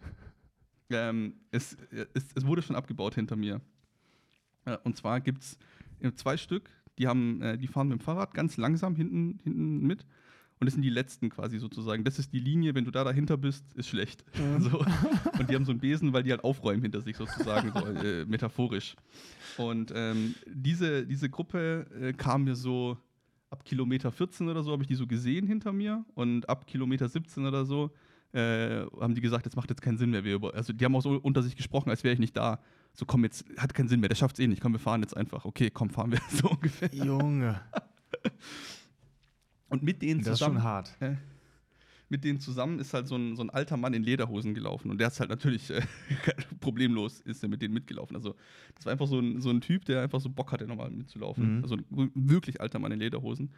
Ähm, 0.91 1.33
es, 1.51 1.77
es, 2.13 2.27
es 2.35 2.45
wurde 2.45 2.61
schon 2.61 2.75
abgebaut 2.75 3.15
hinter 3.15 3.35
mir. 3.35 3.61
Äh, 4.65 4.77
und 4.83 4.97
zwar 4.97 5.21
gibt 5.21 5.43
es 5.43 5.57
zwei 6.15 6.37
Stück, 6.37 6.69
die, 6.97 7.07
haben, 7.07 7.41
äh, 7.41 7.57
die 7.57 7.67
fahren 7.67 7.87
mit 7.87 7.99
dem 7.99 8.03
Fahrrad 8.03 8.33
ganz 8.33 8.57
langsam 8.57 8.95
hinten, 8.95 9.39
hinten 9.43 9.85
mit. 9.85 10.05
Und 10.59 10.65
das 10.65 10.73
sind 10.73 10.83
die 10.83 10.89
letzten 10.89 11.29
quasi 11.29 11.57
sozusagen. 11.57 12.03
Das 12.03 12.19
ist 12.19 12.33
die 12.33 12.39
Linie, 12.39 12.75
wenn 12.75 12.83
du 12.83 12.91
da 12.91 13.05
dahinter 13.05 13.37
bist, 13.37 13.63
ist 13.75 13.87
schlecht. 13.87 14.25
Mhm. 14.37 14.61
So. 14.69 14.79
Und 15.39 15.49
die 15.49 15.55
haben 15.55 15.63
so 15.63 15.71
einen 15.71 15.79
Besen, 15.79 16.11
weil 16.11 16.23
die 16.23 16.31
halt 16.31 16.43
aufräumen 16.43 16.81
hinter 16.81 16.99
sich 16.99 17.15
sozusagen, 17.15 17.71
so, 17.71 17.85
äh, 17.85 18.25
metaphorisch. 18.27 18.95
Und 19.57 19.93
ähm, 19.95 20.35
diese, 20.45 21.05
diese 21.05 21.29
Gruppe 21.29 21.87
äh, 22.01 22.13
kam 22.13 22.43
mir 22.43 22.55
so 22.55 22.97
ab 23.49 23.63
Kilometer 23.63 24.11
14 24.11 24.49
oder 24.49 24.61
so, 24.61 24.73
habe 24.73 24.83
ich 24.83 24.87
die 24.87 24.95
so 24.95 25.07
gesehen 25.07 25.47
hinter 25.47 25.71
mir. 25.71 26.03
Und 26.13 26.49
ab 26.49 26.67
Kilometer 26.67 27.07
17 27.07 27.45
oder 27.45 27.63
so 27.63 27.91
äh, 28.33 28.85
haben 28.99 29.15
die 29.15 29.21
gesagt, 29.21 29.45
jetzt 29.45 29.55
macht 29.55 29.69
jetzt 29.69 29.81
keinen 29.81 29.97
Sinn 29.97 30.11
mehr. 30.11 30.23
Wir 30.23 30.41
also 30.53 30.73
die 30.73 30.85
haben 30.85 30.95
auch 30.95 31.01
so 31.01 31.17
unter 31.17 31.41
sich 31.41 31.55
gesprochen, 31.55 31.89
als 31.89 32.03
wäre 32.03 32.13
ich 32.13 32.19
nicht 32.19 32.37
da. 32.37 32.59
So, 32.93 33.05
komm, 33.05 33.23
jetzt 33.23 33.45
hat 33.57 33.73
keinen 33.73 33.87
Sinn 33.87 33.99
mehr, 33.99 34.09
der 34.09 34.15
schafft 34.15 34.37
es 34.37 34.43
eh 34.43 34.47
nicht. 34.47 34.61
Komm, 34.61 34.73
wir 34.73 34.79
fahren 34.79 35.01
jetzt 35.01 35.15
einfach. 35.15 35.45
Okay, 35.45 35.69
komm, 35.69 35.89
fahren 35.89 36.11
wir 36.11 36.19
so 36.29 36.49
ungefähr. 36.49 36.93
Junge, 36.93 37.61
Und 39.69 39.83
mit 39.83 40.01
denen 40.01 40.21
das 40.21 40.33
ist 40.33 40.39
zusammen 40.39 40.57
schon 40.57 40.63
hart. 40.63 40.95
äh, 40.99 41.15
mit 42.09 42.23
denen 42.23 42.39
zusammen 42.39 42.79
ist 42.79 42.93
halt 42.93 43.07
so 43.07 43.15
ein, 43.15 43.35
so 43.35 43.43
ein 43.43 43.51
alter 43.51 43.77
Mann 43.77 43.93
in 43.93 44.03
Lederhosen 44.03 44.55
gelaufen. 44.55 44.89
Und 44.89 44.99
der 44.99 45.09
ist 45.09 45.19
halt 45.19 45.29
natürlich 45.29 45.69
äh, 45.69 45.81
problemlos 46.59 47.21
ist 47.21 47.43
er 47.43 47.49
mit 47.49 47.61
denen 47.61 47.75
mitgelaufen. 47.75 48.15
Also 48.15 48.35
das 48.75 48.85
war 48.85 48.91
einfach 48.91 49.07
so 49.07 49.19
ein, 49.19 49.41
so 49.41 49.51
ein 49.51 49.61
Typ, 49.61 49.85
der 49.85 50.01
einfach 50.01 50.19
so 50.19 50.29
Bock 50.29 50.51
hatte, 50.51 50.65
nochmal 50.65 50.89
mitzulaufen. 50.89 51.57
Mhm. 51.57 51.63
Also 51.63 51.75
ein 51.75 52.11
wirklich 52.15 52.59
alter 52.59 52.79
Mann 52.79 52.91
in 52.91 52.99
Lederhosen. 52.99 53.51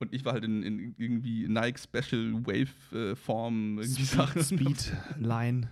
Und 0.00 0.12
ich 0.12 0.24
war 0.24 0.32
halt 0.32 0.44
in, 0.44 0.62
in 0.62 0.94
irgendwie 0.98 1.46
Nike 1.48 1.78
Special 1.78 2.34
Wave 2.44 2.96
äh, 3.12 3.14
Form, 3.14 3.78
irgendwie 3.78 4.04
Sachen. 4.04 4.42
Speed, 4.42 4.92
Line. 5.18 5.70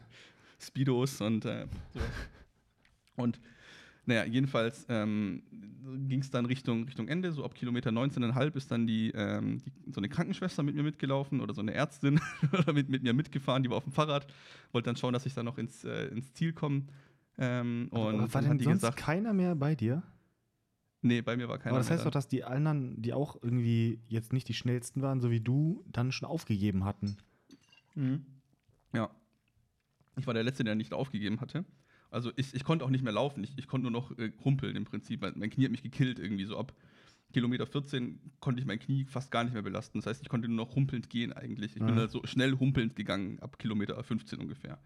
Speedos 0.61 1.21
und 1.21 1.45
äh. 1.45 1.67
Und 3.17 3.41
naja, 4.05 4.25
jedenfalls 4.25 4.85
ähm, 4.89 5.43
ging 6.09 6.21
es 6.21 6.31
dann 6.31 6.47
Richtung, 6.47 6.85
Richtung 6.85 7.07
Ende, 7.07 7.31
so 7.31 7.45
ab 7.45 7.55
Kilometer 7.55 7.91
19,5 7.91 8.57
ist 8.57 8.71
dann 8.71 8.87
die, 8.87 9.13
ähm, 9.15 9.59
die, 9.65 9.93
so 9.93 10.01
eine 10.01 10.09
Krankenschwester 10.09 10.63
mit 10.63 10.75
mir 10.75 10.83
mitgelaufen 10.83 11.41
oder 11.41 11.55
so 11.55 11.61
eine 11.61 11.73
Ärztin 11.73 12.21
oder 12.53 12.73
mit, 12.73 12.89
mit 12.89 13.03
mir 13.05 13.13
mitgefahren, 13.13 13.63
die 13.63 13.71
war 13.71 13.77
auf 13.77 13.85
dem 13.85 13.93
Fahrrad, 13.93 14.27
wollte 14.73 14.87
dann 14.87 14.97
schauen, 14.97 15.13
dass 15.13 15.25
ich 15.27 15.35
dann 15.35 15.45
noch 15.45 15.59
ins, 15.59 15.85
äh, 15.85 16.07
ins 16.07 16.33
Ziel 16.33 16.53
komme. 16.53 16.83
Ähm, 17.39 17.89
und 17.91 18.35
war 18.35 18.43
dann 18.43 18.59
denn 18.59 18.65
sonst 18.65 18.81
gesagt, 18.81 18.99
keiner 18.99 19.33
mehr 19.33 19.55
bei 19.55 19.75
dir? 19.75 20.03
Nee, 21.03 21.21
bei 21.23 21.37
mir 21.37 21.49
war 21.49 21.59
keiner 21.59 21.73
Aber 21.73 21.79
das 21.81 21.89
mehr 21.89 21.99
heißt 21.99 22.07
doch, 22.07 22.11
dass 22.11 22.29
die 22.29 22.45
anderen, 22.45 23.01
die 23.03 23.13
auch 23.13 23.43
irgendwie 23.43 24.01
jetzt 24.09 24.33
nicht 24.33 24.49
die 24.49 24.55
schnellsten 24.55 25.03
waren, 25.03 25.21
so 25.21 25.31
wie 25.31 25.41
du, 25.41 25.85
dann 25.87 26.13
schon 26.13 26.29
aufgegeben 26.29 26.85
hatten. 26.85 27.17
Mhm. 27.95 28.25
Ja. 28.95 29.11
Ich 30.17 30.27
war 30.27 30.35
der 30.35 30.45
Letzte, 30.45 30.65
der 30.65 30.75
nicht 30.75 30.93
aufgegeben 30.93 31.41
hatte. 31.41 31.65
Also 32.11 32.31
ich, 32.37 32.55
ich 32.55 32.65
konnte 32.65 32.85
auch 32.85 32.91
nicht 32.91 33.03
mehr 33.05 33.13
laufen. 33.13 33.43
Ich, 33.43 33.57
ich 33.57 33.67
konnte 33.67 33.91
nur 33.91 33.91
noch 33.91 34.17
äh, 34.19 34.33
humpeln 34.45 34.77
im 34.77 34.85
Prinzip. 34.85 35.23
Mein, 35.23 35.33
mein 35.37 35.51
Knie 35.51 35.65
hat 35.65 35.71
mich 35.71 35.83
gekillt 35.83 36.19
irgendwie 36.19 36.45
so 36.45 36.59
ab. 36.59 36.75
Kilometer 37.33 37.67
14 37.67 38.21
konnte 38.41 38.61
ich 38.61 38.67
mein 38.67 38.79
Knie 38.79 39.07
fast 39.07 39.31
gar 39.31 39.45
nicht 39.45 39.55
mehr 39.55 39.63
belasten. 39.63 39.99
Das 39.99 40.07
heißt, 40.07 40.21
ich 40.23 40.29
konnte 40.29 40.49
nur 40.49 40.67
noch 40.67 40.77
humpelnd 40.77 41.09
gehen 41.09 41.33
eigentlich. 41.33 41.73
Ich 41.75 41.79
bin 41.79 41.89
Ja. 41.89 41.95
halt 41.97 42.11
so 42.11 42.21
schnell 42.27 42.59
humpelnd 42.59 42.95
gegangen, 42.95 43.41
ab 43.41 43.59
Kilometer 43.59 44.03
15 44.03 44.39
ungefähr. 44.39 44.79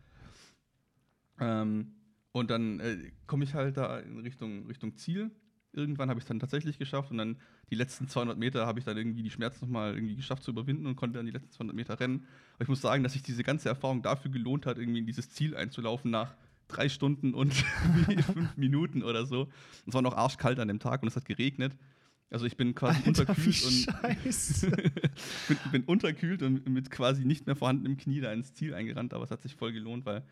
Ähm, 1.40 1.92
und 2.32 2.50
dann 2.50 2.78
äh, 2.80 3.10
komme 3.26 3.42
ich 3.44 3.54
halt 3.54 3.76
da 3.76 3.98
in 3.98 4.18
Richtung, 4.18 4.66
Richtung 4.66 4.96
Ziel. 4.96 5.32
Irgendwann 5.76 6.08
habe 6.08 6.18
ich 6.18 6.24
es 6.24 6.28
dann 6.28 6.40
tatsächlich 6.40 6.78
geschafft 6.78 7.10
und 7.10 7.18
dann 7.18 7.36
die 7.70 7.74
letzten 7.74 8.08
200 8.08 8.38
Meter 8.38 8.66
habe 8.66 8.78
ich 8.78 8.84
dann 8.84 8.96
irgendwie 8.96 9.22
die 9.22 9.30
Schmerzen 9.30 9.66
nochmal 9.66 9.94
irgendwie 9.94 10.16
geschafft 10.16 10.42
zu 10.42 10.50
überwinden 10.50 10.86
und 10.86 10.96
konnte 10.96 11.18
dann 11.18 11.26
die 11.26 11.32
letzten 11.32 11.52
200 11.52 11.76
Meter 11.76 12.00
rennen. 12.00 12.26
Aber 12.54 12.62
ich 12.62 12.68
muss 12.68 12.80
sagen, 12.80 13.02
dass 13.02 13.12
sich 13.12 13.22
diese 13.22 13.42
ganze 13.42 13.68
Erfahrung 13.68 14.02
dafür 14.02 14.30
gelohnt 14.30 14.66
hat, 14.66 14.78
irgendwie 14.78 15.00
in 15.00 15.06
dieses 15.06 15.30
Ziel 15.30 15.56
einzulaufen 15.56 16.10
nach 16.10 16.34
drei 16.68 16.88
Stunden 16.88 17.34
und 17.34 17.54
fünf 18.34 18.56
Minuten 18.56 19.02
oder 19.02 19.26
so. 19.26 19.42
Und 19.42 19.50
es 19.88 19.94
war 19.94 20.02
noch 20.02 20.16
arschkalt 20.16 20.58
an 20.58 20.68
dem 20.68 20.78
Tag 20.78 21.02
und 21.02 21.08
es 21.08 21.16
hat 21.16 21.24
geregnet. 21.24 21.72
Also 22.30 22.44
ich 22.44 22.56
bin 22.56 22.74
quasi 22.74 23.00
unterkühlt 23.06 23.62
und 23.64 23.86
bin, 25.48 25.58
bin 25.72 25.84
unterkühlt 25.84 26.42
und 26.42 26.68
mit 26.68 26.90
quasi 26.90 27.24
nicht 27.24 27.46
mehr 27.46 27.54
vorhandenem 27.54 27.96
Knie 27.96 28.20
da 28.20 28.32
ins 28.32 28.52
Ziel 28.52 28.74
eingerannt, 28.74 29.14
aber 29.14 29.24
es 29.24 29.30
hat 29.30 29.42
sich 29.42 29.54
voll 29.54 29.72
gelohnt, 29.72 30.04
weil 30.06 30.24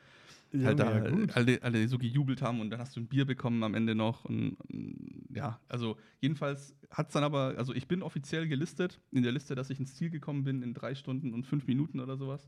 halt 0.63 0.79
da 0.79 0.99
ja, 0.99 1.27
alle, 1.35 1.63
alle 1.63 1.89
so 1.89 1.99
gejubelt 1.99 2.43
haben 2.43 2.61
und 2.61 2.71
dann 2.71 2.81
hast 2.81 2.97
du 2.97 3.01
ein 3.01 3.07
Bier 3.07 3.25
bekommen 3.25 3.63
am 3.63 3.75
Ende 3.75 3.95
noch. 3.95 4.25
Und, 4.25 4.57
und 4.69 5.25
ja, 5.35 5.61
also 5.69 5.97
jedenfalls 6.21 6.77
hat 6.91 7.09
es 7.09 7.15
dann 7.15 7.25
aber, 7.25 7.55
also 7.57 7.75
ich 7.75 7.89
bin 7.89 8.03
offiziell 8.03 8.47
gelistet 8.49 9.01
in 9.11 9.23
der 9.23 9.33
Liste, 9.33 9.55
dass 9.55 9.71
ich 9.71 9.79
ins 9.81 9.95
Ziel 9.95 10.11
gekommen 10.11 10.45
bin 10.45 10.63
in 10.63 10.75
drei 10.75 10.95
Stunden 10.95 11.33
und 11.33 11.47
fünf 11.47 11.67
Minuten 11.67 12.01
oder 12.01 12.17
sowas. 12.17 12.47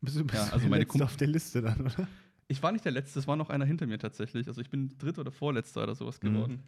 Bist 0.00 0.18
du, 0.18 0.24
bist 0.24 0.38
Ja, 0.38 0.52
also 0.52 0.68
meine 0.68 0.86
auf 0.88 1.16
der 1.16 1.28
Liste 1.28 1.60
dann, 1.60 1.80
oder? 1.80 2.08
Ich 2.48 2.62
war 2.62 2.72
nicht 2.72 2.84
der 2.84 2.92
Letzte, 2.92 3.18
es 3.18 3.28
war 3.28 3.36
noch 3.36 3.48
einer 3.50 3.64
hinter 3.64 3.86
mir 3.86 3.98
tatsächlich. 3.98 4.48
Also 4.48 4.60
ich 4.60 4.70
bin 4.70 4.96
Dritter 4.98 5.20
oder 5.20 5.30
Vorletzter 5.30 5.82
oder 5.82 5.94
sowas 5.94 6.20
Mhm. 6.48 6.60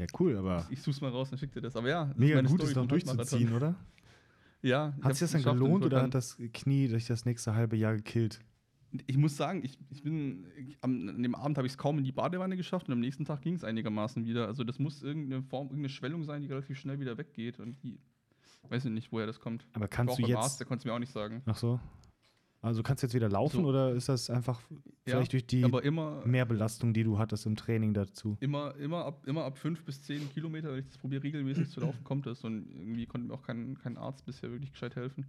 Ja, 0.00 0.06
cool, 0.18 0.36
aber 0.36 0.66
Ich 0.70 0.80
such's 0.82 1.00
mal 1.00 1.10
raus 1.10 1.30
und 1.30 1.38
schick 1.38 1.52
dir 1.52 1.60
das. 1.60 1.76
Aber 1.76 1.88
ja, 1.88 2.06
das 2.06 2.16
mega 2.16 2.40
gut, 2.40 2.48
Story 2.50 2.70
es 2.70 2.74
noch 2.76 2.82
vom 2.84 2.90
Halbmarathon. 2.90 3.16
durchzuziehen, 3.18 3.52
oder? 3.54 3.74
Ja. 4.62 4.94
ich 4.98 5.04
Hat 5.04 5.12
sich 5.16 5.30
das 5.30 5.42
dann 5.42 5.54
gelohnt 5.54 5.84
ich 5.84 5.86
oder 5.86 6.02
hat 6.02 6.14
das 6.14 6.38
Knie 6.54 6.88
durch 6.88 7.06
das 7.06 7.24
nächste 7.24 7.54
halbe 7.54 7.76
Jahr 7.76 7.94
gekillt? 7.96 8.40
Ich 9.06 9.16
muss 9.16 9.36
sagen, 9.36 9.62
ich, 9.62 9.78
ich 9.90 10.02
bin, 10.02 10.46
ich, 10.56 10.76
am, 10.80 11.08
an 11.08 11.22
dem 11.22 11.34
Abend 11.34 11.56
habe 11.58 11.66
ich 11.66 11.74
es 11.74 11.78
kaum 11.78 11.98
in 11.98 12.04
die 12.04 12.12
Badewanne 12.12 12.56
geschafft 12.56 12.88
und 12.88 12.92
am 12.92 13.00
nächsten 13.00 13.24
Tag 13.24 13.40
ging 13.42 13.54
es 13.54 13.62
einigermaßen 13.62 14.24
wieder. 14.24 14.46
Also 14.48 14.64
das 14.64 14.78
muss 14.78 15.02
irgendeine 15.02 15.42
Form, 15.42 15.66
irgendeine 15.66 15.90
Schwellung 15.90 16.24
sein, 16.24 16.40
die 16.42 16.48
relativ 16.48 16.78
schnell 16.78 16.98
wieder 16.98 17.16
weggeht. 17.16 17.60
Und 17.60 17.80
die, 17.84 18.00
weiß 18.68 18.86
ich 18.86 18.90
nicht, 18.90 19.12
woher 19.12 19.26
das 19.26 19.38
kommt. 19.38 19.66
Aber 19.74 19.84
Ich 19.84 19.90
kannst 19.90 20.18
du 20.18 20.22
beim 20.22 20.36
Arzt, 20.36 20.52
jetzt. 20.52 20.60
der 20.60 20.66
konnte 20.66 20.80
es 20.80 20.84
mir 20.86 20.92
auch 20.94 20.98
nicht 20.98 21.12
sagen. 21.12 21.42
Ach 21.46 21.56
so. 21.56 21.78
Also 22.62 22.82
kannst 22.82 23.02
du 23.02 23.06
jetzt 23.06 23.14
wieder 23.14 23.28
laufen 23.30 23.62
So. 23.62 23.68
oder 23.68 23.92
ist 23.94 24.08
das 24.10 24.28
einfach 24.28 24.60
Ja, 24.70 24.76
vielleicht 25.04 25.32
durch 25.32 25.46
die 25.46 25.62
immer, 25.62 26.26
Mehrbelastung, 26.26 26.92
die 26.92 27.04
du 27.04 27.18
hattest 27.18 27.46
im 27.46 27.56
Training 27.56 27.94
dazu? 27.94 28.36
immer, 28.40 28.74
immer, 28.76 29.06
ab, 29.06 29.26
immer 29.26 29.44
ab 29.44 29.56
fünf 29.56 29.82
bis 29.84 30.02
zehn 30.02 30.28
Kilometer, 30.30 30.70
wenn 30.70 30.80
ich 30.80 30.86
das 30.86 30.98
probiere, 30.98 31.22
regelmäßig 31.22 31.70
zu 31.70 31.80
laufen, 31.80 32.04
kommt 32.04 32.26
das. 32.26 32.44
Und 32.44 32.70
irgendwie 32.70 33.06
konnte 33.06 33.26
mir 33.28 33.34
auch 33.34 33.42
kein, 33.42 33.78
kein 33.78 33.96
Arzt 33.96 34.26
bisher 34.26 34.50
wirklich 34.50 34.72
gescheit 34.72 34.94
helfen. 34.94 35.26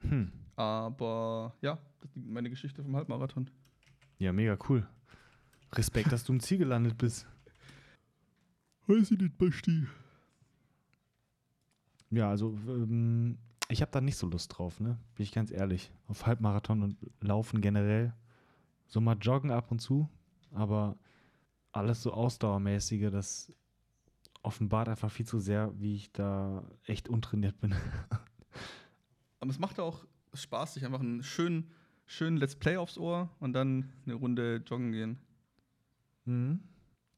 Hm. 0.00 0.32
Aber 0.56 1.54
ja, 1.62 1.78
das 2.00 2.10
ist 2.10 2.16
meine 2.16 2.50
Geschichte 2.50 2.82
vom 2.82 2.96
Halbmarathon. 2.96 3.48
Ja, 4.18 4.32
mega 4.32 4.58
cool. 4.68 4.84
Respekt, 5.74 6.10
dass 6.10 6.24
du 6.24 6.32
im 6.32 6.40
Ziel 6.40 6.58
gelandet 6.58 6.98
bist. 6.98 7.26
Weiß 8.88 9.12
ich 9.12 9.18
nicht, 9.18 9.38
Basti. 9.38 9.86
Ja, 12.10 12.28
also 12.28 12.58
ähm, 12.66 13.38
ich 13.72 13.80
habe 13.80 13.90
da 13.90 14.00
nicht 14.00 14.16
so 14.16 14.26
Lust 14.26 14.56
drauf, 14.56 14.80
ne? 14.80 14.98
Bin 15.14 15.24
ich 15.24 15.32
ganz 15.32 15.50
ehrlich. 15.50 15.92
Auf 16.06 16.26
Halbmarathon 16.26 16.82
und 16.82 16.96
Laufen 17.20 17.60
generell. 17.60 18.12
So 18.86 19.00
mal 19.00 19.16
joggen 19.20 19.50
ab 19.50 19.70
und 19.70 19.80
zu, 19.80 20.08
aber 20.52 20.96
alles 21.72 22.02
so 22.02 22.12
ausdauermäßige, 22.12 23.10
das 23.10 23.52
offenbart 24.42 24.88
einfach 24.88 25.10
viel 25.10 25.26
zu 25.26 25.38
sehr, 25.38 25.72
wie 25.78 25.94
ich 25.94 26.12
da 26.12 26.64
echt 26.84 27.08
untrainiert 27.08 27.58
bin. 27.60 27.74
Aber 29.40 29.50
es 29.50 29.58
macht 29.58 29.80
auch 29.80 30.04
Spaß, 30.34 30.74
sich 30.74 30.84
einfach 30.84 31.00
einen 31.00 31.22
schönen, 31.22 31.70
schönen 32.06 32.36
Let's 32.36 32.54
Play 32.54 32.76
aufs 32.76 32.98
Ohr 32.98 33.30
und 33.40 33.54
dann 33.54 33.90
eine 34.04 34.14
Runde 34.14 34.62
joggen 34.66 34.92
gehen. 34.92 35.18
Mhm. 36.24 36.60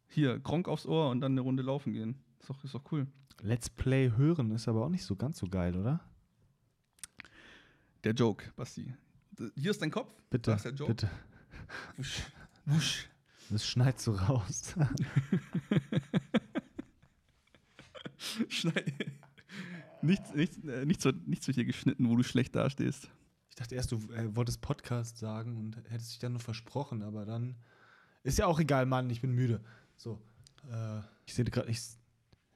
Hier, 0.07 0.39
Gronk 0.39 0.69
aufs 0.69 0.87
Ohr 0.87 1.11
und 1.11 1.21
dann 1.21 1.33
eine 1.33 1.41
Runde 1.41 1.63
laufen 1.63 1.93
gehen. 1.93 2.23
Ist 2.41 2.51
doch, 2.51 2.63
ist 2.63 2.75
doch 2.75 2.93
cool. 2.93 3.07
Let's 3.41 3.69
Play 3.69 4.13
hören 4.17 4.53
ist 4.53 4.69
aber 4.69 4.85
auch 4.85 4.89
nicht 4.89 5.05
so 5.05 5.17
ganz 5.17 5.39
so 5.39 5.47
geil, 5.49 5.77
oder? 5.77 6.01
Der 8.05 8.13
Joke, 8.13 8.53
Basti. 8.55 8.93
Hier 9.57 9.71
ist 9.71 9.81
dein 9.81 9.91
Kopf. 9.91 10.13
Bitte, 10.31 10.51
Da 10.51 10.57
ist 10.57 10.65
der 10.67 10.73
Joke. 10.73 10.93
bitte. 10.93 11.11
Wusch, 11.97 12.21
wusch. 12.67 13.09
Das 13.51 13.67
schneidest 13.67 14.05
so 14.05 14.13
raus. 14.13 14.75
Schneid. 18.49 18.93
nichts, 20.03 20.35
nichts, 20.35 20.59
äh, 20.65 20.85
nichts, 20.87 21.05
wird, 21.05 21.27
nichts 21.29 21.47
wird 21.47 21.57
hier 21.57 21.65
geschnitten, 21.65 22.09
wo 22.09 22.17
du 22.17 22.23
schlecht 22.23 22.55
dastehst. 22.55 23.11
Ich 23.51 23.57
dachte 23.57 23.75
erst, 23.75 23.93
du 23.93 23.97
äh, 24.13 24.35
wolltest 24.35 24.61
Podcast 24.61 25.19
sagen 25.19 25.57
und 25.57 25.77
hättest 25.91 26.13
dich 26.13 26.19
dann 26.19 26.33
nur 26.33 26.41
versprochen, 26.41 27.03
aber 27.03 27.25
dann 27.25 27.57
ist 28.23 28.39
ja 28.39 28.47
auch 28.47 28.61
egal, 28.61 28.87
Mann, 28.87 29.11
ich 29.11 29.21
bin 29.21 29.33
müde. 29.33 29.61
So, 29.97 30.21
äh, 30.71 31.01
ich 31.27 31.35
sehe 31.35 31.45
gerade, 31.45 31.71
ich, 31.71 31.81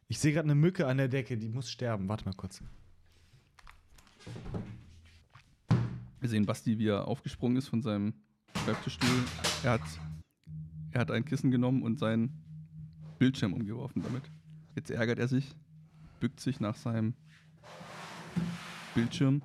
ich 0.09 0.19
sehe 0.19 0.33
gerade 0.33 0.47
eine 0.47 0.55
Mücke 0.55 0.87
an 0.87 0.97
der 0.97 1.09
Decke, 1.09 1.37
die 1.37 1.49
muss 1.49 1.71
sterben. 1.71 2.09
Warte 2.09 2.25
mal 2.25 2.35
kurz. 2.35 2.63
Wir 6.21 6.29
sehen 6.29 6.47
Basti, 6.47 6.79
wie 6.79 6.89
er 6.89 7.07
aufgesprungen 7.07 7.57
ist 7.57 7.69
von 7.69 7.81
seinem 7.81 8.14
Schreibtischstuhl. 8.64 9.25
Er 9.62 9.73
hat, 9.73 9.83
er 10.91 11.01
hat 11.01 11.11
ein 11.12 11.25
Kissen 11.25 11.51
genommen 11.51 11.83
und 11.83 11.99
seinen 11.99 12.43
Bildschirm 13.19 13.53
umgeworfen 13.53 14.03
damit. 14.03 14.25
Jetzt 14.75 14.91
ärgert 14.91 15.21
er 15.21 15.29
sich, 15.29 15.55
bückt 16.19 16.41
sich 16.41 16.59
nach 16.59 16.75
seinem 16.75 17.14
Bildschirm, 18.95 19.43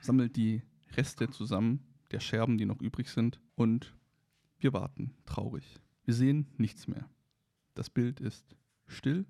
sammelt 0.00 0.36
die 0.36 0.62
Reste 0.96 1.30
zusammen, 1.30 1.80
der 2.10 2.20
Scherben, 2.20 2.58
die 2.58 2.66
noch 2.66 2.80
übrig 2.80 3.08
sind, 3.10 3.40
und 3.54 3.94
wir 4.58 4.72
warten, 4.72 5.14
traurig. 5.26 5.76
Wir 6.04 6.14
sehen 6.14 6.46
nichts 6.56 6.88
mehr. 6.88 7.08
Das 7.74 7.90
Bild 7.90 8.20
ist 8.20 8.56
still, 8.86 9.26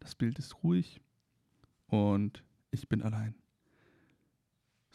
das 0.00 0.14
Bild 0.14 0.38
ist 0.38 0.62
ruhig 0.64 1.00
und 1.86 2.42
ich 2.70 2.88
bin 2.88 3.02
allein. 3.02 3.34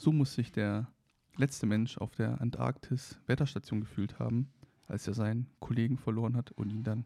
So 0.03 0.11
muss 0.11 0.33
sich 0.33 0.51
der 0.51 0.91
letzte 1.37 1.65
Mensch 1.65 1.97
auf 1.97 2.13
der 2.13 2.41
Antarktis-Wetterstation 2.41 3.79
gefühlt 3.79 4.19
haben, 4.19 4.49
als 4.85 5.07
er 5.07 5.13
seinen 5.13 5.47
Kollegen 5.61 5.97
verloren 5.97 6.35
hat 6.35 6.51
und 6.51 6.71
ihn 6.71 6.83
dann 6.83 7.05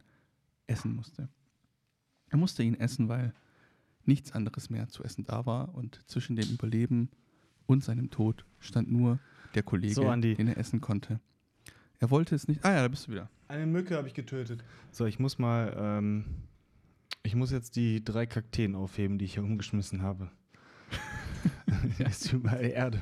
essen 0.65 0.95
musste. 0.95 1.29
Er 2.29 2.39
musste 2.39 2.63
ihn 2.63 2.73
essen, 2.73 3.07
weil 3.07 3.35
nichts 4.05 4.31
anderes 4.31 4.71
mehr 4.71 4.87
zu 4.87 5.03
essen 5.03 5.25
da 5.25 5.45
war 5.45 5.75
und 5.75 6.01
zwischen 6.07 6.35
dem 6.35 6.49
Überleben 6.49 7.11
und 7.67 7.83
seinem 7.83 8.09
Tod 8.09 8.45
stand 8.57 8.89
nur 8.91 9.19
der 9.53 9.61
Kollege, 9.61 9.93
So, 9.93 10.11
den 10.15 10.47
er 10.47 10.57
essen 10.57 10.81
konnte. 10.81 11.19
Er 11.99 12.09
wollte 12.09 12.33
es 12.33 12.47
nicht. 12.47 12.65
Ah 12.65 12.73
ja, 12.73 12.81
da 12.81 12.87
bist 12.87 13.05
du 13.05 13.11
wieder. 13.11 13.29
Eine 13.47 13.67
Mücke 13.67 13.95
habe 13.95 14.07
ich 14.07 14.15
getötet. 14.15 14.63
So, 14.89 15.05
ich 15.05 15.19
muss 15.19 15.37
mal, 15.37 15.71
ähm, 15.77 16.25
ich 17.21 17.35
muss 17.35 17.51
jetzt 17.51 17.75
die 17.75 18.03
drei 18.03 18.25
Kakteen 18.25 18.73
aufheben, 18.73 19.19
die 19.19 19.25
ich 19.25 19.35
hier 19.35 19.43
umgeschmissen 19.43 20.01
habe. 20.01 20.31
Ist 21.99 22.31
überall 22.33 22.65
Erde. 22.65 23.01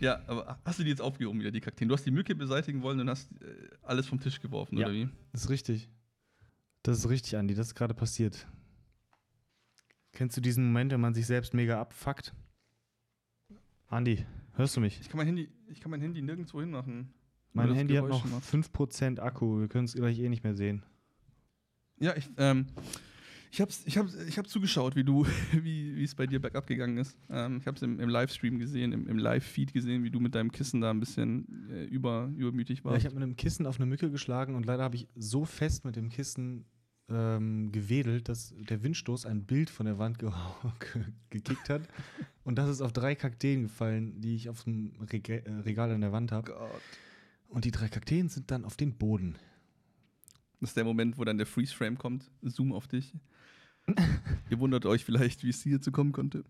Ja, 0.00 0.20
aber 0.26 0.58
hast 0.64 0.78
du 0.78 0.84
die 0.84 0.90
jetzt 0.90 1.00
aufgehoben 1.00 1.40
wieder, 1.40 1.50
die 1.50 1.60
Kakteen? 1.60 1.88
Du 1.88 1.94
hast 1.94 2.04
die 2.04 2.10
Mücke 2.10 2.34
beseitigen 2.34 2.82
wollen 2.82 3.00
und 3.00 3.08
hast 3.08 3.30
äh, 3.40 3.68
alles 3.82 4.06
vom 4.06 4.20
Tisch 4.20 4.40
geworfen, 4.40 4.76
Ja. 4.76 4.86
oder 4.86 4.94
wie? 4.94 5.08
Das 5.32 5.44
ist 5.44 5.50
richtig. 5.50 5.88
Das 6.82 6.98
ist 6.98 7.08
richtig, 7.08 7.36
Andi. 7.36 7.54
Das 7.54 7.68
ist 7.68 7.74
gerade 7.74 7.94
passiert. 7.94 8.46
Kennst 10.12 10.36
du 10.36 10.40
diesen 10.40 10.66
Moment, 10.66 10.92
wenn 10.92 11.00
man 11.00 11.14
sich 11.14 11.26
selbst 11.26 11.54
mega 11.54 11.80
abfuckt? 11.80 12.34
Andi, 13.88 14.24
hörst 14.54 14.76
du 14.76 14.80
mich? 14.80 15.00
Ich 15.00 15.08
kann 15.08 15.16
mein 15.18 15.26
Handy, 15.26 15.48
ich 15.68 15.80
kann 15.80 15.90
mein 15.90 16.00
Handy 16.00 16.20
nirgendwo 16.20 16.60
hinmachen. 16.60 17.12
Mein 17.52 17.72
Handy 17.74 17.94
hat 17.94 18.04
Geräusch 18.04 18.24
noch 18.24 18.30
macht. 18.30 18.44
5% 18.44 19.18
Akku. 19.18 19.60
Wir 19.60 19.68
können 19.68 19.86
es 19.86 19.94
gleich 19.94 20.18
eh 20.18 20.28
nicht 20.28 20.44
mehr 20.44 20.54
sehen. 20.54 20.82
Ja, 21.98 22.14
ich, 22.14 22.28
ähm, 22.36 22.66
ich 23.50 23.60
hab's, 23.60 23.82
ich 23.86 23.96
hab's, 23.98 24.14
ich 24.14 24.38
hab 24.38 24.48
zugeschaut, 24.48 24.96
wie 24.96 25.04
du, 25.04 25.26
wie 25.52 26.02
es 26.02 26.14
bei 26.14 26.26
dir 26.26 26.40
bergab 26.40 26.66
gegangen 26.66 26.98
ist. 26.98 27.16
Ähm, 27.30 27.58
ich 27.58 27.66
hab's 27.66 27.82
im, 27.82 28.00
im 28.00 28.08
Livestream 28.08 28.58
gesehen, 28.58 28.92
im, 28.92 29.06
im 29.06 29.18
Live-Feed 29.18 29.72
gesehen, 29.72 30.04
wie 30.04 30.10
du 30.10 30.20
mit 30.20 30.34
deinem 30.34 30.52
Kissen 30.52 30.80
da 30.80 30.90
ein 30.90 31.00
bisschen 31.00 31.68
äh, 31.70 31.84
über, 31.84 32.30
übermütig 32.36 32.78
Ja, 32.78 32.84
warst. 32.84 32.98
ich 32.98 33.04
habe 33.06 33.14
mit 33.14 33.22
einem 33.22 33.36
Kissen 33.36 33.66
auf 33.66 33.76
eine 33.76 33.86
Mücke 33.86 34.10
geschlagen 34.10 34.54
und 34.54 34.66
leider 34.66 34.82
habe 34.82 34.96
ich 34.96 35.08
so 35.14 35.44
fest 35.44 35.84
mit 35.84 35.96
dem 35.96 36.08
Kissen 36.08 36.64
ähm, 37.08 37.70
gewedelt, 37.70 38.28
dass 38.28 38.52
der 38.68 38.82
Windstoß 38.82 39.26
ein 39.26 39.44
Bild 39.44 39.70
von 39.70 39.86
der 39.86 39.98
Wand 39.98 40.18
ge 40.18 40.30
ge 40.92 41.04
gekickt 41.30 41.68
hat. 41.70 41.82
und 42.44 42.56
das 42.58 42.68
ist 42.68 42.80
auf 42.80 42.92
drei 42.92 43.14
Kakteen 43.14 43.62
gefallen, 43.62 44.20
die 44.20 44.34
ich 44.34 44.48
auf 44.48 44.64
dem 44.64 44.92
Rega 45.12 45.34
äh, 45.34 45.50
Regal 45.60 45.92
an 45.92 46.00
der 46.00 46.12
Wand 46.12 46.32
habe. 46.32 46.52
Und 47.48 47.64
die 47.64 47.70
drei 47.70 47.88
Kakteen 47.88 48.28
sind 48.28 48.50
dann 48.50 48.64
auf 48.64 48.76
den 48.76 48.96
Boden. 48.96 49.36
Das 50.60 50.70
ist 50.70 50.76
der 50.76 50.84
Moment, 50.84 51.16
wo 51.16 51.24
dann 51.24 51.36
der 51.36 51.46
Freeze-Frame 51.46 51.96
kommt. 51.96 52.28
Zoom 52.42 52.72
auf 52.72 52.88
dich. 52.88 53.14
Ihr 54.50 54.58
wundert 54.58 54.86
euch 54.86 55.04
vielleicht, 55.04 55.42
wie 55.44 55.50
es 55.50 55.62
hierzu 55.62 55.92
kommen 55.92 56.12
konnte. 56.12 56.44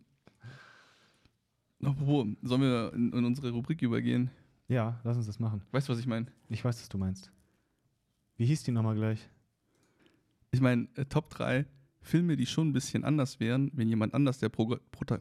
Apropos, 1.83 2.27
sollen 2.43 2.61
wir 2.63 2.93
in, 2.95 3.13
in 3.13 3.25
unsere 3.25 3.51
Rubrik 3.51 3.83
übergehen? 3.83 4.31
Ja, 4.69 5.01
lass 5.05 5.17
uns 5.17 5.27
das 5.27 5.39
machen. 5.39 5.63
Weißt 5.71 5.89
du, 5.89 5.93
was 5.93 6.01
ich 6.01 6.07
meine? 6.07 6.27
Ich 6.49 6.65
weiß, 6.65 6.81
was 6.81 6.89
du 6.89 6.99
meinst. 6.99 7.31
Wie 8.37 8.47
hieß 8.47 8.65
die 8.65 8.73
nochmal 8.73 8.97
gleich? 8.97 9.29
Ich 10.51 10.61
meine, 10.61 10.89
äh, 10.95 11.05
Top 11.05 11.31
3 11.31 11.67
Filme, 12.01 12.37
die 12.37 12.47
schon 12.47 12.69
ein 12.69 12.73
bisschen 12.73 13.05
anders 13.05 13.41
wären, 13.41 13.71
wenn 13.75 13.89
jemand 13.89 14.15
anders 14.15 14.39
der 14.39 14.49
Pro 14.49 14.77
Prota 14.91 15.21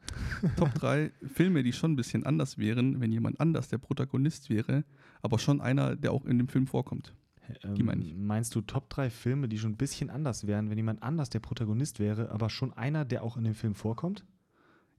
Top 0.56 0.74
3 0.74 1.12
Filme, 1.32 1.62
die 1.62 1.72
schon 1.72 1.92
ein 1.92 1.96
bisschen 1.96 2.24
anders 2.24 2.58
wären, 2.58 3.00
wenn 3.00 3.12
jemand 3.12 3.38
anders 3.40 3.68
der 3.68 3.78
Protagonist 3.78 4.50
wäre, 4.50 4.84
aber 5.20 5.38
schon 5.38 5.60
einer, 5.60 5.96
der 5.96 6.12
auch 6.12 6.24
in 6.24 6.38
dem 6.38 6.48
Film 6.48 6.66
vorkommt. 6.66 7.14
Ähm, 7.64 8.26
Meinst 8.26 8.54
du 8.54 8.60
Top 8.60 8.88
3 8.90 9.10
Filme, 9.10 9.48
die 9.48 9.58
schon 9.58 9.72
ein 9.72 9.76
bisschen 9.76 10.10
anders 10.10 10.46
wären, 10.46 10.70
wenn 10.70 10.78
jemand 10.78 11.02
anders 11.02 11.30
der 11.30 11.40
Protagonist 11.40 11.98
wäre, 11.98 12.30
aber 12.30 12.50
schon 12.50 12.72
einer, 12.72 13.04
der 13.04 13.22
auch 13.22 13.36
in 13.36 13.44
dem 13.44 13.54
Film 13.54 13.74
vorkommt? 13.74 14.24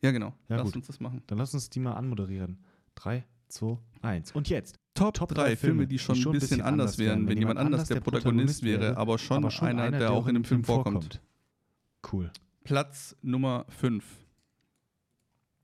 Ja, 0.01 0.11
genau. 0.11 0.33
Ja, 0.49 0.57
Lass 0.57 0.65
gut. 0.65 0.75
uns 0.77 0.87
das 0.87 0.99
machen. 0.99 1.23
Dann 1.27 1.37
lass 1.37 1.53
uns 1.53 1.69
die 1.69 1.79
mal 1.79 1.93
anmoderieren. 1.93 2.59
3, 2.95 3.23
2, 3.47 3.77
1. 4.01 4.31
Und 4.33 4.49
jetzt. 4.49 4.77
Top, 4.93 5.13
Top 5.15 5.29
3 5.29 5.35
drei 5.35 5.55
Filme, 5.55 5.57
Filme, 5.57 5.87
die 5.87 5.97
schon 5.97 6.17
ein 6.17 6.31
bisschen 6.33 6.61
anders 6.61 6.97
wären, 6.97 7.27
wenn 7.27 7.37
jemand 7.37 7.57
anders 7.59 7.87
der 7.87 8.01
Protagonist 8.01 8.63
wäre, 8.63 8.97
aber 8.97 9.17
schon, 9.17 9.37
aber 9.37 9.49
schon 9.49 9.67
einer, 9.69 9.97
der 9.97 10.11
auch 10.11 10.27
in 10.27 10.35
dem 10.35 10.43
Film 10.43 10.63
vorkommt. 10.63 11.21
Cool. 12.11 12.31
Platz 12.63 13.15
Nummer 13.21 13.65
5. 13.69 14.03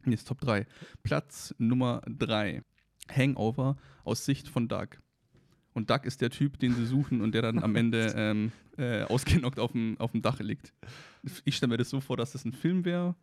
Nee, 0.05 0.15
ist 0.15 0.27
Top 0.27 0.41
3. 0.41 0.65
Platz 1.03 1.53
Nummer 1.57 2.01
3. 2.07 2.63
Hangover 3.09 3.77
aus 4.03 4.25
Sicht 4.25 4.47
von 4.47 4.67
Doug. 4.67 4.99
Und 5.79 5.89
Doug 5.89 6.01
ist 6.03 6.19
der 6.19 6.29
Typ, 6.29 6.59
den 6.59 6.75
sie 6.75 6.85
suchen 6.85 7.21
und 7.21 7.33
der 7.33 7.41
dann 7.41 7.59
am 7.59 7.73
Ende 7.77 8.13
ähm, 8.17 8.51
äh, 8.77 9.03
ausgenockt 9.03 9.59
auf 9.59 9.71
dem, 9.71 9.95
auf 9.97 10.11
dem 10.11 10.21
Dach 10.21 10.41
liegt. 10.41 10.73
Ich 11.45 11.55
stelle 11.55 11.69
mir 11.69 11.77
das 11.77 11.89
so 11.89 12.01
vor, 12.01 12.17
dass 12.17 12.33
das 12.33 12.43
ein 12.43 12.51
Film 12.51 12.83
wäre, 12.83 13.15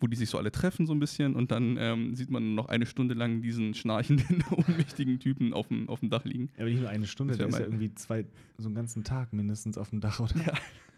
wo 0.00 0.08
die 0.08 0.16
sich 0.16 0.28
so 0.28 0.36
alle 0.36 0.50
treffen 0.50 0.86
so 0.86 0.92
ein 0.92 0.98
bisschen 0.98 1.36
und 1.36 1.52
dann 1.52 1.76
ähm, 1.78 2.16
sieht 2.16 2.30
man 2.30 2.56
noch 2.56 2.66
eine 2.66 2.86
Stunde 2.86 3.14
lang 3.14 3.42
diesen 3.42 3.74
schnarchenden, 3.74 4.42
ohnmächtigen 4.50 5.20
Typen 5.20 5.52
auf 5.52 5.68
dem, 5.68 5.88
auf 5.88 6.00
dem 6.00 6.10
Dach 6.10 6.24
liegen. 6.24 6.50
Ja, 6.56 6.62
aber 6.62 6.70
nicht 6.70 6.80
nur 6.80 6.90
eine 6.90 7.06
Stunde, 7.06 7.34
Das 7.34 7.38
der 7.38 7.46
ist 7.46 7.58
ja 7.60 7.64
irgendwie 7.64 7.94
zwei, 7.94 8.26
so 8.58 8.66
einen 8.66 8.74
ganzen 8.74 9.04
Tag 9.04 9.32
mindestens 9.32 9.78
auf 9.78 9.90
dem 9.90 10.00
Dach, 10.00 10.18
oder? 10.18 10.34
Ja. 10.44 10.54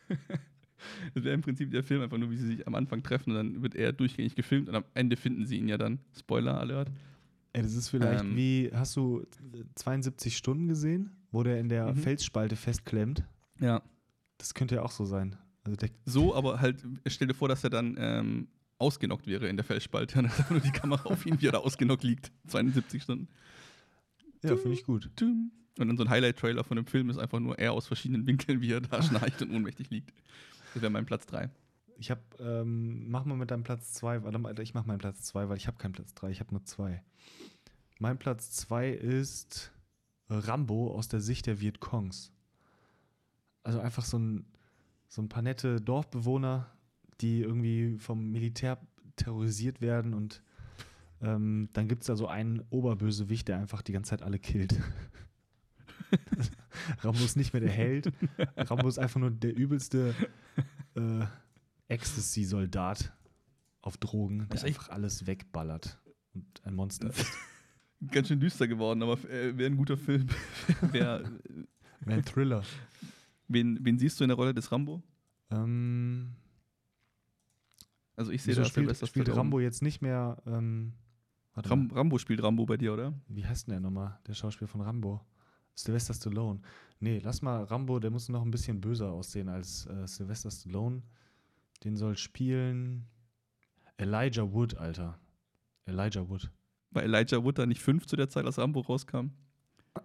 Das 1.14 1.24
wäre 1.24 1.34
im 1.34 1.40
Prinzip 1.40 1.70
der 1.70 1.82
Film 1.82 2.03
einfach 2.03 2.18
nur, 2.18 2.30
wie 2.30 2.36
sie 2.36 2.47
sich 2.47 2.66
am 2.66 2.74
Anfang 2.74 3.03
treffen 3.03 3.30
und 3.30 3.36
dann 3.36 3.62
wird 3.62 3.74
er 3.74 3.92
durchgängig 3.92 4.36
gefilmt 4.36 4.68
und 4.68 4.74
am 4.74 4.84
Ende 4.94 5.16
finden 5.16 5.47
sie 5.47 5.57
ihn 5.57 5.68
ja 5.68 5.78
dann. 5.78 5.99
Spoiler 6.16 6.61
Alert. 6.61 6.90
Ey, 7.57 7.63
das 7.63 7.75
ist 7.75 7.89
vielleicht 7.89 8.25
Ähm. 8.25 8.37
wie, 8.37 8.71
hast 8.75 8.95
du 8.97 9.23
äh, 9.55 9.65
72 9.75 10.37
Stunden 10.37 10.69
gesehen, 10.69 11.11
wo 11.33 11.43
der 11.43 11.59
in 11.59 11.69
der 11.69 11.93
Mhm. 11.93 11.97
Felsspalte 11.97 12.55
festklemmt? 12.57 13.25
Ja. 13.61 13.83
Das 14.39 14.53
könnte 14.53 14.75
ja 14.77 14.83
auch 14.83 14.91
so 14.91 15.05
sein. 15.07 15.37
Also 15.65 15.77
So, 16.05 16.35
aber 16.35 16.61
halt, 16.61 16.85
stell 17.07 17.29
dir 17.29 17.35
vor, 17.35 17.49
dass 17.49 17.65
er 17.65 17.71
dann 17.71 17.97
ähm, 17.99 18.49
ausgenockt 18.79 19.27
wäre 19.27 19.49
in 19.49 19.57
der 19.57 19.65
Felsspalte. 19.65 20.19
Und 20.19 20.27
dann 20.39 20.47
nur 20.51 20.61
die 20.61 20.71
Kamera 20.71 21.09
auf 21.09 21.25
ihn, 21.25 21.41
wie 21.41 21.47
er 21.49 21.53
da 21.53 21.59
ausgenockt 21.59 22.05
liegt. 22.05 22.31
72 22.49 23.03
Stunden. 23.03 23.29
ja, 24.45 24.55
finde 24.57 24.75
ich 24.75 24.85
gut. 24.85 25.11
Und 25.79 25.89
dann 25.89 25.97
so 25.97 26.05
ein 26.05 26.11
Highlight-Trailer 26.11 26.63
von 26.65 26.77
dem 26.77 26.87
Film 26.87 27.09
ist 27.11 27.19
einfach 27.19 27.41
nur 27.41 27.59
er 27.59 27.73
aus 27.73 27.87
verschiedenen 27.87 28.27
Winkeln, 28.27 28.61
wie 28.61 28.73
er 28.73 28.81
da 28.83 29.03
schnarcht 29.03 29.41
und 29.43 29.51
ohnmächtig 29.51 29.91
liegt. 29.91 30.13
Das 30.75 30.83
wäre 30.83 30.91
mein 30.91 31.07
Platz 31.07 31.25
3. 31.27 31.49
Ich 31.99 32.11
habe, 32.11 32.20
ähm, 32.38 33.09
mach 33.11 33.24
mal 33.24 33.36
mit 33.36 33.51
deinem 33.51 33.62
Platz 33.62 33.92
2, 33.94 34.22
warte 34.22 34.38
mal, 34.38 34.59
ich 34.61 34.74
mach 34.74 34.86
meinen 34.86 34.99
Platz 34.99 35.22
2, 35.22 35.49
weil 35.49 35.57
ich 35.57 35.66
habe 35.66 35.78
keinen 35.78 35.92
Platz 35.92 36.14
3, 36.14 36.30
ich 36.30 36.40
habe 36.40 36.53
nur 36.53 36.64
zwei. 36.64 37.03
Mein 37.99 38.18
Platz 38.18 38.51
2 38.53 38.90
ist 38.90 39.72
Rambo 40.28 40.92
aus 40.94 41.09
der 41.09 41.20
Sicht 41.20 41.47
der 41.47 41.61
Vietcongs. 41.61 42.32
Also 43.62 43.80
einfach 43.80 44.05
so 44.05 44.18
ein, 44.18 44.44
so 45.09 45.22
ein 45.22 45.28
paar 45.28 45.42
nette 45.42 45.80
Dorfbewohner, 45.80 46.70
die 47.20 47.40
irgendwie 47.40 47.97
vom 47.99 48.30
Militär 48.30 48.78
terrorisiert 49.16 49.80
werden 49.80 50.12
und 50.12 50.42
ähm, 51.22 51.70
dann 51.72 51.88
gibt 51.88 52.03
es 52.03 52.09
da 52.09 52.16
so 52.16 52.26
einen 52.28 52.62
Oberbösewicht, 52.68 53.49
der 53.49 53.59
einfach 53.59 53.80
die 53.80 53.92
ganze 53.92 54.11
Zeit 54.11 54.22
alle 54.22 54.38
killt. 54.38 54.78
Rambo 57.01 57.24
ist 57.24 57.36
nicht 57.36 57.55
mehr 57.55 57.61
der 57.61 57.70
Held. 57.70 58.12
Rambo 58.57 58.86
ist 58.86 58.99
einfach 58.99 59.18
nur 59.18 59.30
der 59.30 59.57
übelste 59.57 60.14
äh, 60.94 61.24
Ecstasy-Soldat 61.89 63.12
auf 63.82 63.97
Drogen, 63.99 64.41
der 64.41 64.47
Das 64.49 64.64
einfach 64.64 64.89
alles 64.89 65.26
wegballert 65.26 66.01
und 66.34 66.45
ein 66.64 66.74
Monster 66.74 67.09
ist. 67.11 67.26
Ganz 68.11 68.28
schön 68.28 68.41
düster 68.41 68.68
geworden, 68.68 69.03
aber 69.03 69.14
äh, 69.30 69.57
wäre 69.57 69.70
ein 69.70 69.76
guter 69.76 69.97
Film. 69.97 70.26
Wer, 70.93 71.22
Ein 72.05 72.24
Thriller. 72.24 72.62
wen, 73.49 73.78
wen 73.82 73.99
siehst 73.99 74.20
du 74.20 74.24
in 74.24 74.28
der 74.28 74.37
Rolle 74.37 74.53
des 74.53 74.70
Rambo? 74.70 75.03
Ähm, 75.51 76.32
Also 78.16 78.32
ich 78.32 78.43
sehe 78.43 78.53
wieso 78.53 78.62
da 78.62 78.68
spielt, 78.68 78.87
Sylvester 78.87 79.07
spielt 79.07 79.26
Stallone. 79.26 79.41
Rambo 79.41 79.61
jetzt 79.61 79.82
nicht 79.82 80.03
mehr. 80.03 80.43
Ähm, 80.47 80.93
Ram 81.55 81.91
Rambo 81.91 82.18
spielt 82.18 82.43
Rambo 82.43 82.66
bei 82.66 82.76
dir, 82.76 82.93
oder? 82.93 83.14
wie 83.28 83.47
heißt 83.47 83.66
denn 83.66 83.72
der 83.72 83.80
nochmal? 83.80 84.18
Der 84.26 84.34
Schauspieler 84.34 84.68
von 84.68 84.82
Rambo? 84.82 85.22
Sylvester 85.74 86.12
Stallone. 86.12 86.61
Nee, 87.01 87.20
lass 87.22 87.41
mal 87.41 87.64
Rambo, 87.64 87.99
der 87.99 88.11
muss 88.11 88.28
noch 88.28 88.43
ein 88.43 88.51
bisschen 88.51 88.80
böser 88.80 89.11
aussehen 89.11 89.49
als 89.49 89.87
äh, 89.87 90.07
Sylvester 90.07 90.51
Stallone. 90.51 91.03
Den 91.85 91.97
soll 91.97 92.16
spielen 92.16 93.07
Elijah 93.99 94.53
Wood, 94.53 94.77
Alter. 94.77 95.18
Elijah 95.87 96.29
Wood. 96.29 96.51
War 96.91 97.03
Elijah 97.03 97.43
Wood 97.43 97.59
da 97.59 97.66
nicht 97.66 97.83
fünf 97.83 98.07
zu 98.07 98.16
der 98.16 98.29
Zeit, 98.29 98.45
als 98.45 98.59
Rambo 98.59 98.81
rauskam? 98.81 99.31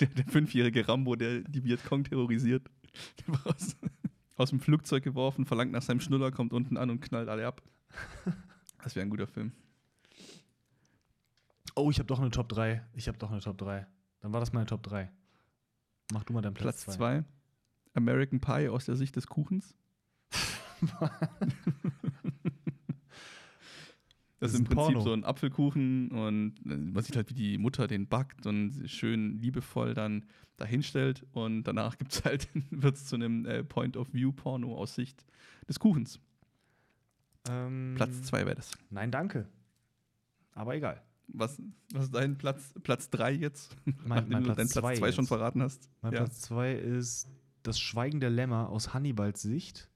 der, 0.00 0.08
der 0.08 0.24
fünfjährige 0.26 0.88
Rambo, 0.88 1.16
der 1.16 1.40
die 1.40 1.64
Vietcong 1.64 2.04
terrorisiert. 2.04 2.68
Der 3.18 3.34
war 3.34 3.46
aus, 3.54 3.76
aus 4.36 4.50
dem 4.50 4.60
Flugzeug 4.60 5.02
geworfen, 5.02 5.46
verlangt 5.46 5.72
nach 5.72 5.82
seinem 5.82 6.00
Schnuller, 6.00 6.30
kommt 6.30 6.52
unten 6.52 6.76
an 6.76 6.90
und 6.90 7.00
knallt 7.00 7.28
alle 7.28 7.46
ab. 7.46 7.62
Das 8.82 8.94
wäre 8.94 9.04
ein 9.04 9.10
guter 9.10 9.26
Film. 9.26 9.52
Oh, 11.74 11.90
ich 11.90 11.98
habe 11.98 12.06
doch 12.06 12.20
eine 12.20 12.30
Top 12.30 12.48
3. 12.48 12.82
Ich 12.94 13.08
habe 13.08 13.18
doch 13.18 13.30
eine 13.30 13.40
Top 13.40 13.58
3. 13.58 13.86
Dann 14.20 14.32
war 14.32 14.40
das 14.40 14.52
meine 14.52 14.66
Top 14.66 14.82
3. 14.82 15.10
Mach 16.12 16.24
du 16.24 16.32
mal 16.32 16.40
deinen 16.40 16.54
Platz 16.54 16.84
Platz 16.84 16.96
2. 16.96 17.24
American 17.96 18.40
Pie 18.40 18.68
aus 18.68 18.84
der 18.86 18.96
Sicht 18.96 19.16
des 19.16 19.26
Kuchens. 19.26 19.74
Das 24.38 24.50
Das 24.50 24.52
ist 24.52 24.58
im 24.58 24.64
Prinzip 24.66 24.76
Porno. 24.94 25.00
so 25.00 25.12
ein 25.14 25.24
Apfelkuchen 25.24 26.10
und 26.10 26.54
äh, 26.66 26.76
man 26.76 27.02
sieht 27.02 27.16
halt, 27.16 27.30
wie 27.30 27.34
die 27.34 27.56
Mutter 27.56 27.86
den 27.86 28.06
backt 28.06 28.46
und 28.46 28.82
schön 28.88 29.38
liebevoll 29.38 29.94
dann 29.94 30.26
dahinstellt 30.58 31.24
und 31.32 31.64
danach 31.64 31.96
gibt's 31.98 32.22
halt, 32.22 32.46
wird 32.70 32.96
es 32.96 33.06
zu 33.06 33.14
einem 33.16 33.46
äh, 33.46 33.64
Point-of-View-Porno 33.64 34.76
aus 34.76 34.94
Sicht 34.94 35.24
des 35.66 35.78
Kuchens. 35.80 36.20
Ähm, 37.48 37.94
Platz 37.96 38.22
zwei 38.24 38.44
wäre 38.44 38.56
das. 38.56 38.72
Nein, 38.90 39.10
danke. 39.10 39.48
Aber 40.52 40.74
egal. 40.74 41.02
was, 41.28 41.62
was 41.94 42.04
ist 42.04 42.14
dein 42.14 42.36
Platz, 42.36 42.74
Platz 42.82 43.08
3 43.08 43.32
jetzt? 43.32 43.74
Mein- 43.84 43.96
Nachdem 44.06 44.28
mein 44.32 44.42
du 44.42 44.46
Platz 44.48 44.56
deinen 44.58 44.68
zwei 44.68 44.80
Platz 44.80 44.98
2 44.98 45.12
schon 45.12 45.26
verraten 45.26 45.62
hast. 45.62 45.88
Mein 46.02 46.12
ja. 46.12 46.18
Platz 46.20 46.42
2 46.42 46.74
ist 46.74 47.26
das 47.66 47.78
Schweigen 47.80 48.20
der 48.20 48.30
Lämmer 48.30 48.68
aus 48.68 48.94
Hannibals 48.94 49.42
Sicht, 49.42 49.88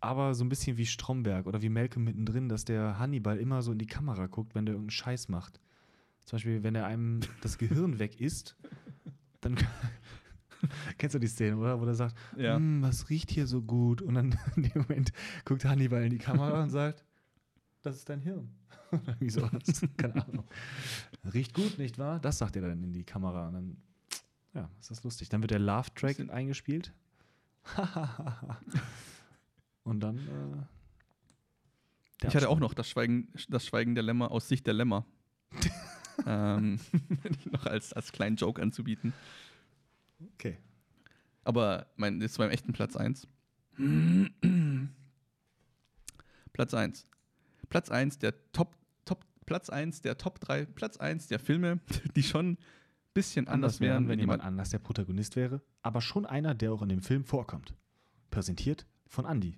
aber 0.00 0.34
so 0.34 0.44
ein 0.44 0.48
bisschen 0.48 0.76
wie 0.76 0.86
Stromberg 0.86 1.46
oder 1.46 1.62
wie 1.62 1.68
Malcolm 1.68 2.04
mittendrin, 2.04 2.48
dass 2.48 2.64
der 2.64 2.98
Hannibal 2.98 3.38
immer 3.38 3.62
so 3.62 3.72
in 3.72 3.78
die 3.78 3.86
Kamera 3.86 4.26
guckt, 4.26 4.54
wenn 4.54 4.66
der 4.66 4.74
irgendeinen 4.74 4.90
Scheiß 4.90 5.28
macht. 5.28 5.60
Zum 6.24 6.36
Beispiel, 6.36 6.62
wenn 6.62 6.74
er 6.74 6.86
einem 6.86 7.20
das 7.40 7.56
Gehirn 7.58 7.98
weg 7.98 8.20
isst, 8.20 8.56
dann 9.40 9.56
kennst 10.98 11.14
du 11.14 11.18
die 11.18 11.26
Szene, 11.28 11.56
oder? 11.56 11.80
Wo 11.80 11.84
der 11.84 11.94
sagt, 11.94 12.16
Ja. 12.36 12.58
"Mm, 12.58 12.82
was 12.82 13.08
riecht 13.10 13.30
hier 13.30 13.46
so 13.46 13.62
gut? 13.62 14.02
Und 14.02 14.14
dann 14.14 14.38
in 14.56 14.64
dem 14.64 14.82
Moment 14.82 15.12
guckt 15.44 15.64
Hannibal 15.64 16.02
in 16.04 16.10
die 16.10 16.18
Kamera 16.18 16.62
und 16.62 16.70
sagt, 16.70 17.04
das 17.82 17.96
ist 17.96 18.08
dein 18.08 18.20
Hirn. 18.20 18.48
Oder 18.92 19.02
Irgendwie 19.06 19.30
sowas. 19.30 19.82
Keine 19.96 20.26
Ahnung. 20.26 20.44
Riecht 21.32 21.54
gut, 21.54 21.78
nicht 21.78 21.98
wahr? 21.98 22.18
Das 22.20 22.38
sagt 22.38 22.56
er 22.56 22.62
dann 22.62 22.82
in 22.82 22.92
die 22.92 23.04
Kamera. 23.04 23.46
Und 23.48 23.54
dann, 23.54 23.76
ja, 24.54 24.68
ist 24.80 24.90
das 24.90 25.04
lustig. 25.04 25.28
Dann 25.28 25.40
wird 25.42 25.52
der 25.52 25.58
Love-Track 25.60 26.28
eingespielt. 26.30 26.92
und 29.82 30.00
dann. 30.00 30.18
Äh, 30.18 30.62
Ich 32.28 32.36
hatte 32.36 32.48
auch 32.48 32.60
noch 32.60 32.74
das 32.74 32.88
Schweigen, 32.88 33.28
das 33.48 33.66
Schweigen 33.66 33.94
der 33.94 34.04
Lämmer 34.04 34.30
aus 34.30 34.48
Sicht 34.48 34.66
der 34.66 34.74
Lämmer. 34.74 35.04
ähm, 36.26 36.78
noch 37.50 37.66
als, 37.66 37.92
als 37.92 38.12
kleinen 38.12 38.36
Joke 38.36 38.62
anzubieten. 38.62 39.12
Okay. 40.34 40.58
Aber 41.44 41.86
mein, 41.96 42.20
das 42.20 42.38
war 42.38 42.46
im 42.46 42.52
echten 42.52 42.72
Platz 42.72 42.96
1. 42.96 43.28
Platz 46.52 46.74
1. 46.74 47.06
Platz 47.68 47.90
1 47.90 48.18
der 48.18 48.34
Top, 48.52 48.76
Top, 49.04 49.24
Platz 49.44 49.70
1 49.70 50.02
der 50.02 50.18
Top 50.18 50.40
3, 50.40 50.66
Platz 50.66 50.96
1 50.96 51.28
der 51.28 51.38
Filme, 51.38 51.80
die 52.16 52.22
schon 52.22 52.58
bisschen 53.16 53.48
anders, 53.48 53.80
wären, 53.80 54.08
wenn 54.08 54.18
jemand 54.18 54.42
anders 54.42 54.68
der 54.68 54.78
Protagonist 54.78 55.36
wäre, 55.36 55.62
aber 55.80 56.02
schon 56.02 56.26
einer, 56.26 56.54
der 56.54 56.70
auch 56.70 56.82
in 56.82 56.90
dem 56.90 57.00
Film 57.00 57.24
vorkommt. 57.24 57.74
Präsentiert 58.30 58.86
von 59.06 59.24
Andy. 59.24 59.56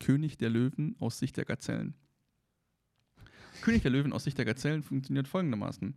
König 0.00 0.38
der 0.38 0.48
Löwen 0.48 0.96
aus 0.98 1.18
Sicht 1.18 1.36
der 1.36 1.44
Gazellen. 1.44 1.92
König 3.60 3.82
der 3.82 3.90
Löwen 3.90 4.14
aus 4.14 4.24
Sicht 4.24 4.38
der 4.38 4.46
Gazellen 4.46 4.82
funktioniert 4.82 5.28
folgendermaßen. 5.28 5.94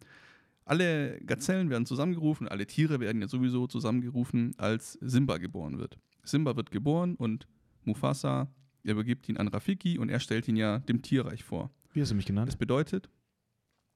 Alle 0.66 1.22
Gazellen 1.22 1.70
werden 1.70 1.86
zusammengerufen, 1.86 2.50
alle 2.50 2.68
Tiere 2.68 3.00
werden 3.00 3.22
ja 3.22 3.30
sowieso 3.30 3.66
zusammengerufen, 3.66 4.54
als 4.58 4.94
Simba 5.00 5.38
geboren 5.38 5.80
wird. 5.80 5.98
Simba 6.24 6.58
wird 6.58 6.72
geboren 6.72 7.16
und 7.16 7.48
Mufasa 7.86 8.52
übergibt 8.84 9.30
ihn 9.30 9.38
an 9.38 9.48
Rafiki 9.48 9.98
und 9.98 10.10
er 10.10 10.20
stellt 10.20 10.50
ihn 10.50 10.58
ja 10.58 10.80
dem 10.80 11.02
Tierreich 11.02 11.46
vor. 11.46 11.72
Wie 11.94 12.02
hast 12.02 12.12
du 12.12 12.16
mich 12.16 12.26
genannt? 12.26 12.50
Das 12.50 12.58
bedeutet, 12.58 13.10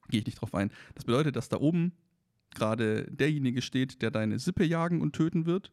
gehe 0.08 0.20
ich 0.20 0.26
nicht 0.26 0.40
drauf 0.40 0.54
ein, 0.54 0.70
das 0.94 1.04
bedeutet, 1.04 1.36
dass 1.36 1.48
da 1.48 1.58
oben 1.58 1.92
gerade 2.54 3.04
derjenige 3.10 3.62
steht, 3.62 4.02
der 4.02 4.10
deine 4.10 4.38
Sippe 4.38 4.64
jagen 4.64 5.00
und 5.00 5.14
töten 5.14 5.46
wird, 5.46 5.72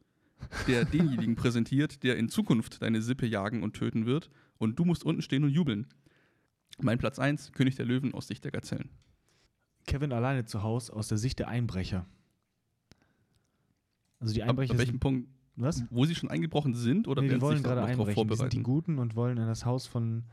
der 0.68 0.86
denjenigen 0.86 1.36
präsentiert, 1.36 2.04
der 2.04 2.18
in 2.18 2.30
Zukunft 2.30 2.82
deine 2.82 3.02
Sippe 3.02 3.26
jagen 3.26 3.64
und 3.64 3.74
töten 3.74 4.06
wird 4.06 4.30
und 4.58 4.78
du 4.80 4.86
musst 4.86 5.04
unten 5.04 5.22
stehen 5.22 5.44
und 5.44 5.52
jubeln. 5.52 5.88
Mein 6.82 6.98
Platz 6.98 7.20
1, 7.20 7.52
König 7.52 7.76
der 7.76 7.86
Löwen 7.86 8.14
aus 8.14 8.28
Sicht 8.28 8.44
der 8.44 8.52
Gazellen. 8.52 8.90
Kevin 9.86 10.12
alleine 10.12 10.46
zu 10.46 10.64
Hause 10.64 10.94
aus 10.94 11.08
der 11.08 11.18
Sicht 11.18 11.40
der 11.40 11.48
Einbrecher. 11.48 12.06
Also 14.20 14.34
die 14.34 14.44
Ab, 14.44 14.50
Einbrecher 14.50 14.74
ab 14.74 14.80
welchem 14.80 14.92
sind, 14.92 15.00
Punkt, 15.00 15.30
was? 15.56 15.84
wo 15.90 16.06
sie 16.06 16.16
schon 16.16 16.30
eingebrochen 16.30 16.74
sind 16.74 17.08
oder 17.08 17.22
Nee, 17.22 17.30
die 17.30 17.42
wollen 17.42 17.58
sich 17.58 17.66
gerade 17.66 17.84
einbrechen. 17.84 18.28
Die 18.28 18.36
sind 18.36 18.54
die? 18.54 18.64
Guten 18.64 18.98
und 18.98 19.16
wollen 19.16 19.38
in 19.38 19.46
das 19.46 19.66
Haus 19.66 19.86
von 19.86 20.24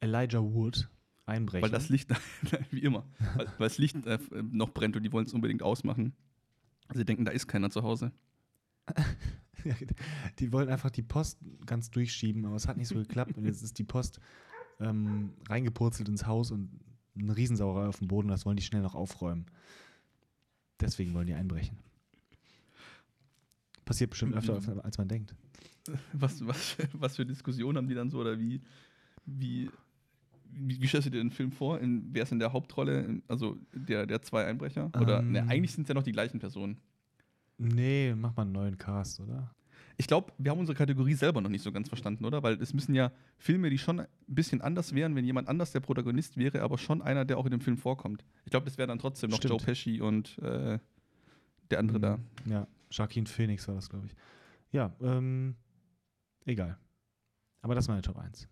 Elijah 0.00 0.42
Wood 0.42 0.88
einbrechen. 1.30 1.62
Weil 1.62 1.70
das 1.70 1.88
Licht, 1.88 2.10
wie 2.70 2.80
immer, 2.80 3.04
weil, 3.36 3.46
weil 3.46 3.68
das 3.68 3.78
Licht 3.78 3.96
äh, 4.06 4.18
noch 4.50 4.70
brennt 4.74 4.96
und 4.96 5.02
die 5.02 5.12
wollen 5.12 5.26
es 5.26 5.32
unbedingt 5.32 5.62
ausmachen. 5.62 6.12
Sie 6.92 7.04
denken, 7.04 7.24
da 7.24 7.30
ist 7.30 7.46
keiner 7.46 7.70
zu 7.70 7.82
Hause. 7.82 8.12
Die 10.38 10.52
wollen 10.52 10.70
einfach 10.70 10.90
die 10.90 11.02
Post 11.02 11.38
ganz 11.66 11.90
durchschieben, 11.90 12.46
aber 12.46 12.56
es 12.56 12.66
hat 12.66 12.78
nicht 12.78 12.88
so 12.88 12.94
geklappt. 12.94 13.36
Und 13.36 13.44
jetzt 13.44 13.62
ist 13.62 13.78
die 13.78 13.84
Post 13.84 14.18
ähm, 14.80 15.34
reingepurzelt 15.48 16.08
ins 16.08 16.26
Haus 16.26 16.50
und 16.50 16.70
eine 17.14 17.36
Riesensauerei 17.36 17.86
auf 17.86 17.98
dem 17.98 18.08
Boden. 18.08 18.28
Das 18.28 18.46
wollen 18.46 18.56
die 18.56 18.62
schnell 18.62 18.80
noch 18.80 18.94
aufräumen. 18.94 19.44
Deswegen 20.80 21.12
wollen 21.12 21.26
die 21.26 21.34
einbrechen. 21.34 21.76
Passiert 23.84 24.10
bestimmt 24.10 24.34
öfter, 24.34 24.60
Mhm. 24.60 24.80
als 24.80 24.96
man 24.98 25.08
denkt. 25.08 25.34
Was, 26.12 26.46
was, 26.46 26.76
was 26.92 27.16
für 27.16 27.26
Diskussionen 27.26 27.76
haben 27.76 27.88
die 27.88 27.94
dann 27.94 28.08
so 28.10 28.18
oder 28.20 28.38
wie, 28.38 28.62
wie, 29.26 29.70
wie, 30.52 30.80
wie 30.80 30.86
stellst 30.86 31.06
du 31.06 31.10
dir 31.10 31.18
den 31.18 31.30
Film 31.30 31.52
vor? 31.52 31.80
In, 31.80 32.08
wer 32.12 32.22
ist 32.24 32.32
in 32.32 32.38
der 32.38 32.52
Hauptrolle? 32.52 33.20
Also 33.28 33.56
der, 33.72 34.06
der 34.06 34.22
zwei 34.22 34.44
Einbrecher? 34.46 34.90
Oder 35.00 35.20
Ähm. 35.20 35.32
ne, 35.32 35.46
eigentlich 35.48 35.72
sind 35.72 35.82
es 35.84 35.88
ja 35.88 35.94
noch 35.94 36.02
die 36.02 36.12
gleichen 36.12 36.38
Personen. 36.38 36.78
Nee, 37.58 38.14
mach 38.16 38.34
mal 38.36 38.42
einen 38.42 38.52
neuen 38.52 38.78
Cast, 38.78 39.20
oder? 39.20 39.54
Ich 39.96 40.06
glaube, 40.06 40.32
wir 40.38 40.50
haben 40.50 40.58
unsere 40.58 40.76
Kategorie 40.76 41.12
selber 41.12 41.42
noch 41.42 41.50
nicht 41.50 41.62
so 41.62 41.72
ganz 41.72 41.88
verstanden, 41.88 42.24
oder? 42.24 42.42
Weil 42.42 42.54
es 42.62 42.72
müssen 42.72 42.94
ja 42.94 43.12
Filme, 43.36 43.68
die 43.68 43.76
schon 43.76 44.00
ein 44.00 44.06
bisschen 44.26 44.62
anders 44.62 44.94
wären, 44.94 45.14
wenn 45.14 45.26
jemand 45.26 45.46
anders 45.48 45.72
der 45.72 45.80
Protagonist 45.80 46.38
wäre, 46.38 46.62
aber 46.62 46.78
schon 46.78 47.02
einer, 47.02 47.26
der 47.26 47.36
auch 47.36 47.44
in 47.44 47.50
dem 47.50 47.60
Film 47.60 47.76
vorkommt. 47.76 48.24
Ich 48.46 48.50
glaube, 48.50 48.64
das 48.64 48.78
wäre 48.78 48.88
dann 48.88 48.98
trotzdem 48.98 49.28
noch 49.28 49.36
Stimmt. 49.36 49.50
Joe 49.52 49.60
Pesci 49.62 50.00
und 50.00 50.38
äh, 50.38 50.78
der 51.70 51.78
andere 51.78 52.00
da. 52.00 52.16
Mhm. 52.16 52.50
Ja, 52.52 52.66
Joaquin 52.90 53.26
Phoenix 53.26 53.68
war 53.68 53.74
das, 53.74 53.90
glaube 53.90 54.06
ich. 54.06 54.14
Ja, 54.72 54.90
ähm, 55.02 55.54
egal. 56.46 56.78
Aber 57.60 57.74
das 57.74 57.84
ist 57.84 57.88
meine 57.88 58.00
Top 58.00 58.16
1. 58.16 58.48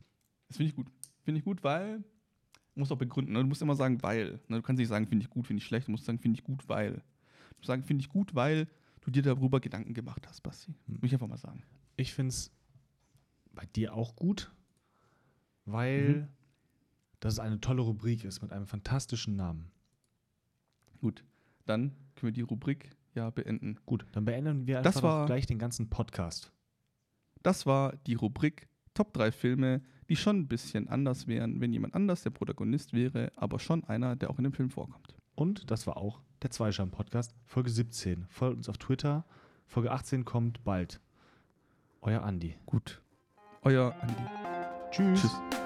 Das 0.49 0.57
finde 0.59 0.69
ich 0.69 0.77
gut. 0.77 0.87
Finde 1.29 1.41
ich 1.41 1.45
gut, 1.45 1.63
weil 1.63 1.99
du 1.99 2.81
musst 2.81 2.91
auch 2.91 2.97
begründen. 2.97 3.35
Ne? 3.35 3.41
Du 3.43 3.49
musst 3.49 3.61
immer 3.61 3.75
sagen, 3.77 4.03
weil. 4.03 4.41
Ne? 4.49 4.57
Du 4.57 4.63
kannst 4.63 4.79
nicht 4.79 4.89
sagen, 4.89 5.07
finde 5.07 5.23
ich 5.25 5.29
gut, 5.29 5.47
finde 5.47 5.59
ich 5.61 5.67
schlecht. 5.67 5.87
Du 5.87 5.91
musst 5.91 6.07
sagen, 6.07 6.19
finde 6.19 6.39
ich 6.39 6.43
gut, 6.43 6.67
weil. 6.71 6.93
Du 6.93 7.57
musst 7.59 7.67
sagen, 7.67 7.83
finde 7.83 8.01
ich 8.01 8.09
gut, 8.09 8.35
weil 8.35 8.67
du 9.03 9.11
dir 9.11 9.21
darüber 9.21 9.61
Gedanken 9.61 9.93
gemacht 9.93 10.27
hast, 10.27 10.41
Basti. 10.43 10.73
Hm. 10.87 10.95
Muss 10.95 11.03
ich 11.05 11.13
einfach 11.13 11.27
mal 11.27 11.37
sagen. 11.37 11.63
Ich 11.99 12.15
finde 12.15 12.31
es 12.31 12.51
bei 13.53 13.67
dir 13.67 13.93
auch 13.93 14.17
gut, 14.17 14.51
weil 15.67 16.09
Mhm. 16.09 16.29
das 17.21 17.39
eine 17.39 17.61
tolle 17.61 17.83
Rubrik 17.83 18.25
ist 18.25 18.41
mit 18.41 18.51
einem 18.51 18.67
fantastischen 18.67 19.37
Namen. 19.37 19.71
Gut. 21.03 21.25
Dann 21.67 21.91
können 22.15 22.29
wir 22.29 22.33
die 22.33 22.41
Rubrik 22.41 22.89
ja 23.15 23.29
beenden. 23.29 23.79
Gut, 23.85 24.07
dann 24.13 24.25
beenden 24.25 24.67
wir 24.67 24.81
Das 24.81 24.97
einfach 24.97 25.03
war- 25.11 25.27
gleich 25.27 25.45
den 25.45 25.59
ganzen 25.59 25.91
Podcast. 25.91 26.53
Das 27.43 27.67
war 27.67 27.97
die 28.07 28.15
Rubrik 28.15 28.67
Top 28.95 29.13
3 29.13 29.31
Filme, 29.31 29.83
die 30.09 30.17
schon 30.17 30.41
ein 30.41 30.49
bisschen 30.49 30.89
anders 30.89 31.27
wären, 31.27 31.61
wenn 31.61 31.73
jemand 31.73 31.95
anders 31.95 32.23
der 32.23 32.31
Protagonist 32.31 32.93
wäre, 32.93 33.33
aber 33.37 33.59
schon 33.59 33.85
einer, 33.85 34.17
der 34.17 34.31
auch 34.31 34.39
in 34.39 34.45
dem 34.45 34.53
Film 34.53 34.71
vorkommt. 34.71 35.15
Und 35.35 35.71
das 35.71 35.87
war 35.87 35.97
auch 35.97 36.21
der 36.43 36.51
Zweischam-Podcast, 36.51 37.35
Folge 37.45 37.71
17. 37.71 38.27
Folgt 38.29 38.57
uns 38.57 38.69
auf 38.69 38.79
Twitter. 38.79 39.25
Folge 39.67 39.93
18 39.93 40.25
kommt 40.25 40.65
bald. 40.65 41.01
Euer 42.01 42.23
Andi. 42.23 42.57
Gut. 42.65 43.03
Euer 43.63 43.95
Andi. 44.01 44.15
Tschüss. 44.91 45.21
Tschüss. 45.21 45.58